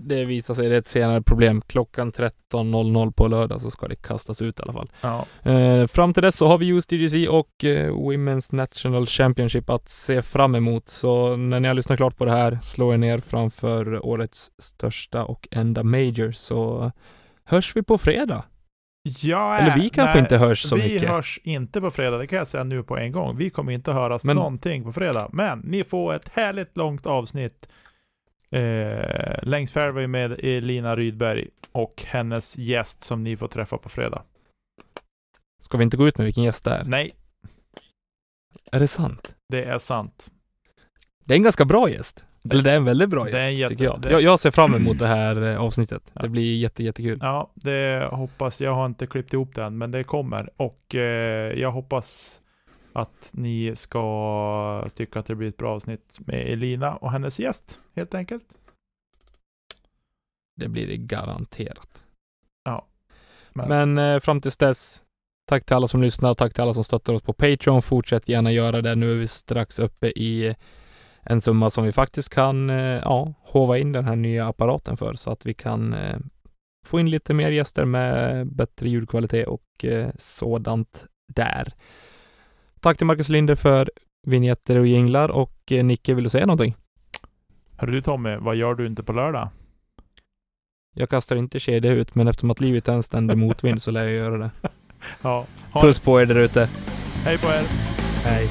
Det 0.00 0.24
visar 0.24 0.54
sig, 0.54 0.68
det 0.68 0.74
är 0.74 0.78
ett 0.78 0.86
senare 0.86 1.22
problem. 1.22 1.60
Klockan 1.66 2.12
13.00 2.12 3.12
på 3.12 3.28
lördag 3.28 3.60
så 3.60 3.70
ska 3.70 3.88
det 3.88 3.96
kastas 3.96 4.42
ut 4.42 4.60
i 4.60 4.62
alla 4.62 4.72
fall. 4.72 4.90
Ja. 5.00 5.26
Eh, 5.50 5.86
fram 5.86 6.14
till 6.14 6.22
dess 6.22 6.36
så 6.36 6.46
har 6.48 6.58
vi 6.58 6.68
USDGC 6.68 7.28
och 7.28 7.64
eh, 7.64 7.92
Women's 7.92 8.54
National 8.54 9.06
Championship 9.06 9.70
att 9.70 9.88
se 9.88 10.22
fram 10.22 10.54
emot. 10.54 10.88
Så 10.88 11.36
när 11.36 11.60
ni 11.60 11.68
har 11.68 11.74
lyssnat 11.74 11.96
klart 11.96 12.16
på 12.16 12.24
det 12.24 12.30
här, 12.30 12.58
slå 12.62 12.92
er 12.94 12.98
ner 12.98 13.18
framför 13.18 14.06
årets 14.06 14.50
största 14.58 15.24
och 15.24 15.48
enda 15.50 15.82
major 15.82 16.32
så 16.32 16.92
hörs 17.44 17.76
vi 17.76 17.82
på 17.82 17.98
fredag. 17.98 18.44
Jag 19.02 19.58
Eller 19.60 19.74
vi 19.78 19.90
kanske 19.90 20.14
nej, 20.14 20.22
inte 20.22 20.36
hörs 20.36 20.62
så 20.62 20.76
vi 20.76 20.82
mycket. 20.94 21.08
hörs 21.08 21.40
inte 21.44 21.80
på 21.80 21.90
fredag, 21.90 22.18
det 22.18 22.26
kan 22.26 22.38
jag 22.38 22.48
säga 22.48 22.64
nu 22.64 22.82
på 22.82 22.96
en 22.96 23.12
gång. 23.12 23.36
Vi 23.36 23.50
kommer 23.50 23.72
inte 23.72 23.92
höras 23.92 24.24
Men- 24.24 24.36
någonting 24.36 24.84
på 24.84 24.92
fredag. 24.92 25.28
Men 25.32 25.58
ni 25.58 25.84
får 25.84 26.14
ett 26.14 26.28
härligt 26.28 26.76
långt 26.76 27.06
avsnitt 27.06 27.68
eh, 28.50 29.42
längs 29.42 29.72
fairway 29.72 30.06
med 30.06 30.32
Elina 30.32 30.96
Rydberg 30.96 31.48
och 31.72 32.04
hennes 32.06 32.58
gäst 32.58 33.02
som 33.04 33.22
ni 33.24 33.36
får 33.36 33.48
träffa 33.48 33.78
på 33.78 33.88
fredag. 33.88 34.22
Ska 35.62 35.78
vi 35.78 35.84
inte 35.84 35.96
gå 35.96 36.08
ut 36.08 36.18
med 36.18 36.24
vilken 36.24 36.44
gäst 36.44 36.64
det 36.64 36.70
är? 36.70 36.84
Nej, 36.84 37.14
Är 38.72 38.80
det 38.80 38.88
sant? 38.88 39.34
det 39.48 39.64
är 39.64 39.78
sant. 39.78 40.30
Det 41.24 41.34
är 41.34 41.36
en 41.36 41.42
ganska 41.42 41.64
bra 41.64 41.90
gäst. 41.90 42.24
Eller 42.50 42.62
det 42.62 42.70
är 42.72 42.76
en 42.76 42.84
väldigt 42.84 43.08
bra 43.08 43.24
Det 43.24 43.30
gäst, 43.30 43.50
jätte- 43.50 43.74
tycker 43.74 43.84
jag. 43.84 44.00
det- 44.00 44.10
jag. 44.10 44.22
Jag 44.22 44.40
ser 44.40 44.50
fram 44.50 44.74
emot 44.74 44.98
det 44.98 45.06
här 45.06 45.42
eh, 45.42 45.60
avsnittet. 45.60 46.02
Ja. 46.12 46.22
Det 46.22 46.28
blir 46.28 46.56
jätte, 46.56 46.82
jättekul. 46.84 47.18
Ja, 47.22 47.50
det 47.54 48.08
hoppas 48.12 48.60
jag. 48.60 48.74
har 48.74 48.86
inte 48.86 49.06
klippt 49.06 49.32
ihop 49.32 49.54
den, 49.54 49.78
men 49.78 49.90
det 49.90 50.04
kommer. 50.04 50.50
Och 50.56 50.94
eh, 50.94 51.58
jag 51.58 51.72
hoppas 51.72 52.40
att 52.92 53.30
ni 53.32 53.72
ska 53.76 54.88
tycka 54.94 55.18
att 55.18 55.26
det 55.26 55.34
blir 55.34 55.48
ett 55.48 55.56
bra 55.56 55.74
avsnitt 55.74 56.18
med 56.26 56.46
Elina 56.52 56.96
och 56.96 57.12
hennes 57.12 57.40
gäst, 57.40 57.80
helt 57.96 58.14
enkelt. 58.14 58.44
Det 60.60 60.68
blir 60.68 60.86
det 60.86 60.96
garanterat. 60.96 62.02
Men- 63.52 63.68
Men 63.68 64.14
eh, 64.14 64.20
fram 64.20 64.40
tills 64.40 64.56
dess, 64.56 65.02
tack 65.48 65.64
till 65.64 65.76
alla 65.76 65.88
som 65.88 66.02
lyssnar, 66.02 66.34
tack 66.34 66.52
till 66.54 66.62
alla 66.62 66.74
som 66.74 66.84
stöttar 66.84 67.12
oss 67.12 67.22
på 67.22 67.32
Patreon. 67.32 67.82
Fortsätt 67.82 68.28
gärna 68.28 68.52
göra 68.52 68.82
det. 68.82 68.94
Nu 68.94 69.10
är 69.12 69.14
vi 69.16 69.26
strax 69.26 69.78
uppe 69.78 70.06
i 70.08 70.54
en 71.30 71.40
summa 71.40 71.70
som 71.70 71.84
vi 71.84 71.92
faktiskt 71.92 72.28
kan, 72.34 72.70
eh, 72.70 72.76
ja, 73.04 73.34
hova 73.40 73.78
in 73.78 73.92
den 73.92 74.04
här 74.04 74.16
nya 74.16 74.48
apparaten 74.48 74.96
för 74.96 75.14
så 75.14 75.30
att 75.30 75.46
vi 75.46 75.54
kan 75.54 75.94
eh, 75.94 76.18
få 76.86 77.00
in 77.00 77.10
lite 77.10 77.34
mer 77.34 77.50
gäster 77.50 77.84
med 77.84 78.46
bättre 78.46 78.88
ljudkvalitet 78.88 79.46
och 79.48 79.84
eh, 79.84 80.10
sådant 80.18 81.06
där. 81.34 81.72
Tack 82.80 82.98
till 82.98 83.06
Marcus 83.06 83.28
Linder 83.28 83.54
för 83.54 83.90
vignetter 84.26 84.76
och 84.76 84.86
jinglar 84.86 85.28
och 85.28 85.72
Nicke, 85.82 86.14
vill 86.14 86.24
du 86.24 86.30
säga 86.30 86.46
någonting? 86.46 86.76
Hörru 87.76 87.92
du 87.92 88.02
Tommy, 88.02 88.36
vad 88.36 88.56
gör 88.56 88.74
du 88.74 88.86
inte 88.86 89.02
på 89.02 89.12
lördag? 89.12 89.48
Jag 90.94 91.10
kastar 91.10 91.36
inte 91.36 91.60
kedja 91.60 91.92
ut, 91.92 92.14
men 92.14 92.28
eftersom 92.28 92.50
att 92.50 92.60
livet 92.60 92.88
är 92.88 92.92
en 92.92 93.02
ständig 93.02 93.38
motvind 93.38 93.82
så 93.82 93.90
lär 93.90 94.04
jag 94.04 94.14
göra 94.14 94.38
det. 94.38 94.50
Ja, 95.22 95.46
Puss 95.72 95.98
på 96.00 96.20
er 96.20 96.26
där 96.26 96.38
ute. 96.38 96.68
hej 97.24 97.38
på 97.38 97.46
er! 97.46 97.64
Hej. 98.24 98.50